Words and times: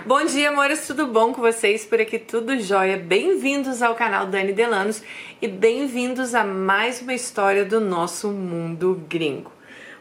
Bom 0.00 0.24
dia, 0.24 0.48
amores, 0.48 0.86
tudo 0.86 1.06
bom 1.06 1.32
com 1.32 1.42
vocês? 1.42 1.84
Por 1.84 2.00
aqui 2.00 2.18
tudo 2.18 2.58
jóia. 2.58 2.96
Bem-vindos 2.96 3.82
ao 3.82 3.94
canal 3.94 4.26
Dani 4.26 4.52
Delanos 4.52 5.02
e 5.40 5.46
bem-vindos 5.46 6.34
a 6.34 6.42
mais 6.42 7.00
uma 7.02 7.14
história 7.14 7.64
do 7.64 7.78
nosso 7.78 8.28
mundo 8.28 9.00
gringo. 9.08 9.52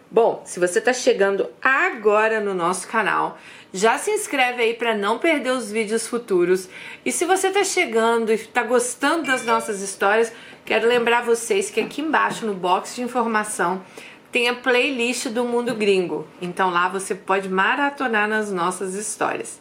Bom, 0.09 0.41
se 0.45 0.59
você 0.59 0.79
está 0.79 0.91
chegando 0.91 1.47
agora 1.61 2.39
no 2.39 2.53
nosso 2.53 2.87
canal, 2.87 3.37
já 3.73 3.97
se 3.97 4.09
inscreve 4.09 4.63
aí 4.63 4.73
para 4.73 4.95
não 4.95 5.19
perder 5.19 5.51
os 5.51 5.69
vídeos 5.69 6.07
futuros. 6.07 6.67
E 7.05 7.11
se 7.11 7.25
você 7.25 7.49
está 7.49 7.63
chegando 7.63 8.31
e 8.31 8.35
está 8.35 8.63
gostando 8.63 9.27
das 9.27 9.45
nossas 9.45 9.81
histórias, 9.81 10.33
quero 10.65 10.87
lembrar 10.87 11.23
vocês 11.23 11.69
que 11.69 11.79
aqui 11.79 12.01
embaixo 12.01 12.45
no 12.45 12.53
box 12.53 12.95
de 12.95 13.03
informação 13.03 13.83
tem 14.31 14.47
a 14.47 14.55
playlist 14.55 15.27
do 15.27 15.43
Mundo 15.43 15.75
Gringo. 15.75 16.27
Então 16.41 16.69
lá 16.69 16.87
você 16.87 17.13
pode 17.13 17.49
maratonar 17.49 18.27
nas 18.27 18.51
nossas 18.51 18.95
histórias. 18.95 19.59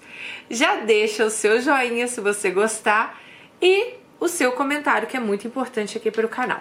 Já 0.48 0.76
deixa 0.76 1.24
o 1.24 1.30
seu 1.30 1.60
joinha 1.60 2.06
se 2.06 2.20
você 2.20 2.50
gostar 2.50 3.20
e 3.60 3.94
o 4.20 4.28
seu 4.28 4.52
comentário, 4.52 5.08
que 5.08 5.16
é 5.16 5.20
muito 5.20 5.46
importante 5.46 5.96
aqui 5.98 6.10
para 6.10 6.26
o 6.26 6.28
canal. 6.28 6.60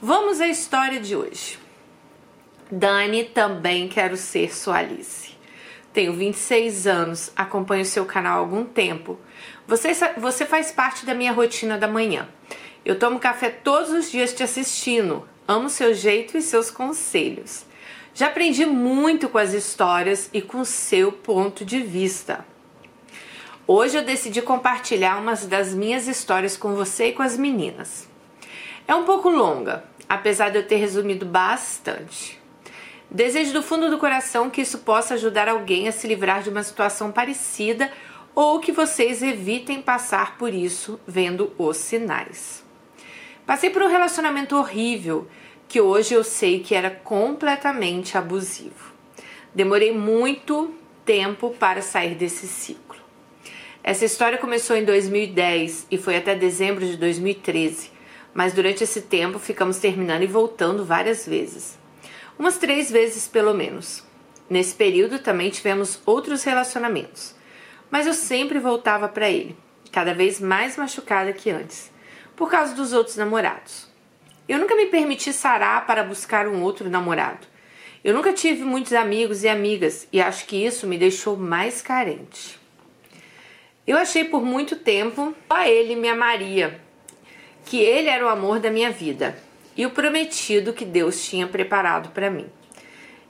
Vamos 0.00 0.40
à 0.40 0.48
história 0.48 0.98
de 0.98 1.14
hoje. 1.14 1.58
Dani, 2.70 3.24
também 3.24 3.86
quero 3.86 4.16
ser 4.16 4.54
sua 4.54 4.78
Alice. 4.78 5.32
Tenho 5.92 6.14
26 6.14 6.86
anos, 6.86 7.30
acompanho 7.36 7.84
seu 7.84 8.06
canal 8.06 8.38
há 8.38 8.40
algum 8.40 8.64
tempo. 8.64 9.18
Você, 9.66 9.92
você 10.16 10.46
faz 10.46 10.72
parte 10.72 11.04
da 11.04 11.14
minha 11.14 11.32
rotina 11.32 11.76
da 11.76 11.86
manhã. 11.86 12.26
Eu 12.82 12.98
tomo 12.98 13.20
café 13.20 13.50
todos 13.50 13.90
os 13.90 14.10
dias 14.10 14.32
te 14.32 14.42
assistindo. 14.42 15.28
Amo 15.46 15.68
seu 15.68 15.92
jeito 15.92 16.38
e 16.38 16.42
seus 16.42 16.70
conselhos. 16.70 17.64
Já 18.14 18.28
aprendi 18.28 18.64
muito 18.64 19.28
com 19.28 19.38
as 19.38 19.52
histórias 19.52 20.30
e 20.32 20.40
com 20.40 20.64
seu 20.64 21.10
ponto 21.10 21.64
de 21.64 21.80
vista. 21.80 22.46
Hoje 23.66 23.98
eu 23.98 24.04
decidi 24.04 24.40
compartilhar 24.40 25.18
umas 25.18 25.44
das 25.44 25.74
minhas 25.74 26.06
histórias 26.06 26.56
com 26.56 26.74
você 26.74 27.08
e 27.08 27.12
com 27.12 27.22
as 27.22 27.36
meninas. 27.36 28.08
É 28.86 28.94
um 28.94 29.04
pouco 29.04 29.28
longa, 29.28 29.84
apesar 30.08 30.50
de 30.50 30.58
eu 30.58 30.66
ter 30.66 30.76
resumido 30.76 31.26
bastante. 31.26 32.40
Desejo 33.10 33.52
do 33.52 33.62
fundo 33.62 33.90
do 33.90 33.98
coração 33.98 34.48
que 34.48 34.60
isso 34.60 34.78
possa 34.78 35.14
ajudar 35.14 35.48
alguém 35.48 35.88
a 35.88 35.92
se 35.92 36.06
livrar 36.06 36.42
de 36.42 36.50
uma 36.50 36.62
situação 36.62 37.10
parecida 37.10 37.92
ou 38.34 38.60
que 38.60 38.70
vocês 38.70 39.22
evitem 39.22 39.82
passar 39.82 40.38
por 40.38 40.54
isso 40.54 41.00
vendo 41.06 41.52
os 41.58 41.76
sinais. 41.78 42.61
Passei 43.46 43.70
por 43.70 43.82
um 43.82 43.88
relacionamento 43.88 44.56
horrível 44.56 45.26
que 45.66 45.80
hoje 45.80 46.14
eu 46.14 46.22
sei 46.22 46.60
que 46.60 46.76
era 46.76 46.90
completamente 46.90 48.16
abusivo. 48.16 48.92
Demorei 49.52 49.92
muito 49.92 50.72
tempo 51.04 51.50
para 51.58 51.82
sair 51.82 52.14
desse 52.14 52.46
ciclo. 52.46 53.00
Essa 53.82 54.04
história 54.04 54.38
começou 54.38 54.76
em 54.76 54.84
2010 54.84 55.88
e 55.90 55.98
foi 55.98 56.16
até 56.16 56.36
dezembro 56.36 56.86
de 56.86 56.96
2013, 56.96 57.90
mas 58.32 58.52
durante 58.52 58.84
esse 58.84 59.02
tempo 59.02 59.40
ficamos 59.40 59.78
terminando 59.78 60.22
e 60.22 60.28
voltando 60.28 60.84
várias 60.84 61.26
vezes. 61.26 61.76
Umas 62.38 62.58
três 62.58 62.92
vezes 62.92 63.26
pelo 63.26 63.52
menos. 63.52 64.04
Nesse 64.48 64.74
período 64.74 65.18
também 65.18 65.50
tivemos 65.50 66.00
outros 66.06 66.44
relacionamentos, 66.44 67.34
mas 67.90 68.06
eu 68.06 68.14
sempre 68.14 68.60
voltava 68.60 69.08
para 69.08 69.28
ele, 69.28 69.56
cada 69.90 70.14
vez 70.14 70.38
mais 70.40 70.76
machucada 70.76 71.32
que 71.32 71.50
antes 71.50 71.91
por 72.36 72.50
causa 72.50 72.74
dos 72.74 72.92
outros 72.92 73.16
namorados. 73.16 73.86
Eu 74.48 74.58
nunca 74.58 74.74
me 74.74 74.86
permiti 74.86 75.32
sarar 75.32 75.86
para 75.86 76.02
buscar 76.02 76.48
um 76.48 76.62
outro 76.62 76.90
namorado. 76.90 77.46
Eu 78.04 78.12
nunca 78.12 78.32
tive 78.32 78.64
muitos 78.64 78.92
amigos 78.92 79.44
e 79.44 79.48
amigas 79.48 80.08
e 80.12 80.20
acho 80.20 80.46
que 80.46 80.56
isso 80.56 80.86
me 80.86 80.98
deixou 80.98 81.36
mais 81.36 81.80
carente. 81.80 82.58
Eu 83.86 83.96
achei 83.96 84.24
por 84.24 84.44
muito 84.44 84.76
tempo 84.76 85.34
só 85.48 85.64
ele 85.64 85.96
me 85.96 86.08
amaria, 86.08 86.80
que 87.64 87.80
ele 87.80 88.08
era 88.08 88.24
o 88.24 88.28
amor 88.28 88.58
da 88.58 88.70
minha 88.70 88.90
vida 88.90 89.36
e 89.76 89.86
o 89.86 89.90
prometido 89.90 90.72
que 90.72 90.84
Deus 90.84 91.24
tinha 91.24 91.46
preparado 91.46 92.10
para 92.10 92.30
mim. 92.30 92.46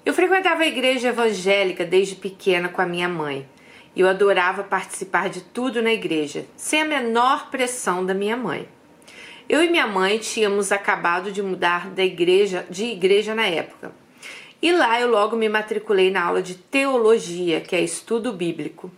Eu 0.05 0.13
frequentava 0.13 0.63
a 0.63 0.67
igreja 0.67 1.09
evangélica 1.09 1.85
desde 1.85 2.17
pequena 2.17 2.69
com 2.69 2.83
a 2.83 2.87
minha 2.87 3.09
mãe. 3.09 3.49
E 3.95 4.01
eu 4.01 4.09
adorava 4.09 4.65
participar 4.65 5.29
de 5.29 5.43
tudo 5.43 5.83
na 5.83 5.93
igreja, 5.93 6.47
sem 6.57 6.81
a 6.81 6.85
menor 6.85 7.51
pressão 7.51 8.05
da 8.05 8.15
minha 8.15 8.37
mãe. 8.37 8.67
Eu 9.49 9.63
e 9.63 9.69
minha 9.69 9.87
mãe 9.87 10.19
tínhamos 10.19 10.73
acabado 10.73 11.33
de 11.33 11.43
mudar 11.43 11.91
da 11.91 12.05
igreja, 12.05 12.67
de 12.71 12.85
igreja 12.85 13.35
na 13.35 13.47
época. 13.47 13.93
E 14.61 14.71
lá 14.71 15.01
eu 15.01 15.09
logo 15.09 15.37
me 15.37 15.49
matriculei 15.49 16.11
na 16.11 16.23
aula 16.23 16.41
de 16.41 16.55
teologia, 16.55 17.61
que 17.61 17.75
é 17.75 17.81
estudo 17.81 18.33
bíblico. 18.33 18.91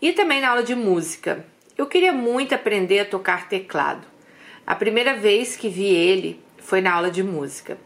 E 0.00 0.12
também 0.12 0.40
na 0.40 0.48
aula 0.48 0.62
de 0.62 0.74
música. 0.74 1.44
Eu 1.76 1.86
queria 1.86 2.12
muito 2.12 2.54
aprender 2.54 3.00
a 3.00 3.04
tocar 3.04 3.48
teclado. 3.48 4.06
A 4.66 4.74
primeira 4.74 5.14
vez 5.14 5.56
que 5.56 5.68
vi 5.68 5.86
ele 5.86 6.40
foi 6.58 6.80
na 6.80 6.92
aula 6.92 7.10
de 7.10 7.22
música. 7.22 7.78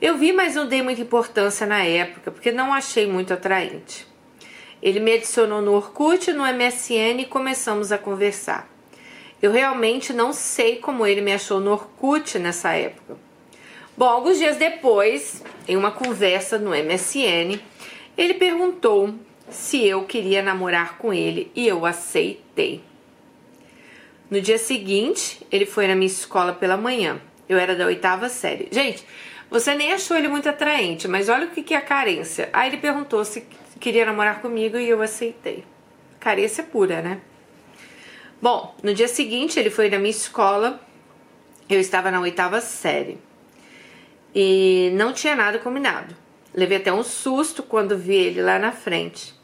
Eu 0.00 0.16
vi, 0.16 0.32
mas 0.32 0.54
não 0.54 0.68
dei 0.68 0.82
muita 0.82 1.00
importância 1.00 1.66
na 1.66 1.82
época, 1.82 2.30
porque 2.30 2.52
não 2.52 2.72
achei 2.72 3.06
muito 3.06 3.34
atraente. 3.34 4.06
Ele 4.82 5.00
me 5.00 5.14
adicionou 5.14 5.60
no 5.60 5.72
Orkut, 5.72 6.32
no 6.32 6.44
MSN 6.44 7.22
e 7.22 7.26
começamos 7.26 7.90
a 7.90 7.98
conversar. 7.98 8.75
Eu 9.42 9.52
realmente 9.52 10.12
não 10.12 10.32
sei 10.32 10.76
como 10.76 11.06
ele 11.06 11.20
me 11.20 11.32
achou 11.32 11.60
no 11.60 11.72
Orkut 11.72 12.38
nessa 12.38 12.72
época. 12.72 13.16
Bom, 13.96 14.06
alguns 14.06 14.38
dias 14.38 14.56
depois, 14.56 15.42
em 15.66 15.76
uma 15.76 15.90
conversa 15.90 16.58
no 16.58 16.70
MSN, 16.70 17.58
ele 18.16 18.34
perguntou 18.34 19.14
se 19.48 19.86
eu 19.86 20.04
queria 20.04 20.42
namorar 20.42 20.98
com 20.98 21.12
ele 21.12 21.50
e 21.54 21.66
eu 21.66 21.86
aceitei. 21.86 22.82
No 24.30 24.40
dia 24.40 24.58
seguinte, 24.58 25.46
ele 25.52 25.66
foi 25.66 25.86
na 25.86 25.94
minha 25.94 26.06
escola 26.06 26.52
pela 26.52 26.76
manhã. 26.76 27.20
Eu 27.48 27.58
era 27.58 27.76
da 27.76 27.86
oitava 27.86 28.28
série. 28.28 28.68
Gente, 28.72 29.04
você 29.48 29.74
nem 29.74 29.92
achou 29.92 30.16
ele 30.16 30.28
muito 30.28 30.48
atraente, 30.48 31.06
mas 31.06 31.28
olha 31.28 31.46
o 31.46 31.50
que 31.50 31.72
é 31.72 31.76
a 31.76 31.82
carência. 31.82 32.48
Aí 32.52 32.68
ele 32.68 32.78
perguntou 32.78 33.24
se 33.24 33.46
queria 33.78 34.04
namorar 34.04 34.40
comigo 34.40 34.76
e 34.76 34.88
eu 34.88 35.00
aceitei. 35.00 35.64
Carência 36.18 36.64
pura, 36.64 37.00
né? 37.00 37.20
Bom, 38.40 38.74
no 38.82 38.92
dia 38.92 39.08
seguinte 39.08 39.58
ele 39.58 39.70
foi 39.70 39.88
na 39.88 39.98
minha 39.98 40.10
escola, 40.10 40.80
eu 41.70 41.80
estava 41.80 42.10
na 42.10 42.20
oitava 42.20 42.60
série 42.60 43.18
e 44.34 44.90
não 44.94 45.14
tinha 45.14 45.34
nada 45.34 45.58
combinado. 45.58 46.14
Levei 46.54 46.76
até 46.76 46.92
um 46.92 47.02
susto 47.02 47.62
quando 47.62 47.96
vi 47.96 48.14
ele 48.14 48.42
lá 48.42 48.58
na 48.58 48.72
frente. 48.72 49.34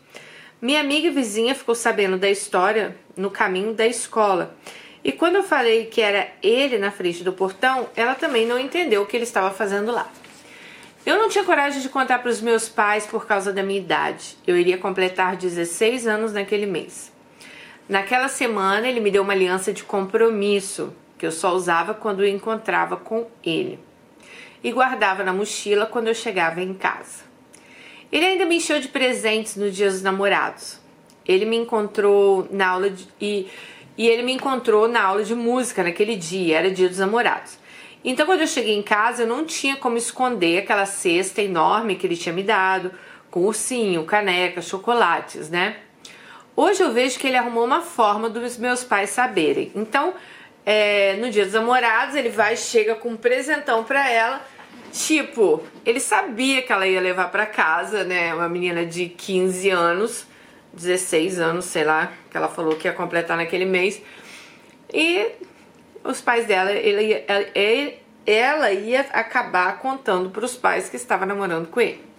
Minha 0.60 0.80
amiga 0.80 1.08
e 1.08 1.10
vizinha 1.10 1.54
ficou 1.54 1.74
sabendo 1.74 2.18
da 2.18 2.30
história 2.30 2.94
no 3.16 3.30
caminho 3.30 3.72
da 3.72 3.86
escola. 3.86 4.54
E 5.02 5.10
quando 5.10 5.36
eu 5.36 5.42
falei 5.42 5.86
que 5.86 6.00
era 6.00 6.28
ele 6.42 6.78
na 6.78 6.90
frente 6.90 7.24
do 7.24 7.32
portão, 7.32 7.88
ela 7.96 8.14
também 8.14 8.46
não 8.46 8.58
entendeu 8.58 9.02
o 9.02 9.06
que 9.06 9.16
ele 9.16 9.24
estava 9.24 9.50
fazendo 9.50 9.90
lá. 9.90 10.10
Eu 11.04 11.16
não 11.16 11.28
tinha 11.28 11.42
coragem 11.42 11.80
de 11.80 11.88
contar 11.88 12.20
para 12.20 12.30
os 12.30 12.40
meus 12.40 12.68
pais 12.68 13.06
por 13.06 13.26
causa 13.26 13.52
da 13.52 13.62
minha 13.62 13.80
idade. 13.80 14.36
Eu 14.46 14.56
iria 14.56 14.78
completar 14.78 15.36
16 15.36 16.06
anos 16.06 16.32
naquele 16.32 16.66
mês. 16.66 17.11
Naquela 17.92 18.28
semana, 18.28 18.88
ele 18.88 19.00
me 19.00 19.10
deu 19.10 19.22
uma 19.22 19.34
aliança 19.34 19.70
de 19.70 19.84
compromisso 19.84 20.94
que 21.18 21.26
eu 21.26 21.30
só 21.30 21.52
usava 21.52 21.92
quando 21.92 22.26
encontrava 22.26 22.96
com 22.96 23.26
ele 23.44 23.78
e 24.64 24.72
guardava 24.72 25.22
na 25.22 25.30
mochila 25.30 25.84
quando 25.84 26.08
eu 26.08 26.14
chegava 26.14 26.62
em 26.62 26.72
casa. 26.72 27.24
Ele 28.10 28.24
ainda 28.24 28.46
me 28.46 28.56
encheu 28.56 28.80
de 28.80 28.88
presentes 28.88 29.56
no 29.56 29.70
Dia 29.70 29.90
dos 29.90 30.00
Namorados. 30.00 30.80
Ele 31.26 31.44
me 31.44 31.54
encontrou 31.54 32.48
na 32.50 32.68
aula 32.68 32.88
de, 32.88 33.06
e, 33.20 33.46
e 33.98 34.08
ele 34.08 34.22
me 34.22 34.32
encontrou 34.32 34.88
na 34.88 35.02
aula 35.02 35.22
de 35.22 35.34
música 35.34 35.82
naquele 35.82 36.16
dia, 36.16 36.60
era 36.60 36.70
Dia 36.70 36.88
dos 36.88 36.96
Namorados. 36.96 37.58
Então, 38.02 38.24
quando 38.24 38.40
eu 38.40 38.46
cheguei 38.46 38.74
em 38.74 38.82
casa, 38.82 39.24
eu 39.24 39.26
não 39.26 39.44
tinha 39.44 39.76
como 39.76 39.98
esconder 39.98 40.60
aquela 40.60 40.86
cesta 40.86 41.42
enorme 41.42 41.96
que 41.96 42.06
ele 42.06 42.16
tinha 42.16 42.34
me 42.34 42.42
dado, 42.42 42.90
com 43.30 43.40
ursinho, 43.44 44.02
caneca, 44.04 44.62
chocolates, 44.62 45.50
né? 45.50 45.76
Hoje 46.54 46.82
eu 46.82 46.92
vejo 46.92 47.18
que 47.18 47.26
ele 47.26 47.36
arrumou 47.36 47.64
uma 47.64 47.80
forma 47.80 48.28
dos 48.28 48.58
meus 48.58 48.84
pais 48.84 49.10
saberem. 49.10 49.72
Então, 49.74 50.12
é, 50.66 51.16
no 51.16 51.30
dia 51.30 51.44
dos 51.44 51.54
namorados, 51.54 52.14
ele 52.14 52.28
vai 52.28 52.56
chega 52.56 52.94
com 52.94 53.10
um 53.10 53.16
presentão 53.16 53.84
pra 53.84 54.10
ela. 54.10 54.40
Tipo, 54.92 55.62
ele 55.86 55.98
sabia 55.98 56.60
que 56.60 56.70
ela 56.70 56.86
ia 56.86 57.00
levar 57.00 57.30
para 57.30 57.46
casa, 57.46 58.04
né? 58.04 58.34
Uma 58.34 58.50
menina 58.50 58.84
de 58.84 59.08
15 59.08 59.70
anos, 59.70 60.26
16 60.74 61.40
anos, 61.40 61.64
sei 61.64 61.84
lá, 61.84 62.12
que 62.30 62.36
ela 62.36 62.48
falou 62.48 62.76
que 62.76 62.86
ia 62.86 62.92
completar 62.92 63.38
naquele 63.38 63.64
mês. 63.64 64.02
E 64.92 65.30
os 66.04 66.20
pais 66.20 66.46
dela, 66.46 66.70
ele, 66.70 67.24
ela 68.26 68.72
ia 68.72 69.00
acabar 69.12 69.78
contando 69.78 70.28
para 70.28 70.44
os 70.44 70.54
pais 70.54 70.90
que 70.90 70.96
estava 70.96 71.24
namorando 71.24 71.68
com 71.68 71.80
ele. 71.80 72.11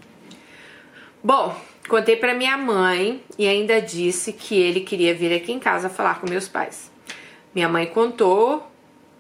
Bom, 1.24 1.56
Contei 1.88 2.16
para 2.16 2.34
minha 2.34 2.56
mãe 2.58 3.22
e 3.38 3.46
ainda 3.46 3.82
disse 3.82 4.32
que 4.32 4.56
ele 4.56 4.80
queria 4.82 5.14
vir 5.14 5.34
aqui 5.34 5.52
em 5.52 5.60
casa 5.60 5.90
falar 5.90 6.20
com 6.20 6.30
meus 6.30 6.48
pais. 6.48 6.90
Minha 7.54 7.68
mãe 7.68 7.86
contou 7.86 8.66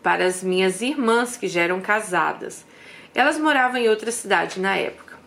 para 0.01 0.25
as 0.25 0.41
minhas 0.41 0.81
irmãs 0.81 1.35
que 1.35 1.47
já 1.47 1.61
eram 1.61 1.81
casadas. 1.81 2.65
Elas 3.13 3.38
moravam 3.38 3.79
em 3.79 3.89
outra 3.89 4.11
cidade 4.11 4.61
na 4.61 4.77
época. 4.77 5.17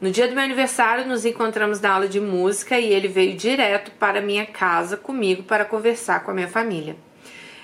No 0.00 0.10
dia 0.10 0.26
do 0.26 0.34
meu 0.34 0.42
aniversário, 0.42 1.06
nos 1.06 1.24
encontramos 1.24 1.80
na 1.80 1.92
aula 1.92 2.08
de 2.08 2.20
música 2.20 2.78
e 2.78 2.92
ele 2.92 3.08
veio 3.08 3.36
direto 3.36 3.92
para 3.92 4.20
minha 4.20 4.44
casa 4.44 4.96
comigo 4.96 5.44
para 5.44 5.64
conversar 5.64 6.24
com 6.24 6.32
a 6.32 6.34
minha 6.34 6.48
família. 6.48 6.96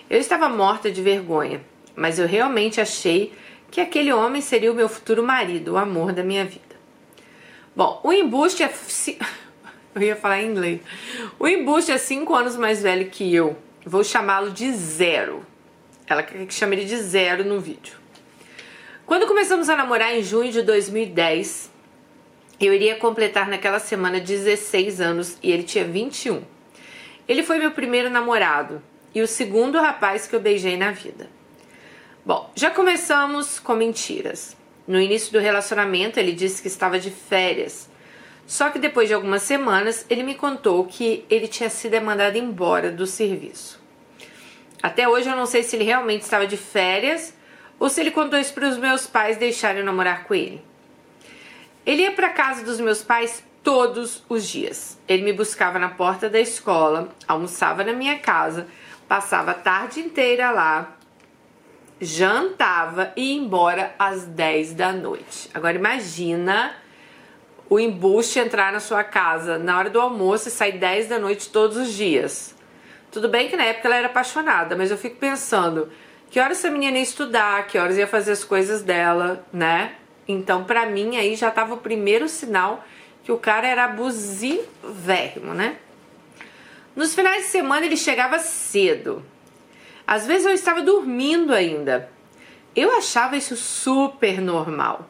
Eu 0.09 0.21
estava 0.21 0.49
morta 0.49 0.91
de 0.91 1.03
vergonha, 1.03 1.61
mas 1.97 2.19
eu 2.19 2.29
realmente 2.29 2.81
achei 2.81 3.33
que 3.73 3.81
aquele 3.81 4.13
homem 4.13 4.41
seria 4.41 4.71
o 4.71 4.75
meu 4.75 4.89
futuro 4.89 5.23
marido, 5.23 5.73
o 5.73 5.77
amor 5.77 6.13
da 6.13 6.23
minha 6.23 6.45
vida. 6.45 6.74
Bom, 7.77 8.01
o 8.05 8.13
embuste 8.13 8.63
é. 8.63 8.73
Eu 9.95 10.03
ia 10.03 10.17
falar 10.17 10.43
em 10.43 10.51
inglês. 10.51 10.81
O 11.39 11.47
embuste 11.47 11.93
é 11.93 11.99
cinco 11.99 12.35
anos 12.35 12.57
mais 12.57 12.83
velho 12.83 13.09
que 13.11 13.33
eu. 13.33 13.57
Vou 13.87 14.03
chamá-lo 14.03 14.51
de 14.51 14.73
zero. 14.73 15.47
Ela 16.07 16.23
quer 16.23 16.45
que 16.47 16.53
chame 16.53 16.75
ele 16.77 16.85
de 16.85 16.97
zero 16.97 17.45
no 17.45 17.61
vídeo. 17.61 17.97
Quando 19.07 19.27
começamos 19.27 19.69
a 19.69 19.77
namorar 19.77 20.13
em 20.13 20.23
junho 20.23 20.51
de 20.51 20.63
2010, 20.63 21.71
eu 22.61 22.73
iria 22.73 22.97
completar 22.97 23.49
naquela 23.49 23.79
semana 23.79 24.19
16 24.19 25.01
anos 25.01 25.39
e 25.43 25.53
ele 25.53 25.63
tinha 25.63 25.85
21. 25.85 26.43
Ele 27.29 27.43
foi 27.43 27.59
meu 27.59 27.71
primeiro 27.71 28.11
namorado 28.11 28.83
e 29.15 29.23
o 29.23 29.29
segundo 29.29 29.79
rapaz 29.79 30.27
que 30.27 30.35
eu 30.35 30.41
beijei 30.41 30.77
na 30.77 30.91
vida. 30.91 31.31
Bom, 32.25 32.51
já 32.55 32.71
começamos 32.71 33.61
com 33.61 33.75
mentiras. 33.75 34.57
No 34.87 35.01
início 35.01 35.33
do 35.33 35.39
relacionamento, 35.39 36.21
ele 36.21 36.33
disse 36.33 36.61
que 36.61 36.69
estava 36.69 36.99
de 36.99 37.11
férias. 37.11 37.89
Só 38.47 38.69
que 38.71 38.79
depois 38.79 39.09
de 39.09 39.15
algumas 39.15 39.43
semanas, 39.43 40.05
ele 40.11 40.23
me 40.23 40.35
contou 40.35 40.85
que 40.85 41.25
ele 41.31 41.49
tinha 41.49 41.71
sido 41.71 42.01
mandado 42.03 42.37
embora 42.37 42.91
do 42.91 43.07
serviço. 43.07 43.83
Até 44.83 45.09
hoje 45.09 45.31
eu 45.31 45.37
não 45.37 45.47
sei 45.47 45.63
se 45.63 45.77
ele 45.77 45.85
realmente 45.85 46.23
estava 46.23 46.47
de 46.47 46.59
férias 46.59 47.35
ou 47.81 47.89
se 47.89 48.03
ele 48.03 48.11
contou 48.11 48.39
isso 48.39 48.53
para 48.53 48.69
os 48.69 48.77
meus 48.77 49.07
pais 49.07 49.39
deixarem 49.39 49.81
eu 49.81 49.87
namorar 49.87 50.25
com 50.25 50.35
ele. 50.35 50.63
Ele 51.87 52.03
ia 52.03 52.13
para 52.13 52.29
casa 52.29 52.63
dos 52.63 52.79
meus 52.79 53.03
pais 53.03 53.43
todos 53.63 54.23
os 54.29 54.47
dias. 54.47 54.99
Ele 55.09 55.23
me 55.23 55.33
buscava 55.33 55.79
na 55.79 55.89
porta 55.89 56.29
da 56.29 56.39
escola, 56.39 57.09
almoçava 57.27 57.83
na 57.83 57.95
minha 57.95 58.19
casa, 58.19 58.69
passava 59.09 59.53
a 59.53 59.55
tarde 59.55 60.01
inteira 60.01 60.51
lá, 60.51 60.95
jantava 62.05 63.13
e 63.17 63.33
ia 63.33 63.41
embora 63.41 63.95
às 63.99 64.25
10 64.25 64.75
da 64.75 64.93
noite. 64.93 65.51
Agora 65.55 65.77
imagina 65.77 66.75
o 67.69 67.81
embuste 67.81 68.39
entrar 68.39 68.73
na 68.73 68.81
sua 68.81 69.03
casa 69.03 69.59
na 69.59 69.79
hora 69.79 69.91
do 69.91 70.01
almoço 70.01 70.49
e 70.49 70.51
sair 70.51 70.79
10 70.79 71.09
da 71.09 71.19
noite 71.19 71.49
todos 71.49 71.77
os 71.77 71.93
dias. 71.93 72.55
Tudo 73.11 73.29
bem 73.29 73.49
que 73.49 73.57
na 73.57 73.65
época 73.65 73.89
ela 73.89 73.97
era 73.97 74.07
apaixonada, 74.07 74.77
mas 74.77 74.91
eu 74.91 74.99
fico 74.99 75.17
pensando, 75.17 75.91
que 76.31 76.41
horas 76.41 76.59
essa 76.59 76.71
menina 76.71 76.99
ia 76.99 77.03
estudar, 77.03 77.67
que 77.67 77.79
horas 77.79 77.97
ia 77.97 78.07
fazer 78.07 78.33
as 78.33 78.43
coisas 78.45 78.83
dela, 78.83 79.45
né? 79.53 79.93
Então, 80.27 80.65
para 80.65 80.87
mim, 80.87 81.17
aí 81.17 81.37
já 81.37 81.51
tava 81.51 81.75
o 81.75 81.79
primeiro 81.79 82.29
sinal 82.29 82.85
que 83.23 83.31
o 83.31 83.39
cara 83.39 83.67
era 83.67 83.85
abusivérrimo, 83.85 85.55
né? 85.55 85.77
Nos 86.97 87.15
finais 87.15 87.45
de 87.45 87.51
semana 87.51 87.87
ele 87.87 87.97
chegava 87.97 88.39
cedo. 88.39 89.25
Às 90.07 90.27
vezes 90.27 90.47
eu 90.47 90.53
estava 90.53 90.83
dormindo 90.83 91.53
ainda. 91.53 92.11
Eu 92.75 92.97
achava 92.97 93.37
isso 93.37 93.57
super 93.57 94.41
normal. 94.41 95.09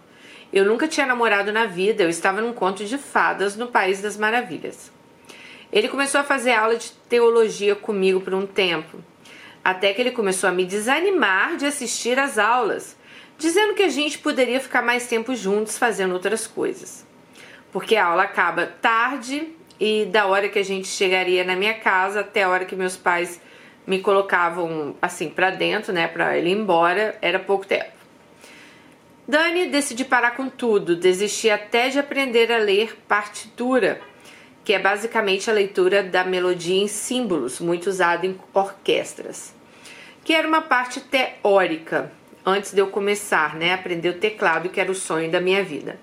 Eu 0.53 0.65
nunca 0.65 0.87
tinha 0.87 1.07
namorado 1.07 1.53
na 1.53 1.67
vida, 1.67 2.03
eu 2.03 2.09
estava 2.09 2.41
num 2.41 2.53
conto 2.53 2.85
de 2.85 2.97
fadas 2.97 3.57
no 3.57 3.67
País 3.67 4.01
das 4.01 4.17
Maravilhas. 4.17 4.93
Ele 5.73 5.89
começou 5.89 6.21
a 6.21 6.25
fazer 6.25 6.53
aula 6.53 6.77
de 6.77 6.93
teologia 7.09 7.75
comigo 7.75 8.21
por 8.21 8.35
um 8.35 8.47
tempo, 8.47 8.99
até 9.65 9.93
que 9.93 10.01
ele 10.01 10.13
começou 10.13 10.49
a 10.49 10.53
me 10.53 10.65
desanimar 10.65 11.57
de 11.57 11.67
assistir 11.67 12.19
às 12.19 12.39
aulas 12.39 12.97
dizendo 13.39 13.75
que 13.75 13.83
a 13.83 13.89
gente 13.89 14.19
poderia 14.19 14.61
ficar 14.61 14.83
mais 14.83 15.07
tempo 15.07 15.35
juntos 15.35 15.79
fazendo 15.79 16.13
outras 16.13 16.47
coisas. 16.47 17.07
Porque 17.73 17.97
a 17.97 18.07
aula 18.07 18.23
acaba 18.23 18.67
tarde 18.67 19.49
e 19.79 20.05
da 20.07 20.27
hora 20.27 20.49
que 20.49 20.59
a 20.59 20.65
gente 20.65 20.87
chegaria 20.87 21.43
na 21.45 21.57
minha 21.57 21.75
casa 21.75 22.21
até 22.21 22.45
a 22.45 22.49
hora 22.49 22.65
que 22.65 22.77
meus 22.77 22.97
pais 22.97 23.41
me 23.87 24.01
colocavam 24.01 24.95
assim 25.01 25.29
para 25.29 25.51
dentro, 25.51 25.93
né, 25.93 26.09
para 26.09 26.37
ele 26.37 26.51
ir 26.51 26.53
embora, 26.53 27.17
era 27.21 27.39
pouco 27.39 27.67
tempo. 27.67 27.93
Dani 29.27 29.69
decidi 29.69 30.05
parar 30.05 30.33
com 30.33 30.49
tudo, 30.49 30.97
desisti 30.97 31.49
até 31.49 31.89
de 31.89 31.99
aprender 31.99 32.53
a 32.53 32.59
ler 32.59 32.97
partitura, 33.09 34.01
que 34.63 34.73
é 34.73 34.79
basicamente 34.79 35.51
a 35.51 35.53
leitura 35.53 36.03
da 36.03 36.25
melodia 36.25 36.83
em 36.83 36.89
símbolos, 36.89 37.61
muito 37.61 37.89
usada 37.89 38.27
em 38.27 38.39
orquestras, 38.53 39.55
que 40.23 40.35
era 40.35 40.47
uma 40.47 40.63
parte 40.63 41.01
teórica 41.01 42.13
antes 42.45 42.73
de 42.73 42.81
eu 42.81 42.89
começar, 42.89 43.55
né, 43.57 43.73
aprender 43.73 44.11
o 44.11 44.19
teclado, 44.19 44.69
que 44.69 44.81
era 44.81 44.91
o 44.91 44.95
sonho 44.95 45.31
da 45.31 45.41
minha 45.41 45.65
vida. 45.65 45.99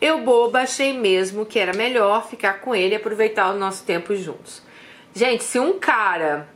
Eu 0.00 0.20
boba 0.20 0.60
achei 0.60 0.92
mesmo 0.92 1.46
que 1.46 1.58
era 1.58 1.72
melhor 1.72 2.28
ficar 2.28 2.60
com 2.60 2.74
ele 2.74 2.94
e 2.94 2.96
aproveitar 2.96 3.52
o 3.52 3.58
nosso 3.58 3.84
tempo 3.84 4.14
juntos. 4.14 4.62
Gente, 5.12 5.42
se 5.42 5.58
um 5.58 5.78
cara 5.78 6.48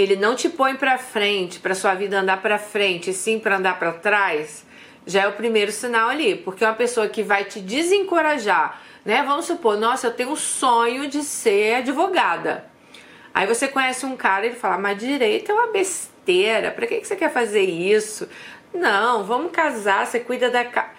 ele 0.00 0.16
não 0.16 0.34
te 0.34 0.48
põe 0.48 0.76
para 0.76 0.96
frente, 0.96 1.60
para 1.60 1.74
sua 1.74 1.94
vida 1.94 2.18
andar 2.18 2.40
para 2.40 2.58
frente, 2.58 3.12
sim 3.12 3.38
para 3.38 3.56
andar 3.56 3.78
para 3.78 3.92
trás, 3.92 4.64
já 5.06 5.22
é 5.22 5.28
o 5.28 5.32
primeiro 5.32 5.70
sinal 5.70 6.08
ali, 6.08 6.36
porque 6.36 6.64
é 6.64 6.68
uma 6.68 6.74
pessoa 6.74 7.08
que 7.08 7.22
vai 7.22 7.44
te 7.44 7.60
desencorajar, 7.60 8.80
né? 9.04 9.22
Vamos 9.22 9.46
supor, 9.46 9.76
nossa, 9.76 10.06
eu 10.06 10.14
tenho 10.14 10.30
um 10.30 10.36
sonho 10.36 11.08
de 11.08 11.22
ser 11.22 11.76
advogada. 11.76 12.64
Aí 13.32 13.46
você 13.46 13.68
conhece 13.68 14.06
um 14.06 14.16
cara 14.16 14.46
e 14.46 14.50
ele 14.50 14.56
fala, 14.56 14.78
mas 14.78 14.98
direito 14.98 15.50
é 15.50 15.54
uma 15.54 15.68
besteira 15.68 16.70
pra 16.70 16.86
que, 16.86 17.00
que 17.00 17.06
você 17.06 17.16
quer 17.16 17.32
fazer 17.32 17.62
isso? 17.62 18.28
Não, 18.72 19.24
vamos 19.24 19.52
casar, 19.52 20.06
você 20.06 20.20
cuida 20.20 20.50
da 20.50 20.64
casa. 20.64 20.90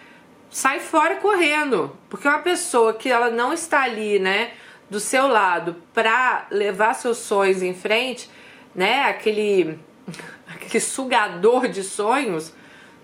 Sai 0.49 0.79
fora 0.79 1.15
correndo, 1.15 1.95
porque 2.09 2.27
uma 2.27 2.39
pessoa 2.39 2.93
que 2.93 3.09
ela 3.09 3.29
não 3.29 3.53
está 3.53 3.83
ali, 3.83 4.19
né, 4.19 4.51
do 4.89 4.99
seu 4.99 5.27
lado 5.27 5.77
pra 5.93 6.45
levar 6.51 6.93
seus 6.93 7.17
sonhos 7.19 7.63
em 7.63 7.73
frente, 7.73 8.29
né, 8.73 9.03
aquele, 9.03 9.77
aquele 10.47 10.79
sugador 10.79 11.67
de 11.67 11.83
sonhos, 11.83 12.53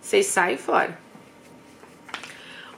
vocês 0.01 0.25
saem 0.25 0.57
fora. 0.57 0.97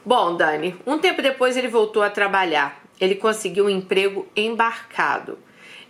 Bom, 0.05 0.35
Dani, 0.35 0.75
um 0.87 0.97
tempo 0.97 1.21
depois 1.21 1.55
ele 1.55 1.67
voltou 1.67 2.01
a 2.01 2.09
trabalhar. 2.09 2.83
Ele 2.99 3.15
conseguiu 3.15 3.65
um 3.65 3.69
emprego 3.69 4.27
embarcado. 4.35 5.37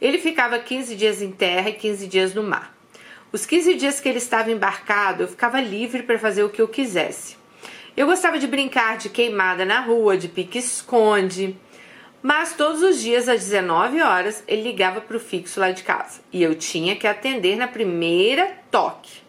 Ele 0.02 0.18
ficava 0.18 0.60
15 0.60 0.96
dias 0.96 1.22
em 1.22 1.32
terra 1.32 1.70
e 1.70 1.74
15 1.74 2.08
dias 2.08 2.34
no 2.34 2.44
mar. 2.44 2.76
Os 3.32 3.46
15 3.46 3.76
dias 3.76 4.00
que 4.00 4.10
ele 4.10 4.18
estava 4.18 4.52
embarcado, 4.52 5.24
eu 5.24 5.28
ficava 5.28 5.62
livre 5.62 6.04
para 6.04 6.18
fazer 6.18 6.44
o 6.44 6.50
que 6.50 6.62
eu 6.62 6.68
quisesse. 6.68 7.38
Eu 7.96 8.08
gostava 8.08 8.40
de 8.40 8.48
brincar 8.48 8.98
de 8.98 9.10
queimada 9.10 9.66
na 9.66 9.82
rua, 9.82 10.18
de 10.18 10.28
pique-esconde. 10.28 11.56
Mas 12.22 12.54
todos 12.54 12.82
os 12.82 13.02
dias 13.02 13.30
às 13.30 13.40
19 13.46 14.02
horas 14.02 14.44
ele 14.48 14.64
ligava 14.64 15.00
para 15.00 15.16
o 15.16 15.20
fixo 15.20 15.60
lá 15.60 15.72
de 15.72 15.84
casa 15.84 16.20
e 16.34 16.44
eu 16.44 16.54
tinha 16.54 16.96
que 16.96 17.08
atender 17.08 17.56
na 17.56 17.68
primeira 17.68 18.52
toque. 18.70 19.22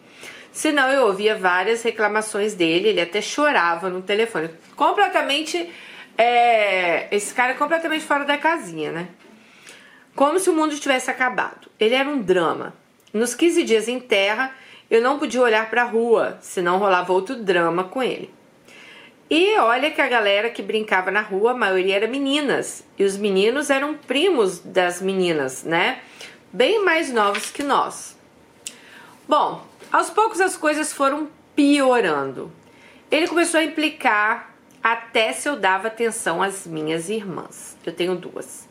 Senão 0.51 0.89
eu 0.89 1.07
ouvia 1.07 1.35
várias 1.35 1.81
reclamações 1.81 2.53
dele, 2.53 2.89
ele 2.89 2.99
até 2.99 3.21
chorava 3.21 3.89
no 3.89 4.01
telefone. 4.01 4.49
Completamente. 4.75 5.71
É, 6.17 7.07
esse 7.15 7.33
cara 7.33 7.53
é 7.53 7.55
completamente 7.55 8.03
fora 8.03 8.25
da 8.25 8.37
casinha, 8.37 8.91
né? 8.91 9.07
Como 10.13 10.37
se 10.39 10.49
o 10.49 10.53
mundo 10.53 10.77
tivesse 10.77 11.09
acabado. 11.09 11.69
Ele 11.79 11.95
era 11.95 12.09
um 12.09 12.21
drama. 12.21 12.73
Nos 13.13 13.33
15 13.33 13.63
dias 13.63 13.87
em 13.87 13.99
terra, 13.99 14.53
eu 14.89 15.01
não 15.01 15.17
podia 15.17 15.41
olhar 15.41 15.69
para 15.69 15.83
a 15.83 15.85
rua, 15.85 16.37
senão 16.41 16.77
rolava 16.77 17.13
outro 17.13 17.37
drama 17.37 17.85
com 17.85 18.03
ele. 18.03 18.29
E 19.33 19.57
olha 19.59 19.89
que 19.89 20.01
a 20.01 20.09
galera 20.09 20.49
que 20.49 20.61
brincava 20.61 21.09
na 21.09 21.21
rua, 21.21 21.51
a 21.51 21.53
maioria 21.53 21.95
era 21.95 22.05
meninas, 22.05 22.83
e 22.99 23.05
os 23.05 23.15
meninos 23.15 23.69
eram 23.69 23.93
primos 23.93 24.59
das 24.59 25.01
meninas, 25.01 25.63
né? 25.63 26.01
Bem 26.51 26.83
mais 26.83 27.13
novos 27.13 27.49
que 27.49 27.63
nós. 27.63 28.17
Bom, 29.25 29.65
aos 29.89 30.09
poucos 30.09 30.41
as 30.41 30.57
coisas 30.57 30.91
foram 30.91 31.29
piorando. 31.55 32.51
Ele 33.09 33.25
começou 33.25 33.61
a 33.61 33.63
implicar 33.63 34.53
até 34.83 35.31
se 35.31 35.47
eu 35.47 35.55
dava 35.55 35.87
atenção 35.87 36.43
às 36.43 36.67
minhas 36.67 37.07
irmãs. 37.07 37.77
Eu 37.85 37.93
tenho 37.93 38.15
duas. 38.15 38.67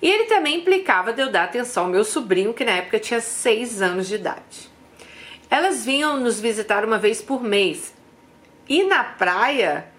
E 0.00 0.08
ele 0.08 0.24
também 0.24 0.60
implicava 0.60 1.12
de 1.12 1.20
eu 1.20 1.30
dar 1.30 1.44
atenção 1.44 1.84
ao 1.84 1.90
meu 1.90 2.02
sobrinho, 2.02 2.54
que 2.54 2.64
na 2.64 2.72
época 2.72 2.98
tinha 2.98 3.20
6 3.20 3.82
anos 3.82 4.08
de 4.08 4.14
idade. 4.14 4.70
Elas 5.50 5.84
vinham 5.84 6.16
nos 6.16 6.40
visitar 6.40 6.82
uma 6.82 6.96
vez 6.96 7.20
por 7.20 7.44
mês. 7.44 7.92
E 8.66 8.84
na 8.84 9.04
praia, 9.04 9.97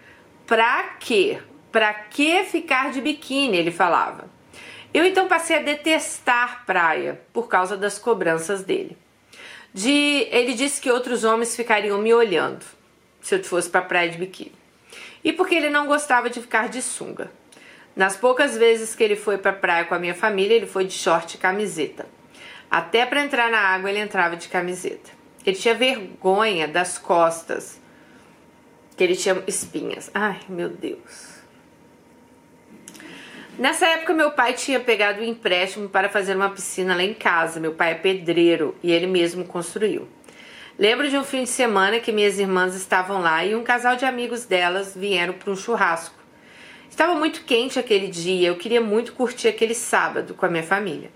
pra 0.50 0.96
quê? 1.00 1.40
Pra 1.72 1.94
que 1.94 2.44
ficar 2.46 2.90
de 2.92 3.00
biquíni? 3.00 3.56
Ele 3.56 3.70
falava. 3.70 4.28
Eu 4.92 5.06
então 5.06 5.28
passei 5.28 5.58
a 5.58 5.62
detestar 5.62 6.66
praia 6.66 7.22
por 7.32 7.48
causa 7.48 7.78
das 7.78 8.00
cobranças 8.00 8.64
dele. 8.64 8.98
De, 9.72 10.28
ele 10.32 10.56
disse 10.56 10.82
que 10.82 10.90
outros 10.90 11.24
homens 11.24 11.56
ficariam 11.56 12.00
me 12.00 12.12
olhando 12.12 12.66
se 13.22 13.36
eu 13.36 13.44
fosse 13.44 13.70
para 13.70 13.84
praia 13.84 14.10
de 14.10 14.18
biquíni. 14.18 14.56
E 15.24 15.32
porque 15.32 15.54
ele 15.54 15.70
não 15.70 15.86
gostava 15.86 16.32
de 16.32 16.42
ficar 16.42 16.68
de 16.68 16.82
sunga. 16.82 17.32
Nas 17.96 18.18
poucas 18.18 18.58
vezes 18.58 18.96
que 18.96 19.04
ele 19.04 19.16
foi 19.16 19.38
para 19.38 19.54
praia 19.54 19.86
com 19.86 19.94
a 19.94 20.00
minha 20.00 20.16
família, 20.16 20.56
ele 20.56 20.66
foi 20.66 20.86
de 20.86 20.94
short 20.94 21.36
e 21.36 21.38
camiseta. 21.38 22.08
Até 22.72 23.06
para 23.06 23.22
entrar 23.22 23.52
na 23.52 23.60
água 23.60 23.92
ele 23.92 24.00
entrava 24.00 24.36
de 24.36 24.48
camiseta. 24.48 25.12
Ele 25.46 25.56
tinha 25.56 25.76
vergonha 25.76 26.68
das 26.68 26.98
costas, 26.98 27.80
que 29.00 29.04
ele 29.06 29.16
tinha 29.16 29.42
espinhas. 29.48 30.12
Ai, 30.14 30.42
meu 30.50 30.68
Deus. 30.68 31.40
Nessa 33.58 33.88
época, 33.88 34.14
meu 34.14 34.32
pai 34.32 34.52
tinha 34.52 34.78
pegado 34.78 35.22
um 35.22 35.24
empréstimo 35.24 35.88
para 35.88 36.10
fazer 36.10 36.36
uma 36.36 36.50
piscina 36.50 36.94
lá 36.94 37.02
em 37.02 37.14
casa. 37.14 37.62
Meu 37.62 37.72
pai 37.72 37.92
é 37.92 37.96
pedreiro 37.96 38.76
e 38.84 38.92
ele 38.92 39.08
mesmo 39.08 39.46
construiu. 39.46 40.06
Lembro 40.78 41.10
de 41.10 41.18
um 41.18 41.24
fim 41.24 41.44
de 41.44 41.50
semana 41.50 42.02
que 42.02 42.12
minhas 42.12 42.40
irmãs 42.40 42.76
estavam 42.76 43.22
lá 43.22 43.46
e 43.46 43.56
um 43.56 43.64
casal 43.64 43.96
de 43.96 44.04
amigos 44.04 44.44
delas 44.44 44.94
vieram 44.94 45.34
para 45.34 45.50
um 45.50 45.56
churrasco. 45.56 46.20
Estava 46.90 47.16
muito 47.16 47.46
quente 47.46 47.80
aquele 47.80 48.10
dia, 48.10 48.50
eu 48.50 48.58
queria 48.58 48.82
muito 48.82 49.14
curtir 49.14 49.48
aquele 49.48 49.76
sábado 49.76 50.34
com 50.34 50.46
a 50.46 50.50
minha 50.50 50.64
família. 50.64 51.10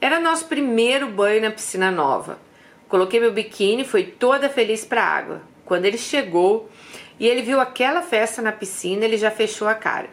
Era 0.00 0.20
nosso 0.20 0.46
primeiro 0.46 1.08
banho 1.08 1.42
na 1.42 1.50
piscina 1.50 1.90
nova. 1.90 2.38
Coloquei 2.88 3.18
meu 3.18 3.32
biquíni, 3.32 3.84
fui 3.84 4.04
toda 4.04 4.48
feliz 4.48 4.84
para 4.84 5.02
a 5.02 5.08
água. 5.08 5.42
Quando 5.64 5.84
ele 5.84 5.98
chegou 5.98 6.70
e 7.18 7.26
ele 7.26 7.42
viu 7.42 7.60
aquela 7.60 8.02
festa 8.02 8.40
na 8.40 8.52
piscina, 8.52 9.04
ele 9.04 9.16
já 9.16 9.30
fechou 9.30 9.66
a 9.68 9.74
cara. 9.74 10.08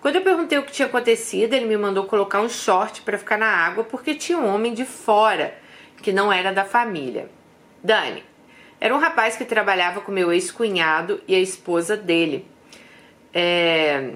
Quando 0.00 0.16
eu 0.16 0.22
perguntei 0.22 0.58
o 0.58 0.62
que 0.62 0.72
tinha 0.72 0.86
acontecido, 0.86 1.54
ele 1.54 1.66
me 1.66 1.76
mandou 1.76 2.04
colocar 2.04 2.40
um 2.40 2.48
short 2.48 3.02
para 3.02 3.18
ficar 3.18 3.36
na 3.36 3.48
água 3.48 3.82
porque 3.82 4.14
tinha 4.14 4.38
um 4.38 4.54
homem 4.54 4.72
de 4.72 4.84
fora 4.84 5.54
que 6.00 6.12
não 6.12 6.32
era 6.32 6.52
da 6.52 6.64
família. 6.64 7.28
Dani, 7.82 8.22
era 8.80 8.94
um 8.94 8.98
rapaz 8.98 9.36
que 9.36 9.44
trabalhava 9.44 10.00
com 10.00 10.12
meu 10.12 10.32
ex-cunhado 10.32 11.20
e 11.26 11.34
a 11.34 11.40
esposa 11.40 11.96
dele. 11.96 12.46
É... 13.34 14.12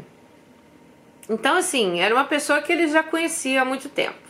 Então, 1.28 1.56
assim, 1.56 2.00
era 2.00 2.14
uma 2.14 2.24
pessoa 2.24 2.62
que 2.62 2.72
ele 2.72 2.86
já 2.86 3.02
conhecia 3.02 3.62
há 3.62 3.64
muito 3.64 3.88
tempo. 3.88 4.22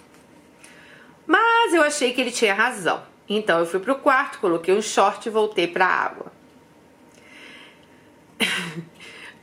Mas 1.27 1.75
eu 1.75 1.83
achei 1.83 2.13
que 2.13 2.21
ele 2.21 2.31
tinha 2.31 2.55
razão. 2.55 3.03
Então 3.29 3.61
eu 3.61 3.67
fui 3.67 3.81
pro 3.81 3.97
quarto, 3.97 4.39
coloquei 4.39 4.75
um 4.75 4.83
short 4.83 5.29
e 5.29 5.33
voltei 5.33 5.67
pra 5.67 5.87
água. 5.87 6.32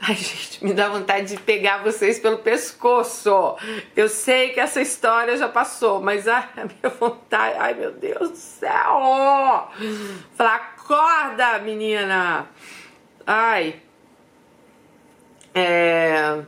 Ai, 0.01 0.15
gente, 0.15 0.63
me 0.63 0.73
dá 0.73 0.87
vontade 0.87 1.35
de 1.35 1.41
pegar 1.41 1.83
vocês 1.83 2.19
pelo 2.19 2.37
pescoço. 2.37 3.57
Eu 3.95 4.07
sei 4.07 4.49
que 4.49 4.59
essa 4.59 4.81
história 4.81 5.35
já 5.35 5.49
passou, 5.49 6.01
mas 6.01 6.25
a 6.27 6.47
minha 6.55 6.95
vontade. 6.97 7.57
Ai, 7.59 7.73
meu 7.73 7.91
Deus 7.91 8.29
do 8.29 8.37
céu! 8.37 9.69
Falar, 10.35 10.55
acorda, 10.55 11.59
menina! 11.59 12.47
Ai. 13.27 13.75
É. 15.53 16.41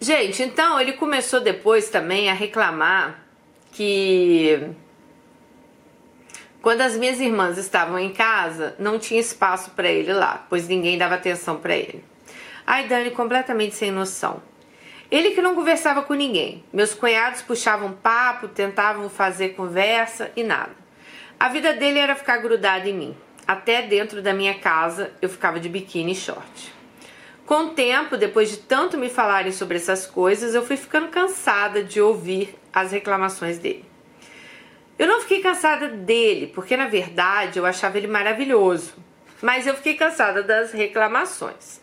Gente, 0.00 0.42
então 0.42 0.80
ele 0.80 0.92
começou 0.92 1.40
depois 1.40 1.88
também 1.88 2.28
a 2.28 2.34
reclamar 2.34 3.22
que 3.72 4.70
quando 6.68 6.82
as 6.82 6.98
minhas 6.98 7.18
irmãs 7.18 7.56
estavam 7.56 7.98
em 7.98 8.12
casa, 8.12 8.76
não 8.78 8.98
tinha 8.98 9.18
espaço 9.18 9.70
para 9.70 9.88
ele 9.88 10.12
lá, 10.12 10.44
pois 10.50 10.68
ninguém 10.68 10.98
dava 10.98 11.14
atenção 11.14 11.56
para 11.56 11.74
ele. 11.74 12.04
Ai, 12.66 12.86
Dani, 12.86 13.10
completamente 13.10 13.74
sem 13.74 13.90
noção. 13.90 14.42
Ele 15.10 15.30
que 15.30 15.40
não 15.40 15.54
conversava 15.54 16.02
com 16.02 16.12
ninguém. 16.12 16.62
Meus 16.70 16.92
cunhados 16.92 17.40
puxavam 17.40 17.92
papo, 17.94 18.48
tentavam 18.48 19.08
fazer 19.08 19.54
conversa 19.54 20.30
e 20.36 20.42
nada. 20.42 20.72
A 21.40 21.48
vida 21.48 21.72
dele 21.72 22.00
era 22.00 22.14
ficar 22.14 22.36
grudado 22.36 22.86
em 22.86 22.92
mim. 22.92 23.16
Até 23.46 23.80
dentro 23.80 24.20
da 24.20 24.34
minha 24.34 24.58
casa 24.58 25.10
eu 25.22 25.30
ficava 25.30 25.58
de 25.58 25.70
biquíni 25.70 26.12
e 26.12 26.16
short. 26.16 26.74
Com 27.46 27.60
o 27.60 27.70
tempo, 27.70 28.14
depois 28.14 28.50
de 28.50 28.58
tanto 28.58 28.98
me 28.98 29.08
falarem 29.08 29.52
sobre 29.52 29.78
essas 29.78 30.04
coisas, 30.04 30.54
eu 30.54 30.62
fui 30.62 30.76
ficando 30.76 31.08
cansada 31.08 31.82
de 31.82 31.98
ouvir 31.98 32.54
as 32.70 32.92
reclamações 32.92 33.58
dele. 33.58 33.87
Eu 34.98 35.06
não 35.06 35.20
fiquei 35.20 35.40
cansada 35.40 35.88
dele, 35.88 36.48
porque 36.48 36.76
na 36.76 36.88
verdade 36.88 37.58
eu 37.58 37.64
achava 37.64 37.96
ele 37.96 38.08
maravilhoso, 38.08 38.94
mas 39.40 39.64
eu 39.64 39.74
fiquei 39.74 39.94
cansada 39.94 40.42
das 40.42 40.72
reclamações. 40.72 41.80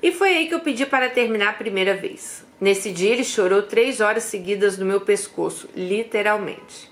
E 0.00 0.12
foi 0.12 0.28
aí 0.36 0.46
que 0.46 0.54
eu 0.54 0.60
pedi 0.60 0.86
para 0.86 1.10
terminar 1.10 1.48
a 1.48 1.54
primeira 1.54 1.94
vez. 1.94 2.44
Nesse 2.60 2.92
dia 2.92 3.10
ele 3.10 3.24
chorou 3.24 3.62
três 3.62 4.00
horas 4.00 4.22
seguidas 4.24 4.78
no 4.78 4.86
meu 4.86 5.00
pescoço, 5.00 5.68
literalmente. 5.74 6.88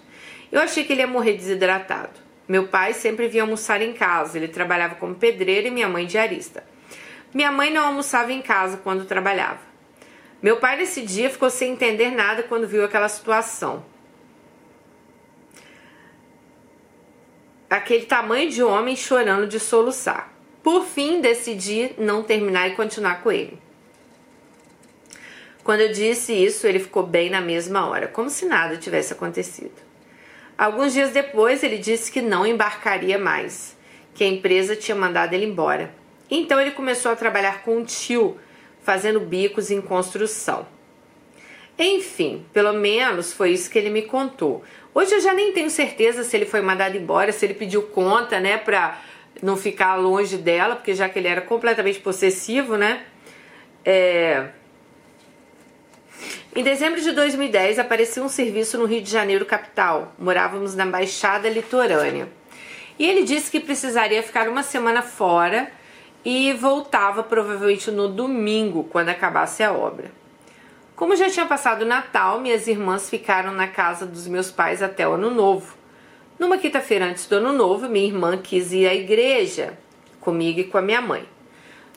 Eu 0.50 0.61
achei 0.61 0.83
que 0.83 0.93
ele 0.93 1.02
ia 1.02 1.07
morrer 1.07 1.35
desidratado. 1.35 2.19
Meu 2.49 2.67
pai 2.67 2.93
sempre 2.93 3.29
vinha 3.29 3.45
almoçar 3.45 3.81
em 3.81 3.93
casa, 3.93 4.37
ele 4.37 4.49
trabalhava 4.49 4.97
como 4.97 5.14
pedreiro 5.14 5.69
e 5.69 5.71
minha 5.71 5.88
mãe 5.88 6.05
diarista. 6.05 6.64
Minha 7.33 7.52
mãe 7.52 7.73
não 7.73 7.87
almoçava 7.87 8.33
em 8.33 8.43
casa 8.43 8.79
quando 8.79 9.05
trabalhava. 9.05 9.61
Meu 10.43 10.57
pai 10.57 10.76
nesse 10.76 11.02
dia 11.02 11.31
ficou 11.31 11.49
sem 11.49 11.73
entender 11.73 12.11
nada 12.11 12.43
quando 12.43 12.67
viu 12.67 12.85
aquela 12.85 13.09
situação. 13.09 13.92
Aquele 17.76 18.05
tamanho 18.05 18.50
de 18.50 18.62
homem 18.62 18.95
chorando 18.95 19.47
de 19.47 19.59
soluçar. 19.59 20.31
Por 20.62 20.85
fim, 20.85 21.23
decidi 21.23 21.93
não 21.97 22.23
terminar 22.23 22.69
e 22.69 22.76
continuar 22.76 23.23
com 23.23 23.33
ele. 23.33 23.59
Quando 25.64 25.81
eu 25.81 25.91
disse 25.91 26.35
isso, 26.35 26.67
ele 26.67 26.79
ficou 26.79 27.02
bem 27.02 27.31
na 27.31 27.41
mesma 27.41 27.88
hora, 27.88 28.07
como 28.07 28.29
se 28.29 28.45
nada 28.45 28.76
tivesse 28.76 29.14
acontecido. 29.14 29.73
Alguns 30.59 30.93
dias 30.93 31.12
depois, 31.12 31.62
ele 31.62 31.79
disse 31.79 32.12
que 32.12 32.21
não 32.21 32.47
embarcaria 32.47 33.19
mais, 33.19 33.75
que 34.14 34.23
a 34.23 34.29
empresa 34.29 34.76
tinha 34.76 34.95
mandado 34.95 35.33
ele 35.33 35.47
embora. 35.47 35.95
Então 36.31 36.61
ele 36.61 36.73
começou 36.73 37.11
a 37.11 37.17
trabalhar 37.17 37.62
com 37.62 37.79
um 37.79 37.85
tio, 37.85 38.37
fazendo 38.83 39.19
bicos 39.19 39.71
em 39.71 39.81
construção. 39.81 40.67
Enfim, 41.79 42.45
pelo 42.52 42.75
menos 42.75 43.33
foi 43.33 43.52
isso 43.52 43.71
que 43.71 43.79
ele 43.79 43.88
me 43.88 44.02
contou. 44.02 44.62
Hoje 44.95 45.15
eu 45.15 45.21
já 45.21 45.33
nem 45.33 45.53
tenho 45.53 45.71
certeza 45.71 46.23
se 46.23 46.37
ele 46.37 46.45
foi 46.45 46.61
mandado 46.61 46.97
embora, 46.97 47.33
se 47.33 47.47
ele 47.47 47.55
pediu 47.55 47.83
conta, 47.83 48.39
né, 48.39 48.59
pra 48.59 49.01
não 49.43 49.57
ficar 49.57 49.97
longe 49.97 50.37
dela, 50.37 50.77
porque 50.77 50.95
já 50.95 51.09
que 51.09 51.19
ele 51.19 51.29
era 51.29 51.41
completamente 51.41 51.99
possessivo, 52.01 52.77
né? 52.77 53.03
É... 53.85 54.49
Em 56.55 56.63
dezembro 56.63 57.01
de 57.01 57.13
2010 57.13 57.79
apareceu 57.79 58.23
um 58.23 58.29
serviço 58.29 58.77
no 58.77 58.85
Rio 58.85 59.01
de 59.01 59.11
Janeiro, 59.11 59.47
capital. 59.47 60.13
Morávamos 60.19 60.75
na 60.75 60.85
Baixada 60.85 61.49
Litorânea. 61.49 62.29
E 62.99 63.07
ele 63.09 63.25
disse 63.25 63.51
que 63.51 63.59
precisaria 63.59 64.23
ficar 64.23 64.49
uma 64.49 64.63
semana 64.63 65.01
fora 65.01 65.73
e 66.23 66.53
voltava 66.53 67.23
provavelmente 67.23 67.91
no 67.91 68.07
domingo, 68.07 68.85
quando 68.85 69.09
acabasse 69.09 69.63
a 69.63 69.73
obra. 69.73 70.13
Como 71.03 71.17
já 71.17 71.29
tinha 71.29 71.45
passado 71.47 71.83
o 71.83 71.85
Natal, 71.85 72.41
minhas 72.41 72.69
irmãs 72.69 73.11
ficaram 73.11 73.53
na 73.53 73.67
casa 73.67 74.07
dos 74.07 74.29
meus 74.29 74.53
pais 74.53 74.81
até 74.81 75.07
o 75.07 75.15
Ano 75.15 75.33
Novo. 75.33 75.75
Numa 76.39 76.57
quinta-feira 76.57 77.07
antes 77.07 77.27
do 77.27 77.35
Ano 77.39 77.53
Novo, 77.53 77.89
minha 77.89 78.07
irmã 78.07 78.39
quis 78.39 78.73
ir 78.73 78.87
à 78.87 78.95
igreja 78.95 79.77
comigo 80.21 80.61
e 80.61 80.65
com 80.65 80.79
a 80.79 80.81
minha 80.81 81.01
mãe. 81.01 81.25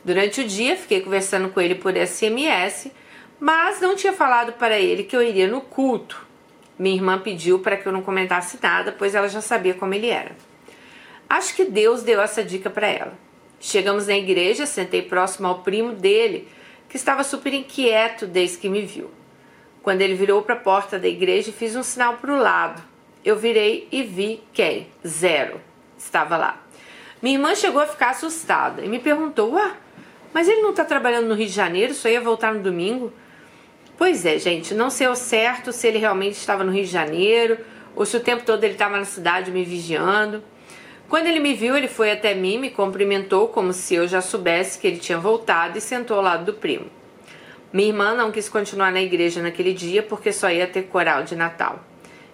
Durante 0.04 0.42
o 0.42 0.48
dia, 0.48 0.76
fiquei 0.76 1.02
conversando 1.02 1.50
com 1.50 1.62
ele 1.62 1.76
por 1.76 1.94
SMS, 1.96 2.92
mas 3.40 3.80
não 3.80 3.96
tinha 3.96 4.12
falado 4.12 4.54
para 4.54 4.80
ele 4.80 5.04
que 5.04 5.16
eu 5.16 5.22
iria 5.22 5.48
no 5.48 5.62
culto. 5.62 6.26
Minha 6.76 6.96
irmã 6.96 7.20
pediu 7.20 7.60
para 7.60 7.78
que 7.78 7.86
eu 7.86 7.92
não 7.92 8.02
comentasse 8.02 8.58
nada, 8.60 8.92
pois 8.92 9.14
ela 9.14 9.30
já 9.30 9.40
sabia 9.40 9.76
como 9.76 9.94
ele 9.94 10.10
era. 10.10 10.36
Acho 11.30 11.56
que 11.56 11.66
Deus 11.66 12.02
deu 12.02 12.20
essa 12.20 12.44
dica 12.44 12.72
para 12.72 12.88
ela. 12.88 13.14
Chegamos 13.60 14.08
na 14.08 14.18
igreja, 14.18 14.66
sentei 14.66 15.04
próximo 15.04 15.48
ao 15.48 15.60
primo 15.60 15.94
dele, 15.94 16.48
que 16.89 16.98
estava 16.98 17.24
super 17.24 17.54
inquieto 17.54 18.25
desde 18.27 18.58
que 18.58 18.70
me 18.70 18.82
viu. 18.82 19.10
Quando 19.82 20.01
ele 20.01 20.15
virou 20.15 20.42
para 20.42 20.56
a 20.56 20.60
porta 20.60 20.98
da 20.98 21.08
igreja, 21.08 21.51
fiz 21.51 21.75
um 21.75 21.84
sinal 21.84 22.18
para 22.18 22.34
o 22.34 22.39
lado. 22.39 22.82
Eu 23.24 23.36
virei 23.36 23.88
e 23.92 24.04
vi 24.04 24.42
quem? 24.54 24.88
Zero. 25.06 25.62
Estava 25.98 26.38
lá. 26.38 26.62
Minha 27.22 27.36
irmã 27.38 27.56
chegou 27.56 27.82
a 27.82 27.88
ficar 27.88 28.12
assustada 28.12 28.84
e 28.84 28.89
me 28.89 29.00
perguntou: 29.00 29.54
Ué, 29.54 29.72
mas 30.34 30.48
ele 30.48 30.62
não 30.62 30.72
está 30.72 30.84
trabalhando 30.84 31.27
no 31.27 31.36
Rio 31.36 31.48
de 31.48 31.54
Janeiro, 31.54 31.94
só 31.94 32.10
ia 32.10 32.22
voltar 32.22 32.54
no 32.54 32.62
domingo? 32.62 33.13
Pois 33.98 34.25
é, 34.25 34.38
gente, 34.38 34.74
não 34.74 34.89
sei 34.89 35.08
ao 35.08 35.15
certo 35.15 35.72
se 35.72 35.88
ele 35.88 35.98
realmente 35.98 36.34
estava 36.34 36.63
no 36.63 36.72
Rio 36.72 36.84
de 36.84 36.92
Janeiro 36.92 37.58
ou 37.96 38.06
se 38.06 38.18
o 38.18 38.20
tempo 38.20 38.44
todo 38.44 38.63
ele 38.63 38.74
estava 38.74 38.98
na 38.98 39.06
cidade 39.06 39.51
me 39.51 39.63
vigiando. 39.63 40.44
Quando 41.08 41.28
ele 41.28 41.40
me 41.40 41.54
viu, 41.54 41.78
ele 41.78 41.88
foi 41.88 42.12
até 42.12 42.34
mim, 42.34 42.58
me 42.58 42.72
cumprimentou 42.72 43.48
como 43.48 43.72
se 43.74 43.94
eu 43.94 44.08
já 44.08 44.22
soubesse 44.22 44.80
que 44.80 44.88
ele 44.88 44.98
tinha 44.98 45.20
voltado 45.20 45.78
e 45.78 45.82
sentou 45.82 46.18
ao 46.18 46.24
lado 46.24 46.46
do 46.46 46.54
primo. 46.54 46.88
Minha 47.72 47.90
irmã 47.90 48.16
não 48.16 48.32
quis 48.32 48.50
continuar 48.50 48.92
na 48.92 49.02
igreja 49.02 49.42
naquele 49.42 49.74
dia 49.74 50.02
porque 50.02 50.32
só 50.32 50.50
ia 50.50 50.66
ter 50.66 50.84
coral 50.84 51.24
de 51.24 51.36
Natal. 51.36 51.80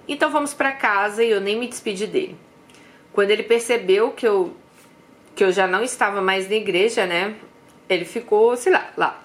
Então 0.08 0.32
fomos 0.32 0.54
para 0.54 0.72
casa 0.72 1.24
e 1.24 1.32
eu 1.32 1.42
nem 1.42 1.60
me 1.60 1.68
despedi 1.68 2.08
dele. 2.08 2.38
Quando 3.12 3.32
ele 3.32 3.44
percebeu 3.44 4.12
que 4.12 4.28
eu 4.28 4.56
que 5.34 5.44
eu 5.44 5.52
já 5.52 5.66
não 5.66 5.82
estava 5.82 6.22
mais 6.22 6.50
na 6.50 6.56
igreja, 6.56 7.06
né? 7.06 7.36
Ele 7.90 8.04
ficou, 8.04 8.56
sei 8.58 8.74
lá, 8.74 8.92
lá. 8.98 9.24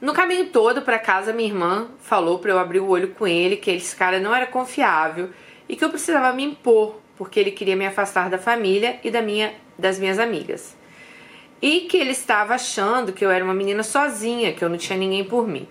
No 0.00 0.12
caminho 0.12 0.46
todo 0.46 0.82
para 0.82 0.98
casa, 1.00 1.32
minha 1.32 1.48
irmã 1.48 1.88
falou 2.00 2.38
para 2.38 2.52
eu 2.52 2.58
abrir 2.58 2.78
o 2.80 2.88
olho 2.88 3.08
com 3.08 3.26
ele 3.26 3.56
que 3.56 3.70
esse 3.70 3.94
cara 3.94 4.20
não 4.20 4.34
era 4.34 4.46
confiável 4.46 5.30
e 5.68 5.76
que 5.76 5.84
eu 5.84 5.90
precisava 5.90 6.32
me 6.32 6.44
impor 6.44 7.01
porque 7.22 7.38
ele 7.38 7.52
queria 7.52 7.76
me 7.76 7.86
afastar 7.86 8.28
da 8.28 8.36
família 8.36 8.98
e 9.04 9.08
da 9.08 9.22
minha, 9.22 9.54
das 9.78 9.96
minhas 9.96 10.18
amigas. 10.18 10.76
E 11.62 11.82
que 11.82 11.96
ele 11.96 12.10
estava 12.10 12.52
achando 12.52 13.12
que 13.12 13.24
eu 13.24 13.30
era 13.30 13.44
uma 13.44 13.54
menina 13.54 13.84
sozinha, 13.84 14.52
que 14.52 14.64
eu 14.64 14.68
não 14.68 14.76
tinha 14.76 14.98
ninguém 14.98 15.22
por 15.22 15.46
mim. 15.46 15.68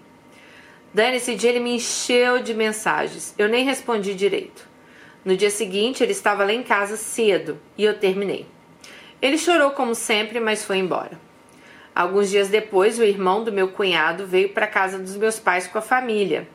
Dani, 0.94 1.18
esse 1.18 1.36
dia 1.36 1.50
ele 1.50 1.60
me 1.60 1.76
encheu 1.76 2.42
de 2.42 2.54
mensagens. 2.54 3.36
Eu 3.38 3.50
nem 3.50 3.66
respondi 3.66 4.16
direito. 4.16 4.66
No 5.26 5.36
dia 5.36 5.50
seguinte, 5.50 6.02
ele 6.02 6.14
estava 6.14 6.46
lá 6.46 6.54
em 6.54 6.64
casa 6.64 6.96
cedo 6.96 7.60
e 7.78 7.84
eu 7.84 8.00
terminei. 8.00 8.46
Ele 9.22 9.38
chorou 9.38 9.72
como 9.72 9.94
sempre, 9.94 10.40
mas 10.40 10.64
foi 10.64 10.78
embora. 10.78 11.20
Alguns 11.94 12.30
dias 12.30 12.48
depois, 12.48 12.98
o 12.98 13.04
irmão 13.04 13.44
do 13.44 13.52
meu 13.52 13.68
cunhado 13.68 14.26
veio 14.26 14.54
para 14.54 14.68
casa 14.68 14.98
dos 14.98 15.18
meus 15.18 15.38
pais 15.38 15.68
com 15.68 15.78
a 15.78 15.82
família. 15.82 16.48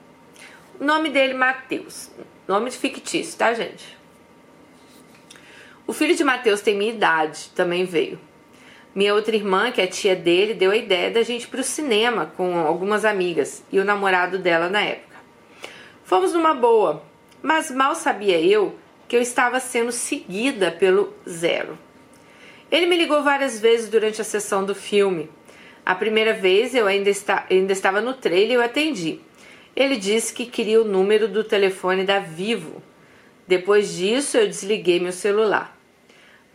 O 0.81 0.85
nome 0.85 1.11
dele 1.11 1.35
Mateus. 1.35 2.11
Nome 2.49 2.71
fictício, 2.71 3.37
tá, 3.37 3.53
gente? 3.53 3.95
O 5.87 5.93
filho 5.93 6.17
de 6.17 6.25
Mateus 6.25 6.61
tem 6.61 6.77
minha 6.77 6.93
idade, 6.93 7.51
também 7.55 7.85
veio. 7.85 8.19
Minha 8.93 9.15
outra 9.15 9.37
irmã, 9.37 9.71
que 9.71 9.81
é 9.81 9.87
tia 9.87 10.17
dele, 10.17 10.53
deu 10.53 10.73
a 10.73 10.77
ideia 10.77 11.11
da 11.13 11.23
gente 11.23 11.45
ir 11.45 11.49
pro 11.49 11.63
cinema 11.63 12.33
com 12.37 12.59
algumas 12.59 13.05
amigas 13.05 13.63
e 13.71 13.79
o 13.79 13.85
namorado 13.85 14.37
dela 14.37 14.69
na 14.69 14.81
época. 14.81 15.17
Fomos 16.03 16.33
numa 16.33 16.55
boa, 16.55 17.05
mas 17.41 17.71
mal 17.71 17.95
sabia 17.95 18.41
eu 18.41 18.75
que 19.07 19.15
eu 19.15 19.21
estava 19.21 19.61
sendo 19.61 19.93
seguida 19.93 20.73
pelo 20.73 21.15
Zero. 21.29 21.79
Ele 22.69 22.87
me 22.87 22.97
ligou 22.97 23.23
várias 23.23 23.61
vezes 23.61 23.89
durante 23.89 24.21
a 24.21 24.25
sessão 24.25 24.65
do 24.65 24.75
filme. 24.75 25.31
A 25.85 25.95
primeira 25.95 26.33
vez 26.33 26.75
eu 26.75 26.89
ainda, 26.89 27.11
está, 27.11 27.47
ainda 27.49 27.73
estava 27.73 28.01
no 28.01 28.15
trailer 28.15 28.51
e 28.51 28.55
eu 28.55 28.63
atendi. 28.63 29.21
Ele 29.77 29.97
disse 29.97 30.33
que 30.33 30.47
queria 30.47 30.81
o 30.81 30.85
número 30.85 31.29
do 31.29 31.45
telefone 31.45 32.03
da 32.03 32.19
Vivo. 32.19 32.83
Depois 33.47 33.95
disso, 33.95 34.37
eu 34.37 34.49
desliguei 34.49 34.99
meu 34.99 35.13
celular. 35.13 35.76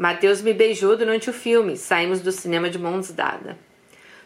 Mateus 0.01 0.41
me 0.41 0.51
beijou 0.51 0.97
durante 0.97 1.29
o 1.29 1.33
filme. 1.33 1.77
Saímos 1.77 2.21
do 2.21 2.31
cinema 2.31 2.71
de 2.71 2.79
mãos 2.79 3.11
dadas. 3.11 3.55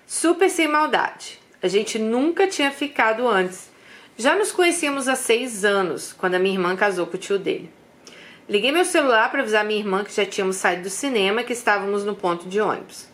Super 0.07 0.49
sem 0.49 0.69
maldade. 0.69 1.37
A 1.61 1.67
gente 1.67 1.99
nunca 1.99 2.47
tinha 2.47 2.71
ficado 2.71 3.27
antes. 3.27 3.69
Já 4.17 4.37
nos 4.37 4.53
conhecíamos 4.53 5.09
há 5.09 5.15
seis 5.15 5.65
anos, 5.65 6.13
quando 6.13 6.35
a 6.35 6.39
minha 6.39 6.55
irmã 6.55 6.77
casou 6.77 7.05
com 7.05 7.17
o 7.17 7.19
tio 7.19 7.37
dele. 7.37 7.69
Liguei 8.47 8.71
meu 8.71 8.85
celular 8.85 9.29
para 9.29 9.41
avisar 9.41 9.65
minha 9.65 9.77
irmã 9.77 10.05
que 10.05 10.15
já 10.15 10.25
tínhamos 10.25 10.55
saído 10.55 10.83
do 10.83 10.89
cinema 10.89 11.41
e 11.41 11.43
que 11.43 11.51
estávamos 11.51 12.05
no 12.05 12.15
ponto 12.15 12.47
de 12.47 12.61
ônibus. 12.61 13.09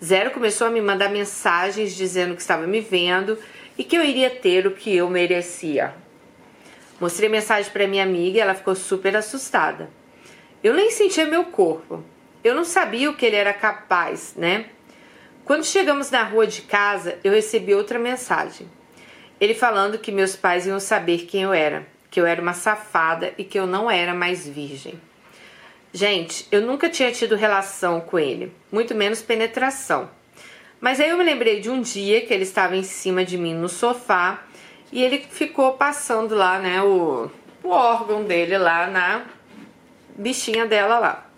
Zero 0.00 0.30
começou 0.30 0.68
a 0.68 0.70
me 0.70 0.80
mandar 0.80 1.10
mensagens 1.10 1.96
dizendo 1.96 2.36
que 2.36 2.42
estava 2.42 2.64
me 2.64 2.80
vendo 2.80 3.36
e 3.76 3.82
que 3.82 3.98
eu 3.98 4.04
iria 4.04 4.30
ter 4.30 4.68
o 4.68 4.70
que 4.70 4.94
eu 4.94 5.10
merecia. 5.10 5.92
Mostrei 7.00 7.28
a 7.28 7.32
mensagem 7.32 7.72
para 7.72 7.88
minha 7.88 8.04
amiga 8.04 8.38
e 8.38 8.40
ela 8.40 8.54
ficou 8.54 8.76
super 8.76 9.16
assustada. 9.16 9.97
Eu 10.62 10.74
nem 10.74 10.90
sentia 10.90 11.26
meu 11.26 11.44
corpo. 11.44 12.02
Eu 12.42 12.54
não 12.54 12.64
sabia 12.64 13.10
o 13.10 13.16
que 13.16 13.26
ele 13.26 13.36
era 13.36 13.52
capaz, 13.52 14.34
né? 14.36 14.66
Quando 15.44 15.64
chegamos 15.64 16.10
na 16.10 16.22
rua 16.22 16.46
de 16.46 16.62
casa, 16.62 17.18
eu 17.24 17.32
recebi 17.32 17.74
outra 17.74 17.98
mensagem. 17.98 18.68
Ele 19.40 19.54
falando 19.54 19.98
que 19.98 20.12
meus 20.12 20.36
pais 20.36 20.66
iam 20.66 20.80
saber 20.80 21.26
quem 21.26 21.42
eu 21.42 21.52
era 21.52 21.86
que 22.10 22.20
eu 22.20 22.26
era 22.26 22.40
uma 22.40 22.54
safada 22.54 23.32
e 23.36 23.44
que 23.44 23.58
eu 23.58 23.66
não 23.66 23.90
era 23.90 24.14
mais 24.14 24.46
virgem. 24.46 25.00
Gente, 25.92 26.46
eu 26.50 26.60
nunca 26.60 26.88
tinha 26.88 27.10
tido 27.12 27.36
relação 27.36 28.00
com 28.00 28.18
ele, 28.18 28.52
muito 28.70 28.94
menos 28.94 29.22
penetração. 29.22 30.10
Mas 30.80 31.00
aí 31.00 31.08
eu 31.08 31.18
me 31.18 31.24
lembrei 31.24 31.60
de 31.60 31.70
um 31.70 31.80
dia 31.80 32.20
que 32.24 32.32
ele 32.32 32.44
estava 32.44 32.76
em 32.76 32.82
cima 32.82 33.24
de 33.24 33.36
mim 33.36 33.54
no 33.54 33.68
sofá 33.68 34.42
e 34.92 35.02
ele 35.02 35.18
ficou 35.18 35.72
passando 35.72 36.34
lá, 36.34 36.58
né, 36.58 36.82
o, 36.82 37.30
o 37.62 37.68
órgão 37.68 38.24
dele 38.24 38.56
lá 38.56 38.86
na 38.86 39.24
bichinha 40.18 40.66
dela 40.66 40.98
lá. 40.98 41.30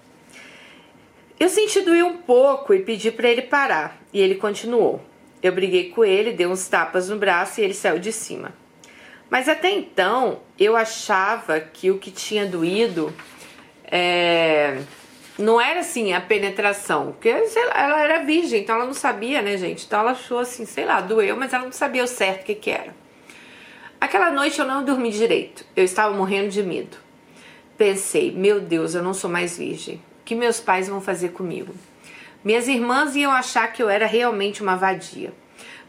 Eu 1.38 1.48
senti 1.48 1.80
doer 1.80 2.04
um 2.04 2.18
pouco 2.18 2.74
e 2.74 2.82
pedi 2.82 3.10
para 3.10 3.28
ele 3.28 3.42
parar, 3.42 3.98
e 4.12 4.20
ele 4.20 4.34
continuou. 4.34 5.00
Eu 5.42 5.52
briguei 5.52 5.90
com 5.90 6.04
ele, 6.04 6.32
dei 6.32 6.46
uns 6.46 6.68
tapas 6.68 7.08
no 7.08 7.16
braço 7.16 7.60
e 7.60 7.64
ele 7.64 7.72
saiu 7.72 7.98
de 7.98 8.12
cima. 8.12 8.52
Mas 9.30 9.48
até 9.48 9.70
então 9.70 10.40
eu 10.58 10.76
achava 10.76 11.60
que 11.60 11.90
o 11.90 11.98
que 11.98 12.10
tinha 12.10 12.44
doído 12.44 13.14
é, 13.84 14.82
não 15.38 15.60
era 15.60 15.80
assim 15.80 16.12
a 16.12 16.20
penetração, 16.20 17.12
porque 17.12 17.32
lá, 17.32 17.38
ela 17.74 18.02
era 18.02 18.24
virgem, 18.24 18.62
então 18.62 18.74
ela 18.74 18.84
não 18.84 18.92
sabia, 18.92 19.40
né, 19.40 19.56
gente? 19.56 19.86
Então 19.86 20.00
ela 20.00 20.10
achou 20.10 20.40
assim, 20.40 20.66
sei 20.66 20.84
lá, 20.84 21.00
doeu, 21.00 21.36
mas 21.36 21.52
ela 21.52 21.64
não 21.64 21.72
sabia 21.72 22.04
o 22.04 22.08
certo 22.08 22.42
o 22.42 22.44
que, 22.44 22.54
que 22.54 22.70
era. 22.70 22.94
Aquela 24.00 24.30
noite 24.30 24.58
eu 24.58 24.66
não 24.66 24.84
dormi 24.84 25.10
direito, 25.10 25.64
eu 25.74 25.84
estava 25.84 26.14
morrendo 26.14 26.48
de 26.48 26.62
medo. 26.62 26.96
Pensei, 27.80 28.30
meu 28.30 28.60
Deus, 28.60 28.94
eu 28.94 29.02
não 29.02 29.14
sou 29.14 29.30
mais 29.30 29.56
virgem. 29.56 29.94
O 29.94 30.24
que 30.26 30.34
meus 30.34 30.60
pais 30.60 30.86
vão 30.86 31.00
fazer 31.00 31.30
comigo? 31.30 31.74
Minhas 32.44 32.68
irmãs 32.68 33.16
iam 33.16 33.32
achar 33.32 33.72
que 33.72 33.82
eu 33.82 33.88
era 33.88 34.04
realmente 34.04 34.62
uma 34.62 34.76
vadia. 34.76 35.32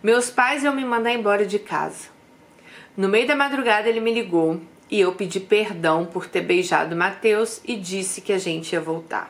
Meus 0.01 0.29
pais 0.29 0.63
iam 0.63 0.73
me 0.73 0.85
mandar 0.85 1.11
embora 1.11 1.45
de 1.45 1.59
casa. 1.59 2.07
No 2.95 3.09
meio 3.09 3.27
da 3.27 3.35
madrugada 3.35 3.89
ele 3.89 3.99
me 3.99 4.13
ligou 4.13 4.61
e 4.89 5.01
eu 5.01 5.13
pedi 5.15 5.41
perdão 5.41 6.05
por 6.05 6.27
ter 6.27 6.39
beijado 6.39 6.95
Mateus 6.95 7.59
e 7.65 7.75
disse 7.75 8.21
que 8.21 8.31
a 8.31 8.37
gente 8.37 8.71
ia 8.71 8.79
voltar. 8.79 9.29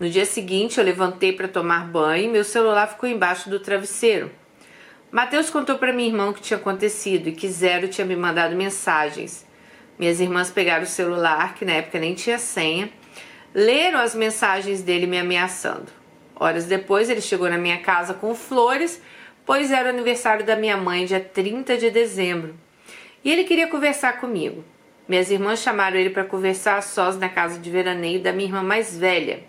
No 0.00 0.08
dia 0.08 0.24
seguinte 0.24 0.78
eu 0.78 0.84
levantei 0.84 1.34
para 1.34 1.46
tomar 1.46 1.86
banho 1.86 2.24
e 2.24 2.28
meu 2.28 2.42
celular 2.42 2.86
ficou 2.86 3.06
embaixo 3.06 3.50
do 3.50 3.60
travesseiro. 3.60 4.30
Mateus 5.12 5.50
contou 5.50 5.76
para 5.76 5.92
minha 5.92 6.08
irmã 6.08 6.30
o 6.30 6.32
que 6.32 6.40
tinha 6.40 6.56
acontecido 6.56 7.28
e 7.28 7.32
que 7.32 7.50
Zero 7.50 7.86
tinha 7.86 8.06
me 8.06 8.16
mandado 8.16 8.56
mensagens. 8.56 9.44
Minhas 9.98 10.20
irmãs 10.20 10.50
pegaram 10.50 10.84
o 10.84 10.86
celular, 10.86 11.54
que 11.54 11.64
na 11.64 11.72
época 11.72 11.98
nem 11.98 12.14
tinha 12.14 12.38
senha, 12.38 12.90
leram 13.54 13.98
as 13.98 14.14
mensagens 14.14 14.82
dele 14.82 15.06
me 15.06 15.18
ameaçando. 15.18 15.90
Horas 16.34 16.66
depois 16.66 17.08
ele 17.08 17.22
chegou 17.22 17.48
na 17.48 17.56
minha 17.56 17.78
casa 17.78 18.12
com 18.12 18.34
flores, 18.34 19.00
pois 19.46 19.70
era 19.70 19.86
o 19.86 19.90
aniversário 19.90 20.44
da 20.44 20.54
minha 20.54 20.76
mãe, 20.76 21.06
dia 21.06 21.20
30 21.20 21.78
de 21.78 21.90
dezembro. 21.90 22.54
E 23.24 23.32
ele 23.32 23.44
queria 23.44 23.68
conversar 23.68 24.20
comigo. 24.20 24.62
Minhas 25.08 25.30
irmãs 25.30 25.60
chamaram 25.60 25.96
ele 25.96 26.10
para 26.10 26.24
conversar 26.24 26.82
sós 26.82 27.16
na 27.16 27.28
casa 27.28 27.58
de 27.58 27.70
veraneio 27.70 28.20
da 28.20 28.32
minha 28.32 28.48
irmã 28.48 28.62
mais 28.62 28.98
velha. 28.98 29.44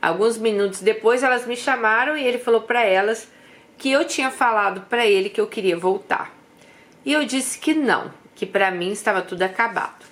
Alguns 0.00 0.38
minutos 0.38 0.80
depois, 0.80 1.22
elas 1.22 1.46
me 1.46 1.56
chamaram 1.56 2.16
e 2.16 2.24
ele 2.24 2.38
falou 2.38 2.62
para 2.62 2.84
elas 2.84 3.28
que 3.76 3.90
eu 3.90 4.04
tinha 4.04 4.30
falado 4.30 4.82
para 4.82 5.06
ele 5.06 5.28
que 5.28 5.40
eu 5.40 5.46
queria 5.46 5.76
voltar. 5.76 6.32
E 7.04 7.12
eu 7.12 7.24
disse 7.24 7.58
que 7.58 7.74
não, 7.74 8.10
que 8.34 8.44
para 8.44 8.70
mim 8.70 8.92
estava 8.92 9.22
tudo 9.22 9.42
acabado. 9.42 10.04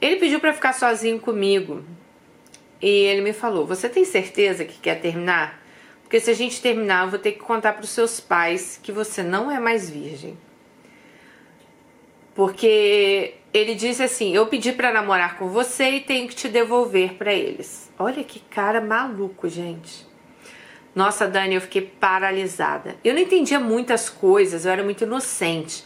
Ele 0.00 0.16
pediu 0.16 0.40
para 0.40 0.52
ficar 0.52 0.72
sozinho 0.72 1.18
comigo 1.20 1.84
e 2.80 2.88
ele 2.88 3.20
me 3.20 3.32
falou: 3.32 3.66
Você 3.66 3.88
tem 3.88 4.04
certeza 4.04 4.64
que 4.64 4.78
quer 4.78 5.00
terminar? 5.00 5.60
Porque 6.02 6.18
se 6.18 6.30
a 6.30 6.34
gente 6.34 6.60
terminar, 6.60 7.04
eu 7.04 7.10
vou 7.10 7.18
ter 7.18 7.32
que 7.32 7.38
contar 7.38 7.74
para 7.74 7.84
os 7.84 7.90
seus 7.90 8.18
pais 8.18 8.80
que 8.82 8.90
você 8.90 9.22
não 9.22 9.50
é 9.50 9.60
mais 9.60 9.88
virgem. 9.88 10.36
Porque 12.34 13.34
ele 13.52 13.74
disse 13.74 14.02
assim: 14.02 14.34
Eu 14.34 14.46
pedi 14.46 14.72
para 14.72 14.92
namorar 14.92 15.38
com 15.38 15.48
você 15.48 15.90
e 15.90 16.00
tenho 16.00 16.26
que 16.26 16.34
te 16.34 16.48
devolver 16.48 17.14
para 17.14 17.32
eles. 17.32 17.90
Olha 17.98 18.24
que 18.24 18.40
cara 18.40 18.80
maluco, 18.80 19.48
gente. 19.48 20.08
Nossa, 20.94 21.28
Dani, 21.28 21.54
eu 21.54 21.60
fiquei 21.60 21.82
paralisada. 21.82 22.96
Eu 23.04 23.14
não 23.14 23.20
entendia 23.20 23.60
muitas 23.60 24.08
coisas, 24.08 24.64
eu 24.64 24.72
era 24.72 24.82
muito 24.82 25.04
inocente. 25.04 25.84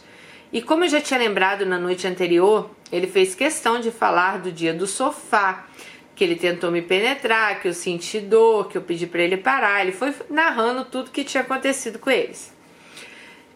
E 0.55 0.61
como 0.61 0.85
eu 0.85 0.87
já 0.87 1.01
tinha 1.01 1.19
lembrado 1.19 1.65
na 1.65 1.77
noite 1.77 2.07
anterior, 2.07 2.69
ele 2.89 3.07
fez 3.07 3.35
questão 3.35 3.77
de 3.77 3.91
falar 3.91 4.39
do 4.39 4.53
dia 4.53 4.73
do 4.73 4.87
sofá, 4.87 5.67
que 6.15 6.23
ele 6.23 6.37
tentou 6.37 6.71
me 6.71 6.81
penetrar, 6.81 7.59
que 7.59 7.67
eu 7.67 7.73
senti 7.73 8.21
dor, 8.21 8.69
que 8.69 8.77
eu 8.77 8.81
pedi 8.81 9.05
para 9.05 9.21
ele 9.21 9.35
parar. 9.35 9.81
Ele 9.81 9.91
foi 9.91 10.15
narrando 10.29 10.85
tudo 10.85 11.11
que 11.11 11.25
tinha 11.25 11.43
acontecido 11.43 11.99
com 11.99 12.09
eles. 12.09 12.55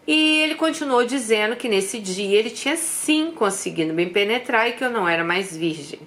E 0.05 0.41
ele 0.41 0.55
continuou 0.55 1.05
dizendo 1.05 1.55
que 1.55 1.69
nesse 1.69 1.99
dia 1.99 2.37
ele 2.37 2.49
tinha 2.49 2.75
sim 2.75 3.31
conseguido 3.31 3.93
me 3.93 4.05
penetrar 4.07 4.67
e 4.67 4.73
que 4.73 4.83
eu 4.83 4.89
não 4.89 5.07
era 5.07 5.23
mais 5.23 5.55
virgem. 5.55 6.01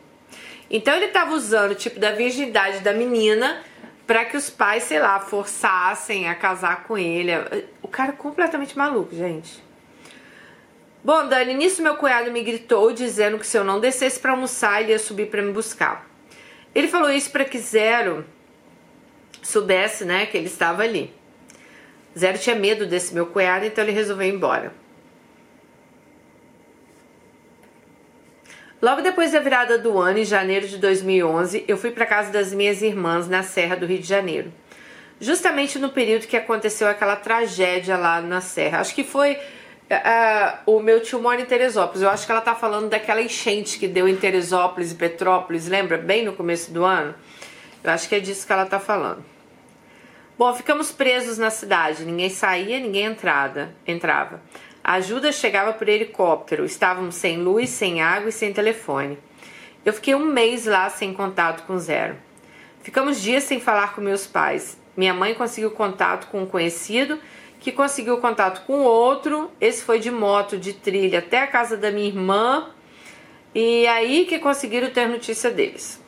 Então 0.71 0.95
ele 0.95 1.07
estava 1.07 1.35
usando 1.35 1.71
o 1.71 1.75
tipo 1.75 1.99
da 1.99 2.13
virgindade 2.13 2.81
da 2.81 2.93
menina 2.93 3.63
para 4.07 4.27
que 4.27 4.37
os 4.37 4.51
pais, 4.51 4.83
sei 4.83 4.99
lá, 4.99 5.19
forçassem 5.21 6.29
a 6.29 6.35
casar 6.35 6.85
com 6.85 6.99
ele. 6.99 7.31
O 7.81 7.89
cara 7.89 8.11
é 8.11 8.15
completamente 8.15 8.77
maluco, 8.77 9.17
gente. 9.17 9.72
Bom, 11.05 11.27
Dani, 11.27 11.55
nisso 11.55 11.83
meu 11.83 11.97
cunhado 11.97 12.31
me 12.31 12.45
gritou 12.45 12.93
dizendo 12.93 13.37
que 13.37 13.47
se 13.47 13.59
eu 13.59 13.65
não 13.65 13.81
descesse 13.81 14.21
para 14.21 14.31
almoçar, 14.31 14.81
ele 14.81 14.93
ia 14.93 14.99
subir 15.01 15.27
para 15.27 15.43
me 15.43 15.53
buscar. 15.53 16.09
Ele 16.73 16.87
falou 16.87 17.11
isso 17.11 17.31
para 17.33 17.45
que 17.45 17.59
Zero 17.59 18.25
soubesse, 19.43 20.05
né, 20.05 20.27
que 20.27 20.37
ele 20.37 20.47
estava 20.47 20.85
ali. 20.85 21.13
Zero 22.17 22.39
tinha 22.39 22.55
medo 22.55 22.87
desse 22.87 23.13
meu 23.13 23.27
cunhado, 23.27 23.65
então 23.65 23.83
ele 23.83 23.93
resolveu 23.93 24.29
ir 24.29 24.35
embora. 24.35 24.73
Logo 28.81 29.01
depois 29.01 29.33
da 29.33 29.41
virada 29.41 29.79
do 29.79 29.99
ano, 29.99 30.19
em 30.19 30.25
janeiro 30.25 30.69
de 30.69 30.79
2011, 30.79 31.65
eu 31.67 31.77
fui 31.77 31.91
para 31.91 32.07
casa 32.07 32.31
das 32.31 32.53
minhas 32.53 32.81
irmãs 32.81 33.29
na 33.29 33.43
Serra 33.43 33.75
do 33.75 33.87
Rio 33.87 33.99
de 33.99 34.07
Janeiro. 34.07 34.53
Justamente 35.21 35.81
no 35.81 35.91
período 35.91 36.27
que 36.29 36.37
aconteceu 36.37 36.87
aquela 36.89 37.17
tragédia 37.17 37.97
lá 37.97 38.21
na 38.21 38.41
Serra. 38.41 38.81
Acho 38.81 38.95
que 38.95 39.05
foi 39.05 39.39
uh, 39.95 40.59
o 40.67 40.81
meu 40.81 41.01
tio 41.01 41.21
mora 41.21 41.41
em 41.41 41.45
Teresópolis. 41.45 42.03
Eu 42.03 42.11
acho 42.11 42.25
que 42.25 42.33
ela 42.33 42.41
tá 42.41 42.55
falando 42.55 42.89
daquela 42.89 43.21
enchente 43.21 43.79
que 43.79 43.87
deu 43.87 44.09
em 44.09 44.17
Teresópolis 44.17 44.93
e 44.93 44.95
Petrópolis, 44.95 45.69
lembra? 45.69 45.99
Bem 45.99 46.25
no 46.25 46.33
começo 46.33 46.73
do 46.73 46.85
ano. 46.85 47.15
Eu 47.83 47.91
acho 47.91 48.09
que 48.09 48.15
é 48.15 48.21
disso 48.21 48.47
que 48.47 48.53
ela 48.53 48.67
tá 48.67 48.79
falando. 48.79 49.25
Bom, 50.39 50.53
ficamos 50.55 50.91
presos 50.91 51.37
na 51.37 51.51
cidade, 51.51 52.05
ninguém 52.05 52.31
saía, 52.31 52.81
ninguém 52.81 53.05
entrada, 53.05 53.75
entrava. 53.87 54.41
A 54.83 54.95
ajuda 54.95 55.31
chegava 55.31 55.73
por 55.73 55.89
helicóptero, 55.89 56.65
estávamos 56.65 57.15
sem 57.15 57.39
luz, 57.39 57.71
sem 57.71 58.03
água 58.03 58.31
e 58.31 58.33
sem 58.33 58.53
telefone. 58.53 59.19
Eu 59.85 59.93
fiquei 59.93 60.15
um 60.15 60.25
mês 60.25 60.67
lá 60.67 60.89
sem 60.91 61.13
contato 61.13 61.65
com 61.67 61.79
zero. 61.79 62.17
Ficamos 62.83 63.21
dias 63.21 63.45
sem 63.45 63.61
falar 63.61 63.95
com 63.95 64.01
meus 64.01 64.27
pais. 64.27 64.77
Minha 64.97 65.15
mãe 65.15 65.35
conseguiu 65.35 65.71
contato 65.71 66.27
com 66.29 66.43
um 66.43 66.47
conhecido, 66.47 67.19
que 67.63 67.71
conseguiu 67.71 68.19
contato 68.19 68.67
com 68.67 68.81
outro. 68.81 69.49
Esse 69.61 69.85
foi 69.85 70.01
de 70.01 70.11
moto, 70.11 70.59
de 70.59 70.73
trilha, 70.73 71.21
até 71.21 71.39
a 71.39 71.47
casa 71.47 71.77
da 71.77 71.93
minha 71.93 72.09
irmã. 72.09 72.69
E 73.55 73.87
aí 73.87 74.27
que 74.27 74.41
conseguiram 74.41 74.91
ter 74.91 75.09
notícia 75.09 75.49
deles. 75.49 76.03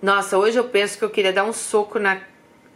Nossa, 0.00 0.38
hoje 0.38 0.58
eu 0.58 0.64
penso 0.64 0.96
que 0.96 1.04
eu 1.04 1.10
queria 1.10 1.32
dar 1.32 1.44
um 1.44 1.52
soco 1.52 1.98
na, 1.98 2.20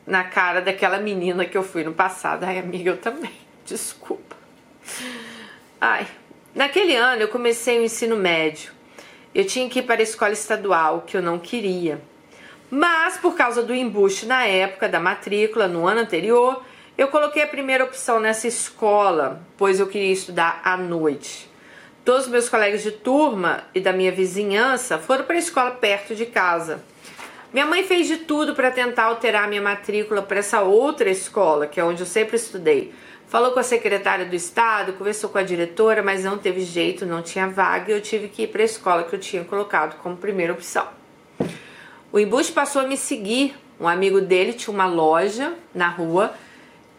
na 0.04 0.24
cara 0.24 0.60
daquela 0.60 0.98
menina 0.98 1.44
que 1.44 1.56
eu 1.56 1.62
fui 1.62 1.84
no 1.84 1.94
passado. 1.94 2.42
Ai, 2.42 2.58
amiga, 2.58 2.90
eu 2.90 2.96
também. 2.96 3.30
Desculpa. 3.64 4.36
Ai, 5.80 6.04
naquele 6.52 6.96
ano 6.96 7.22
eu 7.22 7.28
comecei 7.28 7.78
o 7.78 7.84
ensino 7.84 8.16
médio. 8.16 8.72
Eu 9.32 9.46
tinha 9.46 9.68
que 9.68 9.78
ir 9.78 9.82
para 9.82 10.00
a 10.00 10.02
escola 10.02 10.32
estadual, 10.32 11.02
que 11.02 11.16
eu 11.16 11.22
não 11.22 11.38
queria. 11.38 12.02
Mas, 12.68 13.16
por 13.18 13.36
causa 13.36 13.62
do 13.62 13.72
embuste 13.72 14.26
na 14.26 14.44
época 14.44 14.88
da 14.88 14.98
matrícula, 14.98 15.68
no 15.68 15.86
ano 15.86 16.00
anterior, 16.00 16.64
eu 16.98 17.06
coloquei 17.06 17.44
a 17.44 17.46
primeira 17.46 17.84
opção 17.84 18.18
nessa 18.18 18.48
escola, 18.48 19.40
pois 19.56 19.78
eu 19.78 19.86
queria 19.86 20.12
estudar 20.12 20.60
à 20.64 20.76
noite. 20.76 21.48
Todos 22.04 22.24
os 22.24 22.28
meus 22.28 22.48
colegas 22.48 22.82
de 22.82 22.90
turma 22.90 23.62
e 23.72 23.80
da 23.80 23.92
minha 23.92 24.10
vizinhança 24.10 24.98
foram 24.98 25.24
para 25.24 25.36
a 25.36 25.38
escola 25.38 25.70
perto 25.70 26.16
de 26.16 26.26
casa. 26.26 26.82
Minha 27.52 27.66
mãe 27.66 27.84
fez 27.84 28.08
de 28.08 28.16
tudo 28.16 28.52
para 28.52 28.72
tentar 28.72 29.04
alterar 29.04 29.48
minha 29.48 29.62
matrícula 29.62 30.20
para 30.22 30.40
essa 30.40 30.62
outra 30.62 31.08
escola, 31.08 31.68
que 31.68 31.78
é 31.78 31.84
onde 31.84 32.02
eu 32.02 32.06
sempre 32.06 32.34
estudei. 32.34 32.92
Falou 33.28 33.52
com 33.52 33.60
a 33.60 33.62
secretária 33.62 34.24
do 34.24 34.34
estado, 34.34 34.94
conversou 34.94 35.30
com 35.30 35.38
a 35.38 35.42
diretora, 35.44 36.02
mas 36.02 36.24
não 36.24 36.36
teve 36.36 36.62
jeito, 36.62 37.06
não 37.06 37.22
tinha 37.22 37.46
vaga 37.46 37.92
e 37.92 37.94
eu 37.94 38.00
tive 38.00 38.26
que 38.26 38.42
ir 38.42 38.48
para 38.48 38.62
a 38.62 38.64
escola 38.64 39.04
que 39.04 39.14
eu 39.14 39.20
tinha 39.20 39.44
colocado 39.44 39.98
como 39.98 40.16
primeira 40.16 40.52
opção. 40.52 40.88
O 42.10 42.18
embuste 42.18 42.52
passou 42.52 42.82
a 42.82 42.88
me 42.88 42.96
seguir. 42.96 43.54
Um 43.78 43.86
amigo 43.86 44.20
dele 44.20 44.52
tinha 44.52 44.74
uma 44.74 44.86
loja 44.86 45.54
na 45.72 45.88
rua 45.88 46.34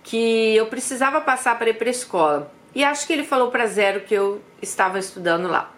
que 0.09 0.55
eu 0.55 0.65
precisava 0.65 1.21
passar 1.21 1.59
para 1.59 1.69
ir 1.69 1.75
para 1.75 1.87
a 1.87 1.91
escola. 1.91 2.51
E 2.73 2.83
acho 2.83 3.05
que 3.05 3.13
ele 3.13 3.23
falou 3.23 3.51
para 3.51 3.67
Zero 3.67 4.01
que 4.01 4.15
eu 4.15 4.41
estava 4.59 4.97
estudando 4.97 5.47
lá. 5.47 5.71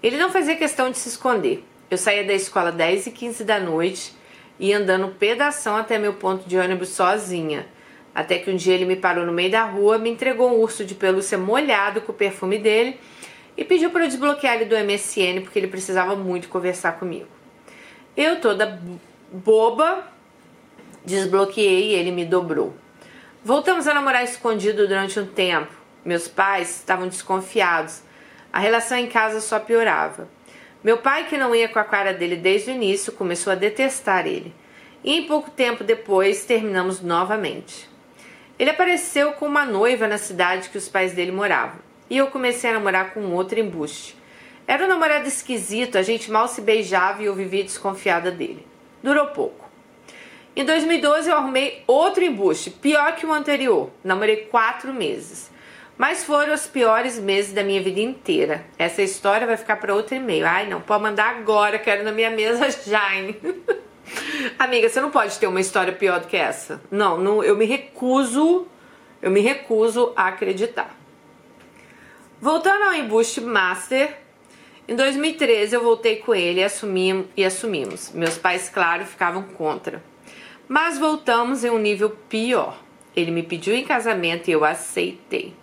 Ele 0.00 0.16
não 0.16 0.30
fazia 0.30 0.54
questão 0.54 0.88
de 0.88 0.96
se 0.96 1.08
esconder. 1.08 1.64
Eu 1.90 1.98
saía 1.98 2.22
da 2.22 2.32
escola 2.32 2.70
10 2.70 3.08
e 3.08 3.10
15 3.10 3.42
da 3.42 3.58
noite 3.58 4.14
e 4.56 4.72
andando 4.72 5.08
pedação 5.08 5.76
até 5.76 5.98
meu 5.98 6.12
ponto 6.12 6.48
de 6.48 6.56
ônibus 6.56 6.90
sozinha. 6.90 7.66
Até 8.14 8.38
que 8.38 8.48
um 8.52 8.54
dia 8.54 8.72
ele 8.72 8.84
me 8.84 8.94
parou 8.94 9.26
no 9.26 9.32
meio 9.32 9.50
da 9.50 9.64
rua, 9.64 9.98
me 9.98 10.10
entregou 10.10 10.48
um 10.48 10.60
urso 10.60 10.84
de 10.84 10.94
pelúcia 10.94 11.36
molhado 11.36 12.00
com 12.02 12.12
o 12.12 12.14
perfume 12.14 12.58
dele 12.58 13.00
e 13.56 13.64
pediu 13.64 13.90
para 13.90 14.04
eu 14.04 14.08
desbloquear 14.08 14.54
ele 14.54 14.66
do 14.66 14.76
MSN 14.76 15.40
porque 15.42 15.58
ele 15.58 15.66
precisava 15.66 16.14
muito 16.14 16.48
conversar 16.48 17.00
comigo. 17.00 17.26
Eu 18.16 18.40
toda 18.40 18.80
boba 19.32 20.06
desbloqueei 21.04 21.90
e 21.90 21.94
ele 21.94 22.12
me 22.12 22.24
dobrou. 22.24 22.85
Voltamos 23.46 23.86
a 23.86 23.94
namorar 23.94 24.24
escondido 24.24 24.88
durante 24.88 25.20
um 25.20 25.24
tempo. 25.24 25.72
Meus 26.04 26.26
pais 26.26 26.78
estavam 26.78 27.06
desconfiados. 27.06 28.02
A 28.52 28.58
relação 28.58 28.98
em 28.98 29.06
casa 29.06 29.40
só 29.40 29.60
piorava. 29.60 30.28
Meu 30.82 30.98
pai, 30.98 31.28
que 31.28 31.38
não 31.38 31.54
ia 31.54 31.68
com 31.68 31.78
a 31.78 31.84
cara 31.84 32.12
dele 32.12 32.34
desde 32.34 32.72
o 32.72 32.74
início, 32.74 33.12
começou 33.12 33.52
a 33.52 33.54
detestar 33.56 34.26
ele. 34.26 34.52
E 35.04 35.16
em 35.16 35.28
pouco 35.28 35.48
tempo 35.48 35.84
depois 35.84 36.44
terminamos 36.44 37.00
novamente. 37.00 37.88
Ele 38.58 38.70
apareceu 38.70 39.30
com 39.34 39.46
uma 39.46 39.64
noiva 39.64 40.08
na 40.08 40.18
cidade 40.18 40.68
que 40.68 40.78
os 40.78 40.88
pais 40.88 41.12
dele 41.12 41.30
moravam. 41.30 41.78
E 42.10 42.16
eu 42.16 42.26
comecei 42.26 42.70
a 42.70 42.72
namorar 42.72 43.14
com 43.14 43.32
outro 43.32 43.60
embuste. 43.60 44.16
Era 44.66 44.84
um 44.84 44.88
namorado 44.88 45.28
esquisito, 45.28 45.96
a 45.96 46.02
gente 46.02 46.32
mal 46.32 46.48
se 46.48 46.60
beijava 46.60 47.22
e 47.22 47.26
eu 47.26 47.34
vivia 47.36 47.62
desconfiada 47.62 48.32
dele. 48.32 48.66
Durou 49.04 49.26
pouco. 49.26 49.65
Em 50.56 50.64
2012 50.64 51.28
eu 51.28 51.36
arrumei 51.36 51.84
outro 51.86 52.24
embuste, 52.24 52.70
pior 52.70 53.14
que 53.14 53.26
o 53.26 53.32
anterior. 53.32 53.90
Namorei 54.02 54.36
quatro 54.46 54.90
meses. 54.90 55.50
Mas 55.98 56.24
foram 56.24 56.54
os 56.54 56.66
piores 56.66 57.18
meses 57.18 57.52
da 57.52 57.62
minha 57.62 57.82
vida 57.82 58.00
inteira. 58.00 58.64
Essa 58.78 59.02
história 59.02 59.46
vai 59.46 59.58
ficar 59.58 59.76
para 59.76 59.94
outro 59.94 60.14
e-mail. 60.14 60.46
Ai, 60.46 60.66
não, 60.66 60.80
pode 60.80 61.02
mandar 61.02 61.36
agora, 61.36 61.78
quero 61.78 62.02
na 62.02 62.10
minha 62.10 62.30
mesa 62.30 62.66
hein? 63.14 63.36
Amiga, 64.58 64.88
você 64.88 64.98
não 64.98 65.10
pode 65.10 65.38
ter 65.38 65.46
uma 65.46 65.60
história 65.60 65.92
pior 65.92 66.20
do 66.20 66.26
que 66.26 66.38
essa. 66.38 66.80
Não, 66.90 67.18
não, 67.18 67.44
eu 67.44 67.54
me 67.54 67.66
recuso, 67.66 68.66
eu 69.20 69.30
me 69.30 69.40
recuso 69.40 70.14
a 70.16 70.28
acreditar. 70.28 70.96
Voltando 72.40 72.82
ao 72.82 72.94
embuste 72.94 73.42
master, 73.42 74.16
em 74.88 74.96
2013 74.96 75.74
eu 75.74 75.82
voltei 75.82 76.16
com 76.16 76.34
ele 76.34 76.60
e, 76.60 76.64
assumi, 76.64 77.28
e 77.36 77.44
assumimos. 77.44 78.10
Meus 78.12 78.38
pais, 78.38 78.70
claro, 78.70 79.04
ficavam 79.04 79.42
contra. 79.42 80.02
Mas 80.68 80.98
voltamos 80.98 81.64
em 81.64 81.70
um 81.70 81.78
nível 81.78 82.10
pior. 82.28 82.82
Ele 83.14 83.30
me 83.30 83.42
pediu 83.42 83.74
em 83.74 83.84
casamento 83.84 84.48
e 84.48 84.52
eu 84.52 84.64
aceitei. 84.64 85.54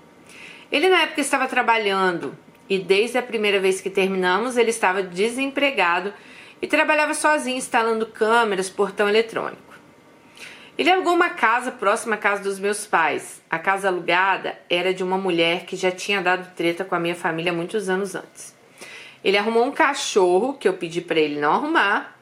Ele 0.72 0.90
na 0.90 1.02
época 1.02 1.22
estava 1.22 1.48
trabalhando 1.48 2.38
e 2.70 2.80
desde 2.80 3.18
a 3.18 3.22
primeira 3.22 3.60
vez 3.60 3.82
que 3.82 3.90
terminamos 3.90 4.58
ele 4.58 4.70
estava 4.70 5.04
desempregado 5.04 6.14
e 6.62 6.68
trabalhava 6.68 7.14
sozinho 7.14 7.58
instalando 7.58 8.08
câmeras, 8.08 8.70
portão 8.70 9.08
eletrônico. 9.08 9.62
Ele 10.78 10.90
alugou 10.90 11.14
uma 11.14 11.30
casa 11.30 11.72
próxima 11.72 12.16
à 12.16 12.18
casa 12.18 12.42
dos 12.42 12.58
meus 12.58 12.88
pais. 12.88 13.44
A 13.50 13.60
casa 13.60 13.90
alugada 13.90 14.58
era 14.70 14.94
de 14.94 15.04
uma 15.04 15.18
mulher 15.18 15.66
que 15.66 15.76
já 15.76 15.92
tinha 15.92 16.22
dado 16.22 16.56
treta 16.56 16.84
com 16.84 16.96
a 16.96 17.00
minha 17.00 17.14
família 17.14 17.54
muitos 17.54 17.90
anos 17.90 18.16
antes. 18.16 18.56
Ele 19.24 19.38
arrumou 19.38 19.66
um 19.66 19.72
cachorro 19.72 20.54
que 20.54 20.68
eu 20.68 20.74
pedi 20.74 21.00
para 21.00 21.20
ele 21.20 21.40
não 21.40 21.54
arrumar, 21.54 22.18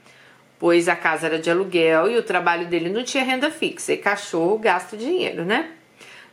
pois 0.61 0.87
a 0.87 0.95
casa 0.95 1.25
era 1.25 1.39
de 1.39 1.49
aluguel 1.49 2.07
e 2.07 2.15
o 2.15 2.21
trabalho 2.21 2.67
dele 2.67 2.87
não 2.87 3.03
tinha 3.03 3.23
renda 3.23 3.49
fixa. 3.49 3.93
E 3.93 3.97
cachorro 3.97 4.59
gasta 4.59 4.95
dinheiro, 4.95 5.43
né? 5.43 5.71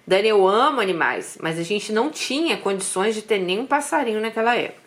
Dani, 0.06 0.28
eu 0.28 0.46
amo 0.46 0.82
animais, 0.82 1.38
mas 1.40 1.58
a 1.58 1.62
gente 1.62 1.90
não 1.94 2.10
tinha 2.10 2.58
condições 2.58 3.14
de 3.14 3.22
ter 3.22 3.38
nenhum 3.38 3.64
passarinho 3.64 4.20
naquela 4.20 4.54
época. 4.54 4.82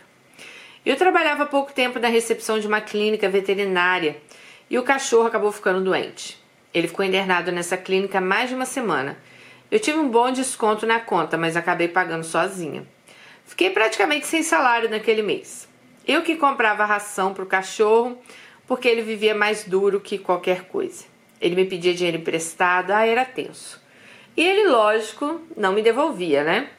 Eu 0.85 0.95
trabalhava 0.95 1.47
pouco 1.47 1.73
tempo 1.73 1.97
na 1.97 2.07
recepção 2.07 2.59
de 2.59 2.67
uma 2.67 2.81
clínica 2.81 3.27
veterinária 3.29 4.15
e 4.69 4.77
o 4.77 4.83
cachorro 4.83 5.25
acabou 5.25 5.51
ficando 5.51 5.83
doente. 5.83 6.39
Ele 6.71 6.87
ficou 6.87 7.03
internado 7.03 7.51
nessa 7.51 7.75
clínica 7.75 8.21
mais 8.21 8.47
de 8.47 8.53
uma 8.53 8.67
semana. 8.67 9.17
Eu 9.71 9.79
tive 9.79 9.97
um 9.97 10.07
bom 10.07 10.31
desconto 10.31 10.85
na 10.85 10.99
conta, 10.99 11.35
mas 11.35 11.57
acabei 11.57 11.87
pagando 11.87 12.23
sozinha. 12.23 12.85
Fiquei 13.43 13.71
praticamente 13.71 14.27
sem 14.27 14.43
salário 14.43 14.87
naquele 14.87 15.23
mês. 15.23 15.67
Eu 16.07 16.21
que 16.21 16.35
comprava 16.35 16.85
ração 16.85 17.33
para 17.33 17.43
o 17.43 17.47
cachorro, 17.47 18.21
porque 18.67 18.87
ele 18.87 19.01
vivia 19.01 19.35
mais 19.35 19.65
duro 19.65 19.99
que 19.99 20.17
qualquer 20.17 20.65
coisa. 20.65 21.05
Ele 21.39 21.55
me 21.55 21.65
pedia 21.65 21.93
dinheiro 21.93 22.17
emprestado, 22.17 22.91
ah, 22.91 23.05
era 23.05 23.25
tenso. 23.25 23.81
E 24.35 24.43
ele, 24.43 24.67
lógico, 24.67 25.41
não 25.57 25.73
me 25.73 25.81
devolvia, 25.81 26.43
né? 26.43 26.69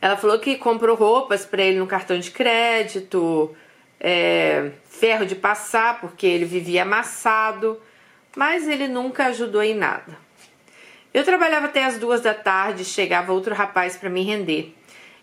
Ela 0.00 0.16
falou 0.16 0.38
que 0.38 0.56
comprou 0.56 0.96
roupas 0.96 1.44
para 1.44 1.62
ele 1.62 1.78
no 1.78 1.86
cartão 1.86 2.18
de 2.18 2.30
crédito, 2.30 3.54
é, 4.00 4.72
ferro 4.88 5.24
de 5.24 5.36
passar, 5.36 6.00
porque 6.00 6.26
ele 6.26 6.44
vivia 6.44 6.82
amassado, 6.82 7.80
mas 8.36 8.66
ele 8.66 8.88
nunca 8.88 9.26
ajudou 9.26 9.62
em 9.62 9.74
nada. 9.74 10.16
Eu 11.14 11.24
trabalhava 11.24 11.66
até 11.66 11.84
as 11.84 11.98
duas 11.98 12.20
da 12.20 12.34
tarde, 12.34 12.84
chegava 12.84 13.32
outro 13.32 13.54
rapaz 13.54 13.96
para 13.96 14.10
me 14.10 14.22
render. 14.22 14.74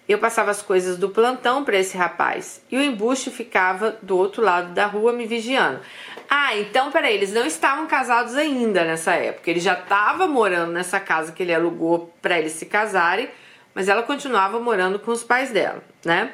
Eu 0.09 0.17
passava 0.17 0.49
as 0.49 0.63
coisas 0.63 0.97
do 0.97 1.09
plantão 1.09 1.63
para 1.63 1.77
esse 1.77 1.95
rapaz 1.95 2.63
e 2.71 2.75
o 2.75 2.81
embuste 2.81 3.29
ficava 3.29 3.95
do 4.01 4.17
outro 4.17 4.41
lado 4.41 4.73
da 4.73 4.87
rua 4.87 5.13
me 5.13 5.27
vigiando. 5.27 5.81
Ah, 6.27 6.57
então 6.57 6.91
peraí, 6.91 7.13
eles 7.13 7.31
não 7.31 7.45
estavam 7.45 7.85
casados 7.85 8.35
ainda 8.35 8.83
nessa 8.83 9.13
época. 9.13 9.51
Ele 9.51 9.59
já 9.59 9.73
estava 9.73 10.27
morando 10.27 10.71
nessa 10.71 10.99
casa 10.99 11.31
que 11.31 11.43
ele 11.43 11.53
alugou 11.53 12.11
para 12.23 12.39
eles 12.39 12.53
se 12.53 12.65
casarem, 12.65 13.29
mas 13.75 13.87
ela 13.87 14.01
continuava 14.01 14.59
morando 14.59 14.97
com 14.97 15.11
os 15.11 15.23
pais 15.23 15.51
dela, 15.51 15.83
né? 16.03 16.31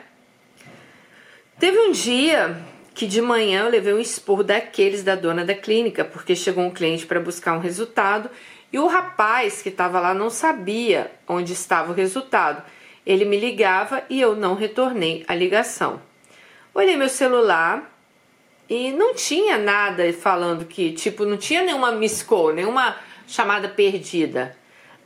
Teve 1.60 1.78
um 1.78 1.92
dia 1.92 2.58
que 2.94 3.06
de 3.06 3.22
manhã 3.22 3.64
eu 3.64 3.70
levei 3.70 3.94
um 3.94 4.00
esporro 4.00 4.42
daqueles 4.42 5.04
da 5.04 5.16
dona 5.16 5.44
da 5.44 5.54
clínica, 5.54 6.06
porque 6.06 6.34
chegou 6.34 6.64
um 6.64 6.72
cliente 6.72 7.06
para 7.06 7.20
buscar 7.20 7.52
um 7.52 7.60
resultado 7.60 8.30
e 8.72 8.80
o 8.80 8.88
rapaz 8.88 9.62
que 9.62 9.68
estava 9.68 10.00
lá 10.00 10.14
não 10.14 10.30
sabia 10.30 11.12
onde 11.28 11.52
estava 11.52 11.92
o 11.92 11.96
resultado. 11.96 12.64
Ele 13.06 13.26
me 13.26 13.40
ligava 13.40 14.04
e 14.10 14.20
eu 14.20 14.36
não 14.36 14.56
retornei 14.56 15.24
a 15.28 15.36
ligação. 15.36 16.02
Olhei 16.74 16.98
meu 16.98 17.10
celular 17.10 17.92
e 18.68 18.92
não 18.92 19.14
tinha 19.14 19.58
nada 19.58 20.12
falando 20.14 20.66
que, 20.66 20.92
tipo, 20.92 21.24
não 21.24 21.38
tinha 21.38 21.64
nenhuma 21.64 21.92
miss 21.92 22.24
call, 22.24 22.54
nenhuma 22.54 22.98
chamada 23.28 23.70
perdida. 23.70 24.58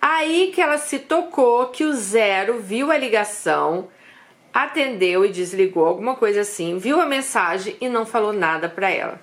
Aí 0.02 0.52
que 0.54 0.62
ela 0.62 0.78
se 0.78 1.00
tocou 1.00 1.68
que 1.68 1.84
o 1.84 1.94
zero 1.94 2.60
viu 2.60 2.90
a 2.90 2.98
ligação, 2.98 3.90
atendeu 4.54 5.26
e 5.26 5.30
desligou, 5.30 5.86
alguma 5.86 6.16
coisa 6.16 6.42
assim, 6.42 6.78
viu 6.78 7.02
a 7.02 7.06
mensagem 7.06 7.76
e 7.82 7.90
não 7.90 8.06
falou 8.06 8.32
nada 8.32 8.70
para 8.70 8.90
ela. 8.90 9.20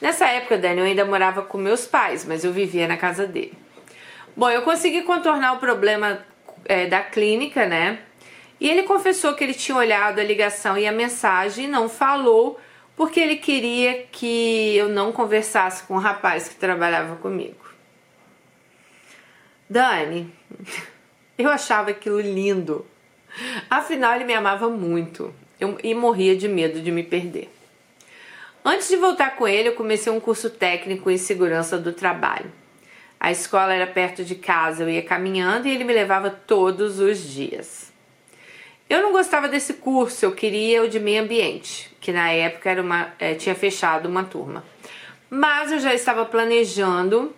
Nessa 0.00 0.26
época, 0.26 0.56
Dani, 0.56 0.78
eu 0.78 0.84
ainda 0.84 1.04
morava 1.04 1.42
com 1.42 1.58
meus 1.58 1.84
pais, 1.84 2.24
mas 2.24 2.44
eu 2.44 2.52
vivia 2.52 2.86
na 2.86 2.96
casa 2.96 3.26
dele. 3.26 3.54
Bom, 4.36 4.48
eu 4.48 4.62
consegui 4.62 5.02
contornar 5.02 5.54
o 5.54 5.58
problema 5.58 6.24
é, 6.64 6.86
da 6.86 7.02
clínica, 7.02 7.66
né? 7.66 8.00
E 8.60 8.68
ele 8.68 8.82
confessou 8.82 9.34
que 9.34 9.44
ele 9.44 9.54
tinha 9.54 9.76
olhado 9.76 10.18
a 10.18 10.24
ligação 10.24 10.76
e 10.76 10.86
a 10.86 10.92
mensagem 10.92 11.66
e 11.66 11.68
não 11.68 11.88
falou 11.88 12.58
porque 12.96 13.20
ele 13.20 13.36
queria 13.36 14.04
que 14.10 14.76
eu 14.76 14.88
não 14.88 15.12
conversasse 15.12 15.84
com 15.84 15.94
o 15.94 16.00
rapaz 16.00 16.48
que 16.48 16.56
trabalhava 16.56 17.14
comigo. 17.16 17.68
Dani, 19.70 20.32
eu 21.38 21.48
achava 21.48 21.90
aquilo 21.90 22.20
lindo. 22.20 22.84
Afinal, 23.70 24.14
ele 24.14 24.24
me 24.24 24.34
amava 24.34 24.68
muito 24.68 25.32
eu, 25.60 25.78
e 25.82 25.94
morria 25.94 26.36
de 26.36 26.48
medo 26.48 26.80
de 26.80 26.90
me 26.90 27.04
perder. 27.04 27.48
Antes 28.64 28.88
de 28.88 28.96
voltar 28.96 29.36
com 29.36 29.46
ele, 29.46 29.68
eu 29.68 29.74
comecei 29.74 30.12
um 30.12 30.20
curso 30.20 30.50
técnico 30.50 31.10
em 31.10 31.18
segurança 31.18 31.78
do 31.78 31.92
trabalho. 31.92 32.50
A 33.20 33.30
escola 33.30 33.74
era 33.74 33.86
perto 33.86 34.24
de 34.24 34.34
casa, 34.34 34.82
eu 34.82 34.90
ia 34.90 35.02
caminhando 35.02 35.66
e 35.66 35.70
ele 35.70 35.84
me 35.84 35.92
levava 35.92 36.30
todos 36.30 37.00
os 37.00 37.18
dias. 37.18 37.92
Eu 38.88 39.02
não 39.02 39.12
gostava 39.12 39.48
desse 39.48 39.74
curso, 39.74 40.24
eu 40.24 40.32
queria 40.32 40.82
o 40.82 40.88
de 40.88 40.98
meio 40.98 41.22
ambiente, 41.22 41.94
que 42.00 42.12
na 42.12 42.30
época 42.30 42.70
era 42.70 42.80
uma, 42.80 43.12
é, 43.18 43.34
tinha 43.34 43.54
fechado 43.54 44.08
uma 44.08 44.24
turma. 44.24 44.64
Mas 45.28 45.70
eu 45.70 45.78
já 45.78 45.92
estava 45.92 46.24
planejando, 46.24 47.34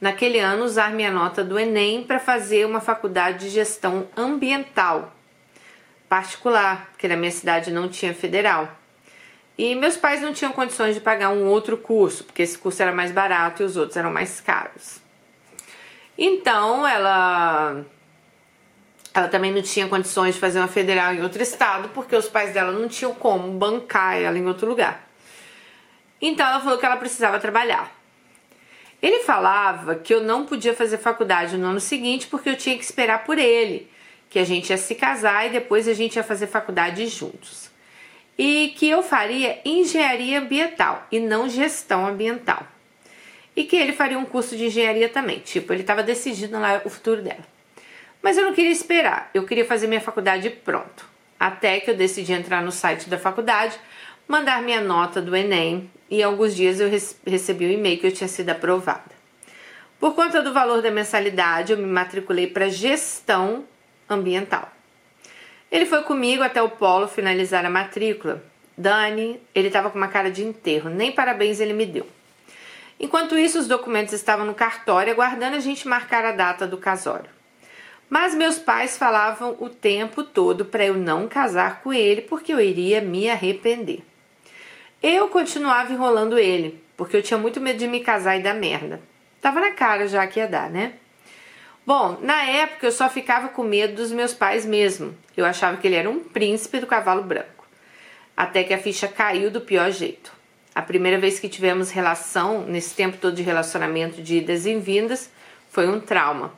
naquele 0.00 0.38
ano, 0.38 0.64
usar 0.64 0.92
minha 0.92 1.10
nota 1.10 1.44
do 1.44 1.58
Enem 1.58 2.04
para 2.04 2.18
fazer 2.18 2.64
uma 2.64 2.80
faculdade 2.80 3.40
de 3.40 3.50
gestão 3.50 4.08
ambiental 4.16 5.12
particular, 6.08 6.90
porque 6.90 7.08
na 7.08 7.16
minha 7.16 7.30
cidade 7.30 7.70
não 7.70 7.88
tinha 7.88 8.12
federal. 8.12 8.81
E 9.56 9.74
meus 9.74 9.96
pais 9.96 10.22
não 10.22 10.32
tinham 10.32 10.52
condições 10.52 10.94
de 10.94 11.00
pagar 11.00 11.30
um 11.30 11.46
outro 11.46 11.76
curso, 11.76 12.24
porque 12.24 12.42
esse 12.42 12.56
curso 12.56 12.82
era 12.82 12.92
mais 12.92 13.12
barato 13.12 13.62
e 13.62 13.66
os 13.66 13.76
outros 13.76 13.96
eram 13.96 14.10
mais 14.10 14.40
caros. 14.40 15.00
Então 16.16 16.86
ela 16.86 17.84
ela 19.14 19.28
também 19.28 19.52
não 19.52 19.60
tinha 19.60 19.86
condições 19.88 20.34
de 20.34 20.40
fazer 20.40 20.58
uma 20.58 20.68
federal 20.68 21.12
em 21.12 21.22
outro 21.22 21.42
estado, 21.42 21.90
porque 21.90 22.16
os 22.16 22.28
pais 22.28 22.54
dela 22.54 22.72
não 22.72 22.88
tinham 22.88 23.14
como 23.14 23.52
bancar 23.52 24.16
ela 24.16 24.38
em 24.38 24.46
outro 24.46 24.66
lugar. 24.66 25.06
Então 26.20 26.46
ela 26.46 26.60
falou 26.60 26.78
que 26.78 26.86
ela 26.86 26.96
precisava 26.96 27.38
trabalhar. 27.38 27.92
Ele 29.02 29.18
falava 29.24 29.96
que 29.96 30.14
eu 30.14 30.22
não 30.22 30.46
podia 30.46 30.72
fazer 30.72 30.96
faculdade 30.96 31.58
no 31.58 31.66
ano 31.66 31.80
seguinte 31.80 32.26
porque 32.26 32.48
eu 32.48 32.56
tinha 32.56 32.78
que 32.78 32.84
esperar 32.84 33.24
por 33.24 33.36
ele, 33.36 33.90
que 34.30 34.38
a 34.38 34.44
gente 34.44 34.70
ia 34.70 34.78
se 34.78 34.94
casar 34.94 35.46
e 35.46 35.50
depois 35.50 35.88
a 35.88 35.92
gente 35.92 36.16
ia 36.16 36.24
fazer 36.24 36.46
faculdade 36.46 37.06
juntos 37.06 37.71
e 38.38 38.74
que 38.76 38.88
eu 38.88 39.02
faria 39.02 39.60
engenharia 39.64 40.40
ambiental 40.40 41.06
e 41.10 41.20
não 41.20 41.48
gestão 41.48 42.06
ambiental. 42.06 42.66
E 43.54 43.64
que 43.64 43.76
ele 43.76 43.92
faria 43.92 44.18
um 44.18 44.24
curso 44.24 44.56
de 44.56 44.66
engenharia 44.66 45.08
também, 45.08 45.38
tipo, 45.40 45.72
ele 45.72 45.82
estava 45.82 46.02
decidindo 46.02 46.58
lá 46.58 46.80
o 46.84 46.90
futuro 46.90 47.20
dela. 47.20 47.44
Mas 48.22 48.38
eu 48.38 48.44
não 48.44 48.54
queria 48.54 48.70
esperar, 48.70 49.30
eu 49.34 49.44
queria 49.44 49.64
fazer 49.64 49.86
minha 49.86 50.00
faculdade 50.00 50.48
pronto. 50.48 51.04
Até 51.38 51.80
que 51.80 51.90
eu 51.90 51.96
decidi 51.96 52.32
entrar 52.32 52.62
no 52.62 52.70
site 52.70 53.10
da 53.10 53.18
faculdade, 53.18 53.78
mandar 54.28 54.62
minha 54.62 54.80
nota 54.80 55.20
do 55.20 55.36
Enem 55.36 55.90
e 56.08 56.22
alguns 56.22 56.54
dias 56.54 56.78
eu 56.80 56.88
recebi 57.26 57.66
o 57.66 57.68
um 57.68 57.72
e-mail 57.72 57.98
que 57.98 58.06
eu 58.06 58.12
tinha 58.12 58.28
sido 58.28 58.50
aprovada. 58.50 59.10
Por 59.98 60.14
conta 60.14 60.42
do 60.42 60.52
valor 60.52 60.82
da 60.82 60.90
mensalidade, 60.90 61.72
eu 61.72 61.78
me 61.78 61.86
matriculei 61.86 62.46
para 62.46 62.68
gestão 62.68 63.64
ambiental. 64.08 64.70
Ele 65.72 65.86
foi 65.86 66.02
comigo 66.02 66.42
até 66.42 66.60
o 66.60 66.68
polo 66.68 67.08
finalizar 67.08 67.64
a 67.64 67.70
matrícula. 67.70 68.44
Dani, 68.76 69.40
ele 69.54 69.68
estava 69.68 69.88
com 69.88 69.96
uma 69.96 70.08
cara 70.08 70.30
de 70.30 70.44
enterro, 70.44 70.90
nem 70.90 71.10
parabéns 71.10 71.60
ele 71.60 71.72
me 71.72 71.86
deu. 71.86 72.06
Enquanto 73.00 73.38
isso, 73.38 73.58
os 73.58 73.66
documentos 73.66 74.12
estavam 74.12 74.44
no 74.44 74.54
cartório, 74.54 75.10
aguardando 75.10 75.56
a 75.56 75.60
gente 75.60 75.88
marcar 75.88 76.26
a 76.26 76.32
data 76.32 76.66
do 76.66 76.76
casório. 76.76 77.30
Mas 78.10 78.34
meus 78.34 78.58
pais 78.58 78.98
falavam 78.98 79.56
o 79.60 79.70
tempo 79.70 80.22
todo 80.22 80.66
para 80.66 80.84
eu 80.84 80.94
não 80.94 81.26
casar 81.26 81.80
com 81.80 81.90
ele 81.90 82.20
porque 82.20 82.52
eu 82.52 82.60
iria 82.60 83.00
me 83.00 83.30
arrepender. 83.30 84.02
Eu 85.02 85.28
continuava 85.28 85.90
enrolando 85.90 86.38
ele, 86.38 86.84
porque 86.98 87.16
eu 87.16 87.22
tinha 87.22 87.38
muito 87.38 87.62
medo 87.62 87.78
de 87.78 87.88
me 87.88 88.00
casar 88.00 88.36
e 88.36 88.42
dar 88.42 88.52
merda. 88.52 89.00
Tava 89.40 89.58
na 89.58 89.70
cara 89.70 90.06
já 90.06 90.26
que 90.26 90.38
ia 90.38 90.46
dar, 90.46 90.68
né? 90.68 90.92
Bom, 91.84 92.18
na 92.22 92.44
época 92.44 92.86
eu 92.86 92.92
só 92.92 93.08
ficava 93.08 93.48
com 93.48 93.64
medo 93.64 93.96
dos 93.96 94.12
meus 94.12 94.32
pais 94.32 94.64
mesmo. 94.64 95.14
Eu 95.36 95.44
achava 95.44 95.76
que 95.76 95.86
ele 95.86 95.96
era 95.96 96.08
um 96.08 96.20
príncipe 96.20 96.78
do 96.78 96.86
cavalo 96.86 97.22
branco. 97.22 97.66
Até 98.36 98.62
que 98.62 98.72
a 98.72 98.78
ficha 98.78 99.08
caiu 99.08 99.50
do 99.50 99.60
pior 99.60 99.90
jeito. 99.90 100.32
A 100.74 100.80
primeira 100.80 101.18
vez 101.18 101.40
que 101.40 101.48
tivemos 101.48 101.90
relação, 101.90 102.64
nesse 102.66 102.94
tempo 102.94 103.16
todo 103.18 103.34
de 103.34 103.42
relacionamento 103.42 104.22
de 104.22 104.36
idas 104.36 104.64
e 104.64 104.74
vindas, 104.78 105.30
foi 105.70 105.88
um 105.88 106.00
trauma. 106.00 106.52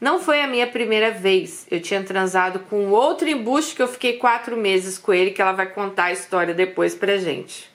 Não 0.00 0.18
foi 0.18 0.42
a 0.42 0.46
minha 0.46 0.66
primeira 0.66 1.10
vez. 1.10 1.66
Eu 1.70 1.80
tinha 1.80 2.02
transado 2.02 2.58
com 2.60 2.88
outro 2.88 3.28
embuste 3.28 3.76
que 3.76 3.82
eu 3.82 3.88
fiquei 3.88 4.14
quatro 4.14 4.56
meses 4.56 4.98
com 4.98 5.12
ele, 5.12 5.30
que 5.30 5.40
ela 5.40 5.52
vai 5.52 5.66
contar 5.66 6.04
a 6.04 6.12
história 6.12 6.52
depois 6.52 6.94
pra 6.94 7.18
gente. 7.18 7.70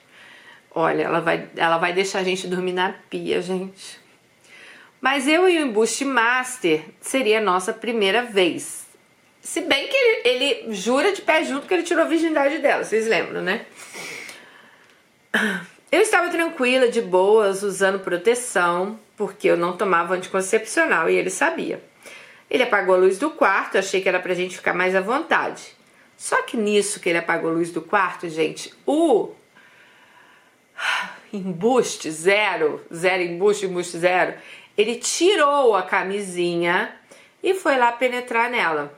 Olha, 0.70 1.04
ela 1.04 1.20
vai, 1.20 1.48
ela 1.56 1.78
vai 1.78 1.92
deixar 1.92 2.18
a 2.18 2.24
gente 2.24 2.46
dormir 2.46 2.72
na 2.72 2.94
pia, 3.08 3.40
gente. 3.40 3.98
Mas 5.00 5.28
eu 5.28 5.48
e 5.48 5.58
o 5.58 5.66
embuste 5.66 6.04
master 6.04 6.84
seria 7.00 7.38
a 7.38 7.42
nossa 7.42 7.72
primeira 7.72 8.22
vez. 8.22 8.86
Se 9.40 9.60
bem 9.60 9.86
que 9.86 9.96
ele, 9.96 10.28
ele 10.28 10.74
jura 10.74 11.12
de 11.12 11.22
pé 11.22 11.44
junto 11.44 11.66
que 11.66 11.74
ele 11.74 11.82
tirou 11.82 12.04
a 12.04 12.08
virgindade 12.08 12.58
dela, 12.58 12.82
vocês 12.82 13.06
lembram, 13.06 13.42
né? 13.42 13.66
Eu 15.92 16.00
estava 16.00 16.28
tranquila, 16.28 16.88
de 16.88 17.00
boas, 17.00 17.62
usando 17.62 18.00
proteção, 18.00 18.98
porque 19.16 19.48
eu 19.48 19.56
não 19.56 19.76
tomava 19.76 20.14
anticoncepcional 20.14 21.08
e 21.08 21.14
ele 21.14 21.30
sabia. 21.30 21.80
Ele 22.50 22.62
apagou 22.62 22.94
a 22.94 22.98
luz 22.98 23.18
do 23.18 23.30
quarto, 23.30 23.78
achei 23.78 24.00
que 24.00 24.08
era 24.08 24.18
pra 24.18 24.34
gente 24.34 24.56
ficar 24.56 24.74
mais 24.74 24.94
à 24.96 25.00
vontade. 25.00 25.62
Só 26.16 26.42
que 26.42 26.56
nisso 26.56 26.98
que 26.98 27.08
ele 27.08 27.18
apagou 27.18 27.50
a 27.50 27.54
luz 27.54 27.70
do 27.70 27.82
quarto, 27.82 28.28
gente, 28.28 28.72
o 28.84 29.30
embuste 31.32 32.10
zero, 32.10 32.84
zero 32.92 33.22
embuste, 33.22 33.66
embuste 33.66 33.98
zero, 33.98 34.34
ele 34.76 34.96
tirou 34.96 35.74
a 35.74 35.82
camisinha 35.82 36.94
e 37.42 37.54
foi 37.54 37.76
lá 37.78 37.92
penetrar 37.92 38.50
nela. 38.50 38.92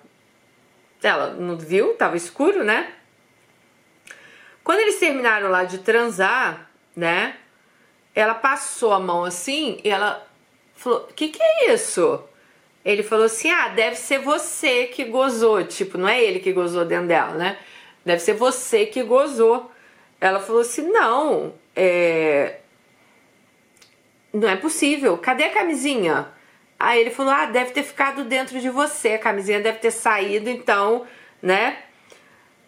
Ela 1.02 1.30
não 1.34 1.56
viu, 1.56 1.94
tava 1.94 2.16
escuro, 2.16 2.64
né? 2.64 2.92
Quando 4.64 4.80
eles 4.80 4.98
terminaram 4.98 5.48
lá 5.48 5.64
de 5.64 5.78
transar, 5.78 6.68
né? 6.94 7.36
Ela 8.14 8.34
passou 8.34 8.92
a 8.92 8.98
mão 8.98 9.24
assim 9.24 9.80
e 9.84 9.88
ela 9.88 10.26
falou: 10.74 11.08
"Que 11.14 11.28
que 11.28 11.42
é 11.42 11.72
isso?" 11.72 12.22
Ele 12.84 13.02
falou 13.02 13.26
assim: 13.26 13.50
"Ah, 13.50 13.68
deve 13.68 13.96
ser 13.96 14.18
você 14.18 14.86
que 14.86 15.04
gozou, 15.04 15.64
tipo, 15.64 15.96
não 15.96 16.08
é 16.08 16.22
ele 16.22 16.40
que 16.40 16.52
gozou 16.52 16.84
dentro 16.84 17.06
dela, 17.06 17.34
né? 17.34 17.58
Deve 18.04 18.20
ser 18.20 18.34
você 18.34 18.86
que 18.86 19.02
gozou." 19.02 19.70
Ela 20.20 20.40
falou 20.40 20.62
assim: 20.62 20.82
"Não, 20.90 21.54
é, 21.76 22.58
não 24.32 24.48
é 24.48 24.56
possível. 24.56 25.16
Cadê 25.18 25.44
a 25.44 25.50
camisinha? 25.50 26.28
Aí 26.78 27.00
ele 27.00 27.10
falou: 27.10 27.32
Ah, 27.32 27.46
deve 27.46 27.72
ter 27.72 27.82
ficado 27.82 28.24
dentro 28.24 28.60
de 28.60 28.70
você. 28.70 29.14
A 29.14 29.18
camisinha 29.18 29.60
deve 29.60 29.78
ter 29.78 29.90
saído, 29.90 30.48
então, 30.48 31.06
né? 31.42 31.78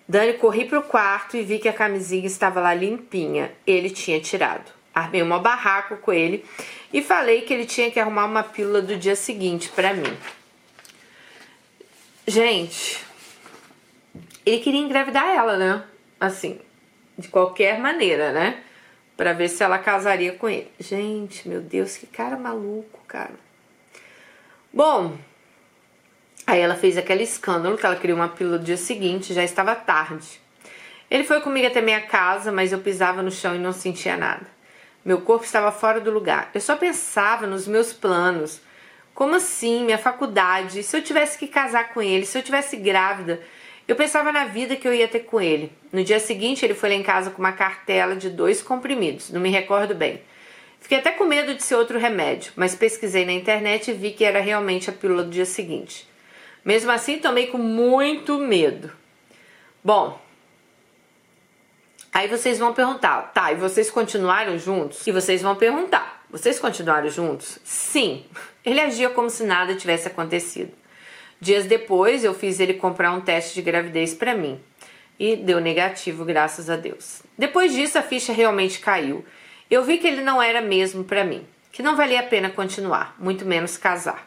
Dani, 0.08 0.32
corri 0.34 0.64
pro 0.64 0.82
quarto 0.82 1.36
e 1.36 1.42
vi 1.42 1.60
que 1.60 1.68
a 1.68 1.72
camisinha 1.72 2.26
estava 2.26 2.60
lá 2.60 2.74
limpinha. 2.74 3.52
Ele 3.64 3.88
tinha 3.88 4.20
tirado. 4.20 4.72
Armei 4.92 5.22
uma 5.22 5.38
barraco 5.38 5.96
com 5.98 6.12
ele 6.12 6.44
e 6.92 7.00
falei 7.00 7.42
que 7.42 7.54
ele 7.54 7.64
tinha 7.64 7.90
que 7.92 8.00
arrumar 8.00 8.24
uma 8.24 8.42
pílula 8.42 8.82
do 8.82 8.96
dia 8.96 9.14
seguinte 9.14 9.68
para 9.68 9.94
mim. 9.94 10.16
Gente, 12.26 13.04
ele 14.44 14.58
queria 14.58 14.80
engravidar 14.80 15.26
ela, 15.28 15.56
né? 15.56 15.84
Assim, 16.18 16.60
de 17.16 17.28
qualquer 17.28 17.78
maneira, 17.78 18.32
né? 18.32 18.62
Para 19.20 19.34
ver 19.34 19.50
se 19.50 19.62
ela 19.62 19.76
casaria 19.76 20.32
com 20.32 20.48
ele. 20.48 20.72
Gente, 20.80 21.46
meu 21.46 21.60
Deus, 21.60 21.94
que 21.94 22.06
cara 22.06 22.38
maluco, 22.38 22.98
cara. 23.06 23.34
Bom, 24.72 25.18
aí 26.46 26.58
ela 26.58 26.74
fez 26.74 26.96
aquele 26.96 27.24
escândalo 27.24 27.76
que 27.76 27.84
ela 27.84 27.96
queria 27.96 28.16
uma 28.16 28.30
pílula 28.30 28.56
no 28.56 28.64
dia 28.64 28.78
seguinte, 28.78 29.34
já 29.34 29.44
estava 29.44 29.74
tarde. 29.74 30.40
Ele 31.10 31.22
foi 31.22 31.38
comigo 31.42 31.66
até 31.66 31.82
minha 31.82 32.00
casa, 32.00 32.50
mas 32.50 32.72
eu 32.72 32.78
pisava 32.78 33.20
no 33.20 33.30
chão 33.30 33.54
e 33.54 33.58
não 33.58 33.74
sentia 33.74 34.16
nada. 34.16 34.46
Meu 35.04 35.20
corpo 35.20 35.44
estava 35.44 35.70
fora 35.70 36.00
do 36.00 36.10
lugar. 36.10 36.50
Eu 36.54 36.60
só 36.62 36.74
pensava 36.74 37.46
nos 37.46 37.68
meus 37.68 37.92
planos. 37.92 38.62
Como 39.12 39.34
assim? 39.34 39.84
Minha 39.84 39.98
faculdade? 39.98 40.82
Se 40.82 40.96
eu 40.96 41.02
tivesse 41.02 41.36
que 41.36 41.46
casar 41.46 41.92
com 41.92 42.00
ele? 42.00 42.24
Se 42.24 42.38
eu 42.38 42.42
tivesse 42.42 42.74
grávida? 42.74 43.38
Eu 43.90 43.96
pensava 43.96 44.30
na 44.30 44.44
vida 44.44 44.76
que 44.76 44.86
eu 44.86 44.94
ia 44.94 45.08
ter 45.08 45.18
com 45.18 45.40
ele. 45.40 45.72
No 45.92 46.04
dia 46.04 46.20
seguinte, 46.20 46.64
ele 46.64 46.74
foi 46.74 46.90
lá 46.90 46.94
em 46.94 47.02
casa 47.02 47.28
com 47.28 47.40
uma 47.40 47.50
cartela 47.50 48.14
de 48.14 48.30
dois 48.30 48.62
comprimidos, 48.62 49.30
não 49.30 49.40
me 49.40 49.50
recordo 49.50 49.96
bem. 49.96 50.22
Fiquei 50.78 50.98
até 50.98 51.10
com 51.10 51.24
medo 51.24 51.56
de 51.56 51.62
ser 51.64 51.74
outro 51.74 51.98
remédio, 51.98 52.52
mas 52.54 52.76
pesquisei 52.76 53.26
na 53.26 53.32
internet 53.32 53.90
e 53.90 53.94
vi 53.94 54.12
que 54.12 54.24
era 54.24 54.38
realmente 54.38 54.88
a 54.88 54.92
pílula 54.92 55.24
do 55.24 55.30
dia 55.30 55.44
seguinte. 55.44 56.08
Mesmo 56.64 56.92
assim, 56.92 57.18
tomei 57.18 57.48
com 57.48 57.58
muito 57.58 58.38
medo. 58.38 58.92
Bom, 59.82 60.22
aí 62.12 62.28
vocês 62.28 62.60
vão 62.60 62.72
perguntar, 62.72 63.32
tá, 63.34 63.50
e 63.50 63.56
vocês 63.56 63.90
continuaram 63.90 64.56
juntos? 64.56 65.04
E 65.04 65.10
vocês 65.10 65.42
vão 65.42 65.56
perguntar, 65.56 66.24
vocês 66.30 66.60
continuaram 66.60 67.08
juntos? 67.08 67.58
Sim, 67.64 68.24
ele 68.64 68.80
agia 68.80 69.10
como 69.10 69.28
se 69.28 69.42
nada 69.42 69.74
tivesse 69.74 70.06
acontecido. 70.06 70.79
Dias 71.40 71.64
depois, 71.64 72.22
eu 72.22 72.34
fiz 72.34 72.60
ele 72.60 72.74
comprar 72.74 73.12
um 73.12 73.20
teste 73.20 73.54
de 73.54 73.62
gravidez 73.62 74.14
para 74.14 74.34
mim. 74.34 74.60
e 75.18 75.36
deu 75.36 75.60
negativo, 75.60 76.24
graças 76.24 76.70
a 76.70 76.76
Deus. 76.76 77.22
Depois 77.36 77.74
disso, 77.74 77.98
a 77.98 78.02
ficha 78.02 78.32
realmente 78.32 78.78
caiu. 78.78 79.22
Eu 79.70 79.84
vi 79.84 79.98
que 79.98 80.06
ele 80.06 80.22
não 80.22 80.42
era 80.42 80.62
mesmo 80.62 81.04
para 81.04 81.24
mim, 81.24 81.46
que 81.70 81.82
não 81.82 81.94
valia 81.94 82.20
a 82.20 82.22
pena 82.22 82.48
continuar, 82.48 83.14
muito 83.18 83.44
menos 83.44 83.76
casar. 83.76 84.26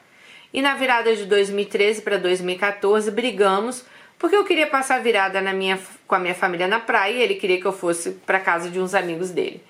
E 0.54 0.62
na 0.62 0.76
virada 0.76 1.16
de 1.16 1.26
2013 1.26 2.04
para 2.04 2.18
2014, 2.18 3.10
brigamos 3.10 3.84
porque 4.24 4.38
eu 4.38 4.46
queria 4.46 4.68
passar 4.68 4.96
a 4.96 5.00
virada 5.00 5.42
na 5.42 5.52
minha, 5.52 5.78
com 6.08 6.16
a 6.16 6.20
minha 6.20 6.34
família 6.34 6.66
na 6.66 6.80
praia 6.80 7.12
e 7.12 7.22
ele 7.22 7.36
queria 7.36 7.60
que 7.60 7.66
eu 7.66 7.74
fosse 7.74 8.12
para 8.12 8.40
casa 8.40 8.70
de 8.70 8.80
uns 8.80 8.94
amigos 8.94 9.32
dele. 9.32 9.62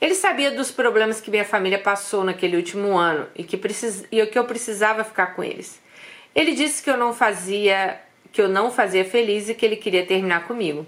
Ele 0.00 0.14
sabia 0.16 0.50
dos 0.50 0.70
problemas 0.72 1.20
que 1.20 1.30
minha 1.30 1.44
família 1.44 1.78
passou 1.78 2.24
naquele 2.24 2.56
último 2.56 2.98
ano 2.98 3.28
e 3.36 3.44
que, 3.44 3.56
precis, 3.56 4.04
e 4.10 4.24
que 4.26 4.36
eu 4.36 4.44
precisava 4.44 5.04
ficar 5.04 5.36
com 5.36 5.44
eles. 5.44 5.80
Ele 6.34 6.52
disse 6.52 6.82
que 6.82 6.90
eu 6.90 6.96
não 6.96 7.12
fazia 7.12 8.00
que 8.32 8.40
eu 8.40 8.48
não 8.48 8.70
fazia 8.70 9.04
feliz 9.04 9.48
e 9.48 9.54
que 9.54 9.66
ele 9.66 9.76
queria 9.76 10.06
terminar 10.06 10.46
comigo. 10.46 10.86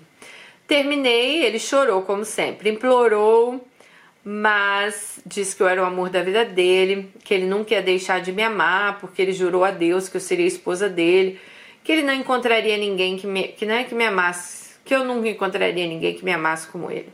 Terminei, 0.67 1.45
ele 1.45 1.59
chorou 1.59 2.03
como 2.03 2.25
sempre, 2.25 2.71
implorou, 2.71 3.67
mas 4.25 5.21
disse 5.27 5.57
que 5.57 5.63
eu 5.63 5.69
era 5.69 5.83
o 5.83 5.85
amor 5.85 6.09
da 6.09 6.23
vida 6.23 6.45
dele, 6.45 7.13
que 7.25 7.35
ele 7.35 7.47
nunca 7.47 7.75
ia 7.75 7.83
deixar 7.83 8.21
de 8.21 8.33
me 8.33 8.43
amar, 8.43 9.01
porque 9.01 9.21
ele 9.21 9.33
jurou 9.33 9.65
a 9.65 9.71
Deus 9.71 10.09
que 10.09 10.17
eu 10.17 10.21
seria 10.21 10.45
a 10.45 10.49
esposa 10.49 10.89
dele, 10.89 11.41
que 11.83 11.91
ele 11.91 12.03
não 12.03 12.15
encontraria 12.15 12.77
ninguém 12.77 13.17
que 13.17 13.27
me, 13.27 13.49
que 13.49 13.67
não 13.67 13.75
é 13.75 13.85
que 13.85 13.95
me 13.95 14.05
amasse, 14.05 14.77
que 14.85 14.95
eu 14.95 15.05
nunca 15.05 15.29
encontraria 15.29 15.87
ninguém 15.87 16.15
que 16.15 16.25
me 16.25 16.33
amasse 16.33 16.69
como 16.69 16.91
ele. 16.91 17.13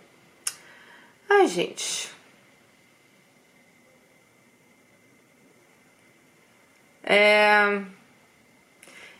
Ai, 1.28 1.46
gente. 1.46 2.10
É... 7.02 7.82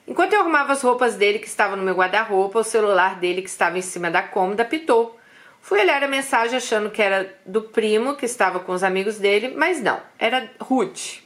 Enquanto 0.09 0.33
eu 0.33 0.40
arrumava 0.40 0.73
as 0.73 0.81
roupas 0.81 1.16
dele 1.16 1.38
que 1.38 1.47
estavam 1.47 1.77
no 1.77 1.83
meu 1.83 1.94
guarda-roupa, 1.94 2.61
o 2.61 2.64
celular 2.64 3.16
dele 3.16 3.42
que 3.42 3.51
estava 3.51 3.77
em 3.77 3.83
cima 3.83 4.11
da 4.11 4.23
cômoda 4.23 4.62
apitou. 4.62 5.18
Fui 5.61 5.79
olhar 5.79 6.03
a 6.03 6.09
mensagem 6.09 6.57
achando 6.57 6.88
que 6.88 7.03
era 7.03 7.37
do 7.44 7.61
primo 7.61 8.16
que 8.16 8.25
estava 8.25 8.59
com 8.59 8.73
os 8.73 8.83
amigos 8.83 9.18
dele, 9.18 9.53
mas 9.55 9.83
não, 9.83 10.01
era 10.18 10.51
Ruth. 10.59 11.18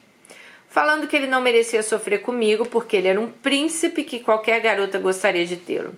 Falando 0.69 1.07
que 1.07 1.15
ele 1.15 1.29
não 1.29 1.41
merecia 1.41 1.81
sofrer 1.81 2.23
comigo 2.23 2.67
porque 2.67 2.97
ele 2.97 3.07
era 3.07 3.21
um 3.21 3.31
príncipe 3.31 4.03
que 4.03 4.19
qualquer 4.19 4.61
garota 4.61 4.99
gostaria 4.99 5.47
de 5.47 5.59
tê-lo. 5.59 5.95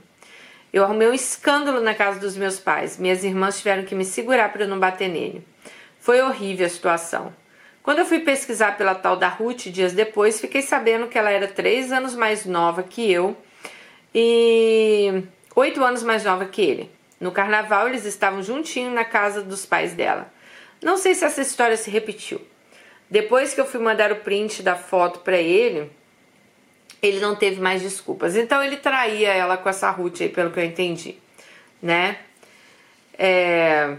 Eu 0.70 0.84
arrumei 0.84 1.08
um 1.08 1.14
escândalo 1.14 1.80
na 1.80 1.94
casa 1.94 2.20
dos 2.20 2.36
meus 2.36 2.60
pais. 2.60 2.98
Minhas 2.98 3.24
irmãs 3.24 3.56
tiveram 3.56 3.84
que 3.84 3.94
me 3.94 4.04
segurar 4.04 4.52
para 4.52 4.64
eu 4.64 4.68
não 4.68 4.78
bater 4.78 5.08
nele. 5.08 5.42
Foi 5.98 6.20
horrível 6.20 6.66
a 6.66 6.68
situação. 6.68 7.32
Quando 7.84 7.98
eu 7.98 8.06
fui 8.06 8.20
pesquisar 8.20 8.78
pela 8.78 8.94
tal 8.94 9.14
da 9.14 9.28
Ruth 9.28 9.66
dias 9.66 9.92
depois, 9.92 10.40
fiquei 10.40 10.62
sabendo 10.62 11.06
que 11.06 11.18
ela 11.18 11.30
era 11.30 11.46
três 11.46 11.92
anos 11.92 12.14
mais 12.14 12.46
nova 12.46 12.82
que 12.82 13.12
eu 13.12 13.36
e 14.14 15.22
oito 15.54 15.84
anos 15.84 16.02
mais 16.02 16.24
nova 16.24 16.46
que 16.46 16.62
ele. 16.62 16.90
No 17.20 17.30
carnaval, 17.30 17.86
eles 17.86 18.06
estavam 18.06 18.42
juntinhos 18.42 18.94
na 18.94 19.04
casa 19.04 19.42
dos 19.42 19.66
pais 19.66 19.92
dela. 19.92 20.32
Não 20.82 20.96
sei 20.96 21.14
se 21.14 21.26
essa 21.26 21.42
história 21.42 21.76
se 21.76 21.90
repetiu. 21.90 22.40
Depois 23.10 23.52
que 23.52 23.60
eu 23.60 23.66
fui 23.66 23.80
mandar 23.80 24.10
o 24.10 24.16
print 24.16 24.62
da 24.62 24.76
foto 24.76 25.18
para 25.18 25.36
ele, 25.36 25.92
ele 27.02 27.20
não 27.20 27.36
teve 27.36 27.60
mais 27.60 27.82
desculpas. 27.82 28.34
Então 28.34 28.62
ele 28.62 28.78
traía 28.78 29.34
ela 29.34 29.58
com 29.58 29.68
essa 29.68 29.90
Ruth 29.90 30.22
aí, 30.22 30.30
pelo 30.30 30.50
que 30.50 30.58
eu 30.58 30.64
entendi, 30.64 31.18
né? 31.82 32.16
É... 33.18 33.94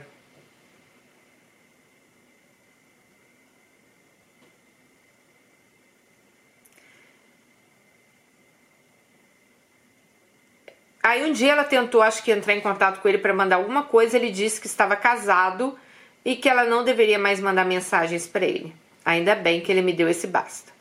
Aí 11.05 11.23
um 11.23 11.31
dia 11.31 11.51
ela 11.51 11.63
tentou, 11.63 12.01
acho 12.01 12.23
que 12.23 12.31
entrar 12.31 12.55
em 12.55 12.61
contato 12.61 12.99
com 12.99 13.07
ele 13.07 13.19
para 13.19 13.31
mandar 13.31 13.57
alguma 13.57 13.83
coisa, 13.83 14.17
ele 14.17 14.31
disse 14.31 14.59
que 14.59 14.65
estava 14.65 14.95
casado 14.95 15.77
e 16.25 16.35
que 16.35 16.49
ela 16.49 16.63
não 16.63 16.83
deveria 16.83 17.19
mais 17.19 17.39
mandar 17.39 17.63
mensagens 17.63 18.25
para 18.25 18.43
ele. 18.43 18.73
Ainda 19.05 19.35
bem 19.35 19.61
que 19.61 19.71
ele 19.71 19.83
me 19.83 19.93
deu 19.93 20.09
esse 20.09 20.25
basta, 20.25 20.71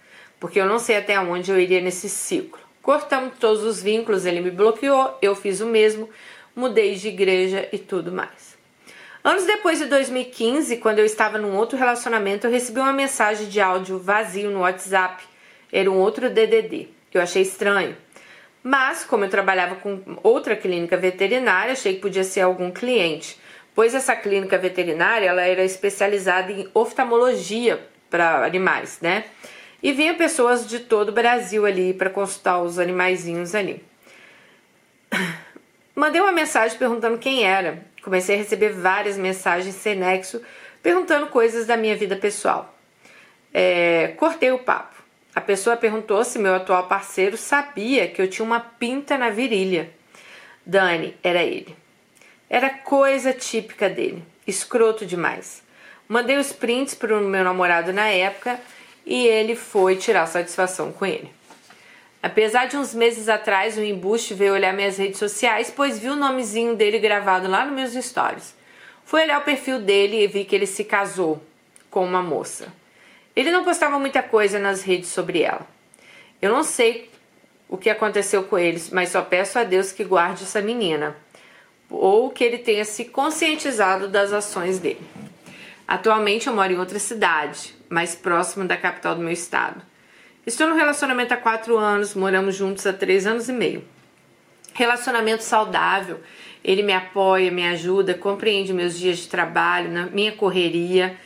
porque 0.40 0.58
eu 0.58 0.64
não 0.64 0.78
sei 0.78 0.96
até 0.96 1.20
onde 1.20 1.50
eu 1.50 1.60
iria 1.60 1.82
nesse 1.82 2.08
ciclo. 2.08 2.58
Cortamos 2.80 3.34
todos 3.38 3.62
os 3.62 3.82
vínculos, 3.82 4.24
ele 4.24 4.40
me 4.40 4.50
bloqueou, 4.50 5.14
eu 5.20 5.36
fiz 5.36 5.60
o 5.60 5.66
mesmo, 5.66 6.08
mudei 6.56 6.94
de 6.94 7.08
igreja 7.08 7.68
e 7.70 7.76
tudo 7.76 8.10
mais. 8.10 8.56
Anos 9.22 9.44
depois 9.44 9.78
de 9.78 9.84
2015, 9.84 10.78
quando 10.78 11.00
eu 11.00 11.04
estava 11.04 11.36
num 11.36 11.54
outro 11.54 11.76
relacionamento, 11.76 12.46
eu 12.46 12.50
recebi 12.50 12.80
uma 12.80 12.94
mensagem 12.94 13.46
de 13.46 13.60
áudio 13.60 13.98
vazio 13.98 14.50
no 14.50 14.60
WhatsApp. 14.60 15.22
Era 15.70 15.90
um 15.90 15.98
outro 15.98 16.30
DDD. 16.30 16.88
Eu 17.12 17.20
achei 17.20 17.42
estranho. 17.42 17.94
Mas, 18.66 19.04
como 19.04 19.26
eu 19.26 19.28
trabalhava 19.28 19.74
com 19.74 20.00
outra 20.22 20.56
clínica 20.56 20.96
veterinária, 20.96 21.72
achei 21.74 21.96
que 21.96 22.00
podia 22.00 22.24
ser 22.24 22.40
algum 22.40 22.70
cliente, 22.70 23.38
pois 23.74 23.94
essa 23.94 24.16
clínica 24.16 24.56
veterinária 24.56 25.28
ela 25.28 25.42
era 25.42 25.62
especializada 25.62 26.50
em 26.50 26.66
oftalmologia 26.72 27.86
para 28.08 28.42
animais, 28.42 29.00
né? 29.02 29.24
E 29.82 29.92
vinha 29.92 30.14
pessoas 30.14 30.66
de 30.66 30.78
todo 30.78 31.10
o 31.10 31.12
Brasil 31.12 31.66
ali 31.66 31.92
para 31.92 32.08
consultar 32.08 32.62
os 32.62 32.78
animaizinhos 32.78 33.54
ali. 33.54 33.84
Mandei 35.94 36.22
uma 36.22 36.32
mensagem 36.32 36.78
perguntando 36.78 37.18
quem 37.18 37.44
era. 37.44 37.84
Comecei 38.02 38.34
a 38.34 38.38
receber 38.38 38.70
várias 38.70 39.18
mensagens 39.18 39.74
sem 39.74 39.94
nexo 39.94 40.40
perguntando 40.82 41.26
coisas 41.26 41.66
da 41.66 41.76
minha 41.76 41.96
vida 41.96 42.16
pessoal. 42.16 42.74
É, 43.52 44.14
cortei 44.16 44.52
o 44.52 44.58
papo. 44.58 44.93
A 45.34 45.40
pessoa 45.40 45.76
perguntou 45.76 46.22
se 46.22 46.38
meu 46.38 46.54
atual 46.54 46.86
parceiro 46.86 47.36
sabia 47.36 48.06
que 48.06 48.22
eu 48.22 48.28
tinha 48.28 48.46
uma 48.46 48.60
pinta 48.60 49.18
na 49.18 49.30
virilha. 49.30 49.90
Dani, 50.64 51.16
era 51.22 51.42
ele. 51.42 51.76
Era 52.48 52.70
coisa 52.70 53.32
típica 53.32 53.90
dele, 53.90 54.22
escroto 54.46 55.04
demais. 55.04 55.62
Mandei 56.06 56.36
os 56.36 56.52
prints 56.52 56.94
para 56.94 57.16
o 57.16 57.20
meu 57.20 57.42
namorado 57.42 57.92
na 57.92 58.06
época 58.08 58.60
e 59.04 59.26
ele 59.26 59.56
foi 59.56 59.96
tirar 59.96 60.26
satisfação 60.26 60.92
com 60.92 61.04
ele. 61.04 61.30
Apesar 62.22 62.66
de 62.66 62.76
uns 62.76 62.94
meses 62.94 63.28
atrás 63.28 63.76
o 63.76 63.82
embuste 63.82 64.34
veio 64.34 64.54
olhar 64.54 64.72
minhas 64.72 64.96
redes 64.96 65.18
sociais, 65.18 65.72
pois 65.74 65.98
viu 65.98 66.12
o 66.12 66.16
nomezinho 66.16 66.76
dele 66.76 66.98
gravado 66.98 67.48
lá 67.48 67.66
nos 67.66 67.74
meus 67.74 68.04
stories. 68.04 68.54
Fui 69.04 69.22
olhar 69.22 69.40
o 69.40 69.44
perfil 69.44 69.80
dele 69.80 70.22
e 70.22 70.26
vi 70.26 70.44
que 70.44 70.54
ele 70.54 70.66
se 70.66 70.84
casou 70.84 71.42
com 71.90 72.04
uma 72.04 72.22
moça. 72.22 72.72
Ele 73.34 73.50
não 73.50 73.64
postava 73.64 73.98
muita 73.98 74.22
coisa 74.22 74.58
nas 74.58 74.82
redes 74.82 75.08
sobre 75.08 75.42
ela. 75.42 75.66
Eu 76.40 76.52
não 76.52 76.62
sei 76.62 77.10
o 77.68 77.76
que 77.76 77.90
aconteceu 77.90 78.44
com 78.44 78.58
eles, 78.58 78.90
mas 78.90 79.08
só 79.08 79.22
peço 79.22 79.58
a 79.58 79.64
Deus 79.64 79.90
que 79.90 80.04
guarde 80.04 80.44
essa 80.44 80.60
menina 80.60 81.16
ou 81.90 82.30
que 82.30 82.44
ele 82.44 82.58
tenha 82.58 82.84
se 82.84 83.06
conscientizado 83.06 84.08
das 84.08 84.32
ações 84.32 84.78
dele. 84.78 85.00
Atualmente 85.86 86.46
eu 86.46 86.54
moro 86.54 86.72
em 86.72 86.78
outra 86.78 86.98
cidade, 86.98 87.74
mais 87.88 88.14
próxima 88.14 88.64
da 88.64 88.76
capital 88.76 89.14
do 89.14 89.20
meu 89.20 89.32
estado. 89.32 89.82
Estou 90.46 90.68
no 90.68 90.76
relacionamento 90.76 91.34
há 91.34 91.36
quatro 91.36 91.76
anos, 91.76 92.14
moramos 92.14 92.54
juntos 92.54 92.86
há 92.86 92.92
três 92.92 93.26
anos 93.26 93.48
e 93.48 93.52
meio. 93.52 93.84
Relacionamento 94.72 95.42
saudável, 95.42 96.20
ele 96.62 96.82
me 96.82 96.92
apoia, 96.92 97.50
me 97.50 97.66
ajuda, 97.66 98.14
compreende 98.14 98.72
meus 98.72 98.98
dias 98.98 99.18
de 99.18 99.28
trabalho, 99.28 100.10
minha 100.12 100.32
correria 100.32 101.16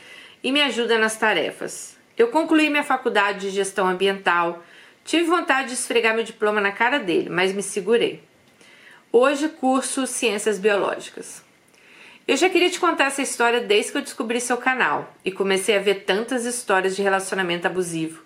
e 0.43 0.51
me 0.51 0.61
ajuda 0.61 0.97
nas 0.97 1.17
tarefas. 1.17 1.98
Eu 2.19 2.27
concluí 2.27 2.69
minha 2.69 2.83
faculdade 2.83 3.39
de 3.39 3.49
gestão 3.49 3.87
ambiental. 3.87 4.61
Tive 5.05 5.23
vontade 5.23 5.69
de 5.69 5.75
esfregar 5.75 6.13
meu 6.13 6.25
diploma 6.25 6.59
na 6.59 6.69
cara 6.69 6.99
dele, 6.99 7.29
mas 7.29 7.53
me 7.53 7.63
segurei. 7.63 8.21
Hoje 9.09 9.47
curso 9.47 10.05
Ciências 10.05 10.59
Biológicas. 10.59 11.41
Eu 12.27 12.35
já 12.35 12.49
queria 12.49 12.69
te 12.69 12.77
contar 12.77 13.05
essa 13.05 13.21
história 13.21 13.61
desde 13.61 13.93
que 13.93 13.99
eu 13.99 14.01
descobri 14.01 14.41
seu 14.41 14.57
canal 14.57 15.15
e 15.23 15.31
comecei 15.31 15.77
a 15.77 15.81
ver 15.81 16.03
tantas 16.03 16.43
histórias 16.43 16.93
de 16.93 17.01
relacionamento 17.01 17.67
abusivo. 17.67 18.21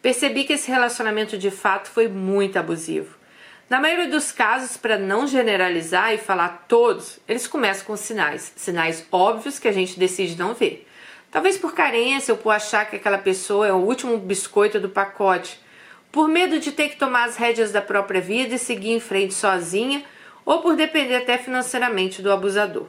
Percebi 0.00 0.44
que 0.44 0.54
esse 0.54 0.70
relacionamento 0.70 1.36
de 1.36 1.50
fato 1.50 1.90
foi 1.90 2.08
muito 2.08 2.58
abusivo. 2.58 3.14
Na 3.68 3.78
maioria 3.78 4.08
dos 4.08 4.32
casos, 4.32 4.78
para 4.78 4.96
não 4.96 5.26
generalizar 5.26 6.14
e 6.14 6.18
falar 6.18 6.64
todos, 6.66 7.20
eles 7.28 7.46
começam 7.46 7.84
com 7.84 7.94
sinais, 7.94 8.54
sinais 8.56 9.06
óbvios 9.12 9.58
que 9.58 9.68
a 9.68 9.72
gente 9.72 9.98
decide 9.98 10.38
não 10.38 10.54
ver. 10.54 10.88
Talvez 11.34 11.58
por 11.58 11.74
carência 11.74 12.32
ou 12.32 12.38
por 12.38 12.50
achar 12.50 12.88
que 12.88 12.94
aquela 12.94 13.18
pessoa 13.18 13.66
é 13.66 13.72
o 13.72 13.78
último 13.78 14.16
biscoito 14.18 14.78
do 14.78 14.88
pacote, 14.88 15.58
por 16.12 16.28
medo 16.28 16.60
de 16.60 16.70
ter 16.70 16.90
que 16.90 16.96
tomar 16.96 17.24
as 17.24 17.34
rédeas 17.34 17.72
da 17.72 17.82
própria 17.82 18.20
vida 18.20 18.54
e 18.54 18.58
seguir 18.58 18.92
em 18.92 19.00
frente 19.00 19.34
sozinha, 19.34 20.04
ou 20.46 20.62
por 20.62 20.76
depender 20.76 21.16
até 21.16 21.36
financeiramente 21.36 22.22
do 22.22 22.30
abusador. 22.30 22.86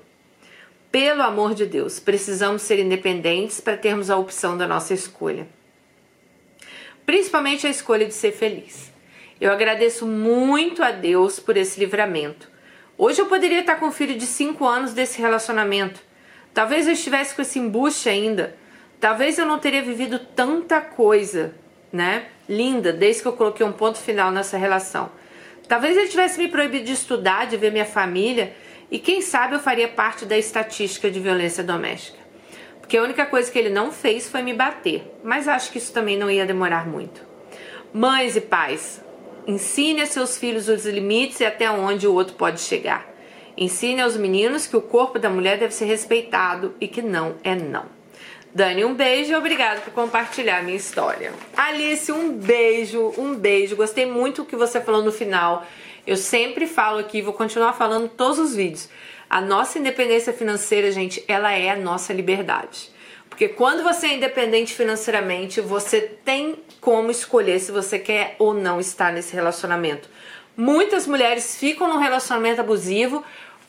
Pelo 0.92 1.24
amor 1.24 1.56
de 1.56 1.66
Deus, 1.66 2.00
precisamos 2.00 2.62
ser 2.62 2.78
independentes 2.78 3.60
para 3.60 3.76
termos 3.76 4.12
a 4.12 4.18
opção 4.18 4.56
da 4.56 4.68
nossa 4.68 4.94
escolha. 4.94 5.48
Principalmente 7.04 7.66
a 7.66 7.72
escolha 7.72 8.06
de 8.06 8.14
ser 8.14 8.32
feliz. 8.32 8.94
Eu 9.42 9.52
agradeço 9.52 10.06
muito 10.06 10.84
a 10.84 10.92
Deus 10.92 11.40
por 11.40 11.58
esse 11.58 11.80
livramento. 11.80 12.48
Hoje 12.96 13.20
eu 13.20 13.26
poderia 13.26 13.62
estar 13.62 13.78
com 13.78 13.88
um 13.88 13.92
filho 13.92 14.16
de 14.16 14.28
5 14.28 14.64
anos 14.68 14.94
desse 14.94 15.20
relacionamento 15.20 16.05
Talvez 16.56 16.88
eu 16.88 16.94
estivesse 16.94 17.36
com 17.36 17.42
esse 17.42 17.60
embuste 17.60 18.08
ainda. 18.08 18.56
Talvez 18.98 19.38
eu 19.38 19.46
não 19.46 19.60
teria 19.60 19.82
vivido 19.82 20.18
tanta 20.18 20.80
coisa, 20.80 21.54
né? 21.92 22.28
Linda, 22.48 22.94
desde 22.94 23.22
que 23.22 23.28
eu 23.28 23.34
coloquei 23.34 23.66
um 23.66 23.74
ponto 23.74 23.98
final 23.98 24.32
nessa 24.32 24.58
relação. 24.58 25.12
Talvez 25.68 25.98
ele 25.98 26.08
tivesse 26.08 26.40
me 26.40 26.48
proibido 26.48 26.86
de 26.86 26.94
estudar, 26.94 27.46
de 27.46 27.58
ver 27.58 27.74
minha 27.74 27.86
família, 27.86 28.56
e 28.90 28.98
quem 28.98 29.22
sabe 29.22 29.56
eu 29.56 29.60
faria 29.60 29.90
parte 29.90 30.26
da 30.26 30.38
estatística 30.38 31.12
de 31.12 31.20
violência 31.20 31.62
doméstica. 31.62 32.20
Porque 32.80 32.96
a 32.96 33.04
única 33.04 33.26
coisa 33.26 33.52
que 33.52 33.60
ele 33.60 33.70
não 33.70 33.92
fez 33.92 34.30
foi 34.30 34.42
me 34.42 34.54
bater, 34.54 35.14
mas 35.26 35.50
acho 35.50 35.70
que 35.74 35.78
isso 35.78 35.92
também 35.92 36.18
não 36.18 36.32
ia 36.32 36.46
demorar 36.46 36.88
muito. 36.88 37.22
Mães 37.94 38.38
e 38.38 38.42
pais, 38.42 39.04
ensine 39.46 40.04
a 40.04 40.06
seus 40.06 40.38
filhos 40.38 40.70
os 40.70 40.86
limites 40.86 41.42
e 41.42 41.46
até 41.46 41.70
onde 41.70 42.08
o 42.08 42.14
outro 42.14 42.36
pode 42.36 42.62
chegar. 42.62 43.14
Ensine 43.58 44.02
aos 44.02 44.18
meninos 44.18 44.68
que 44.68 44.76
o 44.76 44.82
corpo 44.82 45.18
da 45.18 45.30
mulher 45.30 45.58
deve 45.58 45.74
ser 45.74 45.86
respeitado 45.86 46.76
e 46.80 46.88
que 46.88 47.02
não 47.02 47.36
é 47.44 47.56
não. 47.56 47.86
Dani, 48.54 48.86
um 48.86 48.94
beijo 48.94 49.32
e 49.32 49.36
obrigado 49.36 49.84
por 49.84 49.94
compartilhar 49.94 50.64
minha 50.64 50.78
história. 50.78 51.34
Alice, 51.56 52.12
um 52.12 52.32
beijo, 52.32 53.14
um 53.18 53.36
beijo. 53.36 53.76
Gostei 53.76 54.06
muito 54.06 54.44
do 54.44 54.48
que 54.48 54.56
você 54.56 54.80
falou 54.80 55.04
no 55.04 55.12
final. 55.12 55.66
Eu 56.08 56.16
sempre 56.16 56.68
falo 56.68 57.00
aqui, 57.00 57.22
vou 57.22 57.34
continuar 57.34 57.74
falando 57.74 58.08
todos 58.08 58.40
os 58.40 58.56
vídeos. 58.56 58.90
A 59.30 59.42
nossa 59.42 59.80
independência 59.80 60.32
financeira, 60.32 60.92
gente, 60.92 61.24
ela 61.28 61.52
é 61.52 61.70
a 61.70 61.76
nossa 61.76 62.14
liberdade. 62.14 62.90
Porque 63.30 63.50
quando 63.50 63.84
você 63.84 64.08
é 64.08 64.14
independente 64.14 64.74
financeiramente, 64.74 65.60
você 65.60 66.00
tem 66.00 66.56
como 66.80 67.12
escolher 67.12 67.60
se 67.60 67.72
você 67.72 68.00
quer 68.00 68.36
ou 68.40 68.54
não 68.54 68.80
estar 68.80 69.12
nesse 69.12 69.34
relacionamento. 69.34 70.10
Muitas 70.56 71.06
mulheres 71.06 71.58
ficam 71.58 71.90
num 71.90 72.00
relacionamento 72.00 72.62
abusivo 72.62 73.22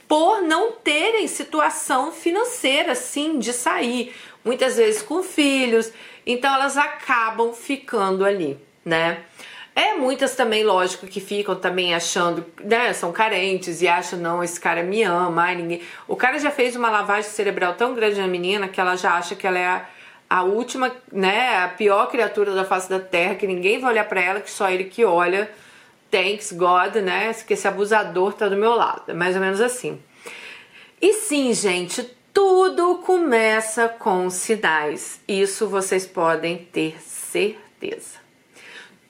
por 0.08 0.42
não 0.42 0.72
terem 0.72 1.26
situação 1.26 2.12
financeira, 2.12 2.94
sim, 2.94 3.38
de 3.38 3.52
sair, 3.52 4.14
muitas 4.44 4.76
vezes 4.76 5.02
com 5.02 5.22
filhos, 5.22 5.92
então 6.24 6.54
elas 6.54 6.76
acabam 6.76 7.52
ficando 7.52 8.24
ali, 8.24 8.58
né? 8.84 9.18
É 9.74 9.92
muitas 9.92 10.34
também, 10.34 10.64
lógico, 10.64 11.06
que 11.06 11.20
ficam 11.20 11.54
também 11.54 11.94
achando, 11.94 12.46
né, 12.64 12.94
são 12.94 13.12
carentes 13.12 13.82
e 13.82 13.88
acham, 13.88 14.18
não, 14.18 14.42
esse 14.42 14.58
cara 14.58 14.82
me 14.82 15.02
ama, 15.02 15.42
ai, 15.42 15.54
ninguém. 15.54 15.82
O 16.08 16.16
cara 16.16 16.38
já 16.38 16.50
fez 16.50 16.74
uma 16.74 16.88
lavagem 16.88 17.30
cerebral 17.30 17.74
tão 17.74 17.94
grande 17.94 18.18
na 18.18 18.26
menina 18.26 18.68
que 18.68 18.80
ela 18.80 18.96
já 18.96 19.12
acha 19.12 19.34
que 19.34 19.46
ela 19.46 19.58
é 19.58 19.66
a, 19.66 19.86
a 20.30 20.42
última, 20.44 20.90
né, 21.12 21.58
a 21.58 21.68
pior 21.68 22.06
criatura 22.06 22.54
da 22.54 22.64
face 22.64 22.88
da 22.88 22.98
terra, 22.98 23.34
que 23.34 23.46
ninguém 23.46 23.78
vai 23.78 23.92
olhar 23.92 24.08
para 24.08 24.20
ela, 24.22 24.40
que 24.40 24.50
só 24.50 24.70
ele 24.70 24.84
que 24.84 25.04
olha. 25.04 25.50
Thanks 26.10 26.52
God, 26.52 26.96
né? 26.96 27.32
Que 27.34 27.54
esse 27.54 27.66
abusador 27.66 28.32
tá 28.32 28.48
do 28.48 28.56
meu 28.56 28.74
lado. 28.74 29.02
É 29.08 29.14
mais 29.14 29.34
ou 29.34 29.40
menos 29.40 29.60
assim. 29.60 30.00
E 31.00 31.12
sim, 31.12 31.52
gente, 31.52 32.02
tudo 32.32 32.96
começa 32.98 33.88
com 33.88 34.28
sinais. 34.30 35.20
Isso 35.26 35.66
vocês 35.66 36.06
podem 36.06 36.58
ter 36.58 37.00
certeza. 37.02 38.26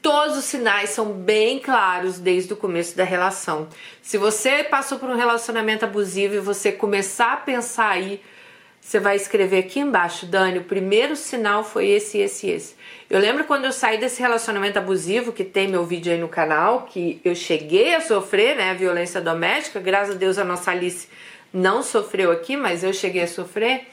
Todos 0.01 0.37
os 0.37 0.45
sinais 0.45 0.91
são 0.91 1.13
bem 1.13 1.59
claros 1.59 2.21
desde 2.21 2.53
o 2.53 2.57
começo 2.57 2.97
da 2.97 3.03
relação. 3.03 3.69
Se 4.01 4.17
você 4.17 4.63
passou 4.63 5.01
por 5.01 5.11
um 5.11 5.17
relacionamento 5.17 5.85
abusivo 5.85 6.35
e 6.35 6.39
você 6.39 6.71
começar 6.71 7.33
a 7.33 7.37
pensar 7.39 7.89
aí, 7.89 8.23
você 8.87 9.01
vai 9.01 9.17
escrever 9.17 9.59
aqui 9.59 9.81
embaixo, 9.81 10.27
Dani, 10.27 10.61
o 10.61 10.65
primeiro 10.65 11.17
sinal 11.17 11.65
foi 11.65 11.89
esse, 11.89 12.19
esse, 12.19 12.49
esse. 12.49 12.77
Eu 13.11 13.19
lembro 13.19 13.43
quando 13.43 13.65
eu 13.65 13.73
saí 13.73 13.99
desse 13.99 14.23
relacionamento 14.23 14.79
abusivo, 14.79 15.33
que 15.33 15.43
tem 15.43 15.67
meu 15.67 15.85
vídeo 15.85 16.13
aí 16.13 16.21
no 16.21 16.29
canal, 16.29 16.83
que 16.83 17.21
eu 17.25 17.35
cheguei 17.35 17.97
a 17.97 18.01
sofrer, 18.01 18.55
né, 18.55 18.75
violência 18.75 19.21
doméstica, 19.21 19.81
graças 19.81 20.15
a 20.15 20.19
Deus 20.19 20.39
a 20.39 20.45
nossa 20.45 20.71
Alice 20.71 21.09
não 21.53 21.83
sofreu 21.83 22.31
aqui, 22.31 22.57
mas 22.57 22.85
eu 22.85 22.93
cheguei 22.93 23.25
a 23.25 23.27
sofrer. 23.27 23.89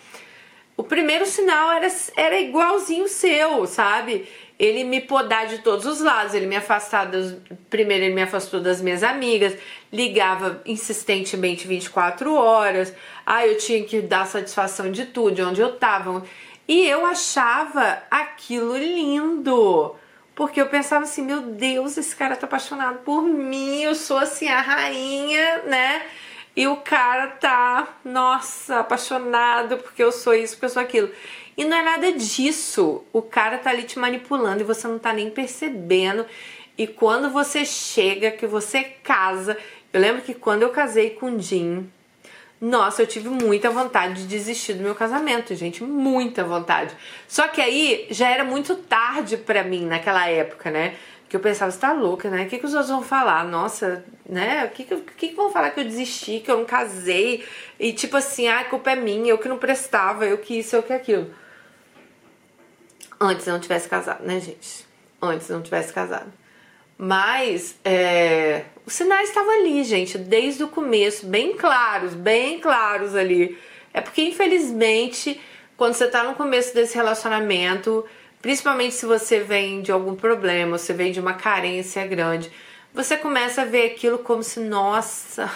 O 0.78 0.84
primeiro 0.84 1.26
sinal 1.26 1.72
era, 1.72 1.88
era 2.16 2.39
igualzinho 2.39 3.08
seu, 3.08 3.66
sabe? 3.66 4.28
ele 4.60 4.84
me 4.84 5.02
podar 5.02 5.48
de 5.48 5.60
todos 5.60 5.86
os 5.86 6.00
lados, 6.00 6.34
ele 6.34 6.46
me 6.46 6.56
afastar 6.56 7.06
das, 7.06 7.36
primeiro 7.70 8.06
ele 8.06 8.14
me 8.14 8.22
afastou 8.22 8.60
das 8.60 8.82
minhas 8.82 9.04
amigas, 9.04 9.58
ligava 9.91 10.62
insistentemente 10.66 11.68
24 11.68 12.34
horas, 12.34 12.94
ah, 13.26 13.45
eu 13.45 13.57
tinha 13.57 13.84
que 13.84 14.01
dar 14.01 14.28
satisfação 14.28 14.91
de 14.91 15.05
tudo, 15.05 15.36
de 15.36 15.41
onde 15.41 15.61
eu 15.61 15.78
tava. 15.78 16.24
E 16.67 16.86
eu 16.86 17.05
achava 17.05 18.03
aquilo 18.09 18.78
lindo. 18.78 19.95
Porque 20.36 20.59
eu 20.59 20.67
pensava 20.67 21.03
assim, 21.03 21.21
meu 21.21 21.41
Deus, 21.41 21.97
esse 21.97 22.15
cara 22.15 22.36
tá 22.36 22.47
apaixonado 22.47 22.99
por 22.99 23.21
mim, 23.21 23.84
eu 23.84 23.93
sou 23.93 24.17
assim 24.17 24.47
a 24.47 24.61
rainha, 24.61 25.63
né? 25.63 26.05
E 26.55 26.67
o 26.67 26.78
cara 26.78 27.28
tá, 27.28 27.97
nossa, 28.03 28.80
apaixonado 28.80 29.78
porque 29.78 30.03
eu 30.03 30.11
sou 30.11 30.34
isso, 30.34 30.53
porque 30.53 30.65
eu 30.65 30.69
sou 30.69 30.82
aquilo. 30.82 31.09
E 31.57 31.65
não 31.65 31.78
é 31.78 31.84
nada 31.84 32.11
disso. 32.13 33.03
O 33.13 33.21
cara 33.21 33.57
tá 33.57 33.69
ali 33.69 33.84
te 33.84 33.99
manipulando 33.99 34.61
e 34.61 34.65
você 34.65 34.88
não 34.88 34.99
tá 34.99 35.13
nem 35.13 35.30
percebendo. 35.30 36.26
E 36.78 36.88
quando 36.88 37.30
você 37.30 37.65
chega, 37.65 38.32
que 38.32 38.47
você 38.47 38.84
casa. 38.84 39.57
Eu 39.91 40.01
lembro 40.01 40.24
que 40.24 40.34
quando 40.34 40.63
eu 40.63 40.69
casei 40.69 41.11
com 41.11 41.36
o 41.36 41.39
Jim, 41.39 41.89
nossa, 42.64 43.01
eu 43.01 43.07
tive 43.07 43.28
muita 43.28 43.70
vontade 43.70 44.22
de 44.22 44.26
desistir 44.26 44.76
do 44.76 44.84
meu 44.84 44.95
casamento, 44.95 45.53
gente, 45.53 45.84
muita 45.84 46.45
vontade. 46.45 46.95
Só 47.28 47.45
que 47.49 47.59
aí 47.59 48.07
já 48.09 48.30
era 48.30 48.45
muito 48.45 48.74
tarde 48.78 49.36
para 49.36 49.66
mim 49.66 49.86
naquela 49.86 50.30
época, 50.30 50.72
né? 50.72 50.95
Que 51.28 51.36
eu 51.36 51.41
pensava, 51.41 51.70
você 51.70 51.78
tá 51.78 51.91
louca, 51.91 52.30
né? 52.30 52.45
O 52.45 52.47
que, 52.47 52.59
que 52.59 52.66
os 52.66 52.74
outros 52.74 52.89
vão 52.89 53.03
falar? 53.03 53.43
Nossa, 53.43 54.05
né? 54.26 54.64
O 54.64 54.70
que, 54.70 54.86
que, 54.86 54.95
que, 54.95 55.28
que 55.28 55.36
vão 55.36 55.51
falar 55.51 55.72
que 55.72 55.82
eu 55.82 55.84
desisti, 55.84 56.39
que 56.39 56.49
eu 56.49 56.55
não 56.55 56.64
casei? 56.64 57.45
E 57.78 57.91
tipo 57.91 58.16
assim, 58.16 58.47
ah, 58.47 58.61
a 58.61 58.64
culpa 58.64 58.91
é 58.91 58.95
minha, 58.95 59.32
eu 59.32 59.38
que 59.38 59.49
não 59.49 59.57
prestava, 59.57 60.26
eu 60.26 60.38
que 60.38 60.59
isso, 60.59 60.74
eu 60.74 60.84
que 60.84 60.93
aquilo. 60.93 61.36
Antes 63.20 63.45
não 63.45 63.59
tivesse 63.59 63.89
casado, 63.89 64.26
né, 64.26 64.39
gente? 64.39 64.88
Antes 65.22 65.49
não 65.49 65.61
tivesse 65.61 65.91
casado. 65.91 66.32
Mas 66.98 67.76
é, 67.84 68.64
os 68.86 68.94
sinais 68.94 69.30
estavam 69.30 69.52
ali, 69.60 69.84
gente, 69.84 70.18
desde 70.18 70.64
o 70.64 70.68
começo, 70.68 71.26
bem 71.26 71.56
claros, 71.56 72.14
bem 72.14 72.60
claros 72.60 73.16
ali. 73.16 73.58
É 73.94 74.02
porque, 74.02 74.22
infelizmente, 74.22 75.39
quando 75.78 75.94
você 75.94 76.08
tá 76.08 76.24
no 76.24 76.36
começo 76.36 76.74
desse 76.74 76.96
relacionamento, 76.96 78.06
principalmente 78.41 78.94
se 78.94 79.06
você 79.06 79.39
vem 79.39 79.82
de 79.82 79.91
algum 79.91 80.16
problema, 80.16 80.78
você 80.78 80.94
vem 80.94 81.12
de 81.12 81.20
uma 81.20 81.34
carência 81.34 82.06
grande, 82.06 82.52
você 82.94 83.18
começa 83.18 83.64
a 83.64 83.66
ver 83.66 83.91
aquilo 83.91 84.20
como 84.20 84.44
se, 84.44 84.60
nossa, 84.60 85.50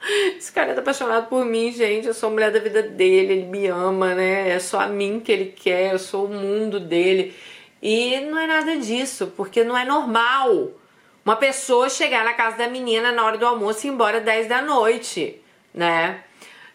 esse 0.36 0.50
cara 0.50 0.74
tá 0.74 0.80
apaixonado 0.80 1.28
por 1.28 1.44
mim, 1.44 1.70
gente. 1.70 2.06
Eu 2.06 2.14
sou 2.14 2.28
a 2.28 2.32
mulher 2.32 2.50
da 2.50 2.58
vida 2.58 2.82
dele, 2.82 3.34
ele 3.34 3.46
me 3.46 3.66
ama, 3.66 4.14
né? 4.14 4.50
É 4.50 4.58
só 4.58 4.80
a 4.80 4.86
mim 4.86 5.20
que 5.20 5.30
ele 5.30 5.46
quer, 5.46 5.92
eu 5.92 5.98
sou 5.98 6.26
o 6.26 6.28
mundo 6.28 6.80
dele. 6.80 7.34
E 7.82 8.20
não 8.20 8.38
é 8.38 8.46
nada 8.46 8.76
disso, 8.76 9.32
porque 9.36 9.64
não 9.64 9.76
é 9.76 9.84
normal 9.84 10.70
uma 11.24 11.36
pessoa 11.36 11.88
chegar 11.88 12.24
na 12.24 12.34
casa 12.34 12.58
da 12.58 12.68
menina 12.68 13.12
na 13.12 13.24
hora 13.24 13.38
do 13.38 13.46
almoço 13.46 13.86
e 13.86 13.90
ir 13.90 13.92
embora 13.92 14.20
10 14.20 14.48
da 14.48 14.62
noite, 14.62 15.40
né? 15.72 16.22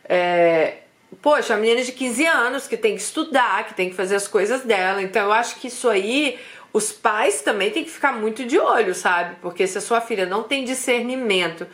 É, 0.08 0.78
poxa, 1.22 1.54
a 1.54 1.58
menina 1.58 1.82
de 1.82 1.92
15 1.92 2.26
anos 2.26 2.68
que 2.68 2.78
tem 2.78 2.96
que 2.96 3.02
estudar, 3.02 3.66
que 3.66 3.74
tem 3.74 3.90
que 3.90 3.96
fazer 3.96 4.16
as 4.16 4.28
coisas 4.28 4.62
dela. 4.62 5.02
Então 5.02 5.24
eu 5.24 5.32
acho 5.32 5.56
que 5.58 5.68
isso 5.68 5.90
aí, 5.90 6.40
os 6.74 6.92
pais 6.92 7.42
também 7.42 7.72
tem 7.72 7.84
que 7.84 7.90
ficar 7.90 8.14
muito 8.14 8.46
de 8.46 8.60
olho, 8.60 8.94
sabe? 8.96 9.36
Porque 9.42 9.68
se 9.68 9.78
a 9.78 9.82
sua 9.82 10.02
filha 10.02 10.26
não 10.26 10.44
tem 10.44 10.64
discernimento 10.64 11.68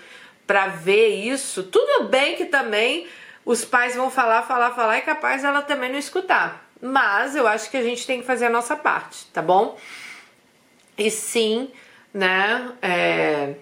para 0.45 0.67
ver 0.67 1.07
isso, 1.07 1.63
tudo 1.63 2.05
bem 2.05 2.35
que 2.35 2.45
também 2.45 3.07
os 3.45 3.65
pais 3.65 3.95
vão 3.95 4.09
falar, 4.09 4.43
falar, 4.43 4.71
falar 4.71 4.97
e 4.97 5.01
capaz 5.01 5.43
ela 5.43 5.61
também 5.61 5.91
não 5.91 5.99
escutar. 5.99 6.70
Mas 6.81 7.35
eu 7.35 7.47
acho 7.47 7.69
que 7.69 7.77
a 7.77 7.83
gente 7.83 8.07
tem 8.07 8.21
que 8.21 8.25
fazer 8.25 8.45
a 8.45 8.49
nossa 8.49 8.75
parte, 8.75 9.27
tá 9.27 9.41
bom? 9.41 9.77
E 10.97 11.11
sim, 11.11 11.69
né? 12.11 12.73
É... 12.81 13.53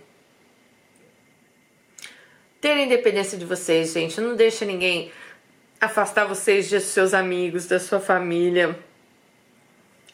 Ter 2.61 2.71
a 2.71 2.81
independência 2.81 3.37
de 3.37 3.45
vocês, 3.45 3.93
gente. 3.93 4.19
Não 4.21 4.35
deixa 4.35 4.65
ninguém 4.65 5.11
afastar 5.81 6.25
vocês 6.25 6.69
de 6.69 6.79
seus 6.79 7.13
amigos, 7.13 7.65
da 7.67 7.79
sua 7.79 7.99
família. 7.99 8.77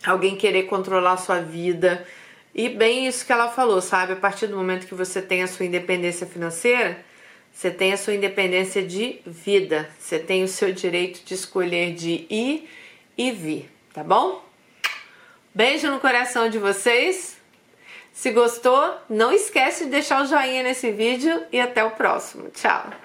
Alguém 0.06 0.36
querer 0.36 0.64
controlar 0.64 1.14
a 1.14 1.18
sua 1.18 1.42
vida. 1.42 2.06
E 2.54 2.70
bem 2.70 3.08
isso 3.08 3.26
que 3.26 3.32
ela 3.32 3.50
falou, 3.50 3.82
sabe? 3.82 4.14
A 4.14 4.16
partir 4.16 4.48
do 4.48 4.56
momento 4.56 4.88
que 4.88 4.94
você 4.96 5.22
tem 5.22 5.44
a 5.44 5.48
sua 5.48 5.66
independência 5.66 6.26
financeira, 6.26 7.04
você 7.52 7.72
tem 7.72 7.94
a 7.94 7.98
sua 7.98 8.14
independência 8.14 8.84
de 8.84 9.20
vida. 9.26 9.90
Você 10.00 10.20
tem 10.20 10.44
o 10.44 10.48
seu 10.48 10.72
direito 10.72 11.24
de 11.24 11.34
escolher 11.34 11.94
de 11.94 12.26
ir 12.30 12.70
e 13.18 13.32
vir, 13.32 13.72
tá 13.94 14.04
bom? 14.04 14.44
Beijo 15.54 15.90
no 15.90 16.00
coração 16.00 16.50
de 16.50 16.60
vocês. 16.60 17.38
Se 18.12 18.32
gostou, 18.32 18.98
não 19.10 19.32
esquece 19.32 19.86
de 19.86 19.92
deixar 19.92 20.24
o 20.24 20.26
joinha 20.26 20.64
nesse 20.64 20.92
vídeo 20.92 21.46
e 21.52 21.60
até 21.60 21.84
o 21.84 21.92
próximo. 21.92 22.50
Tchau! 22.50 23.05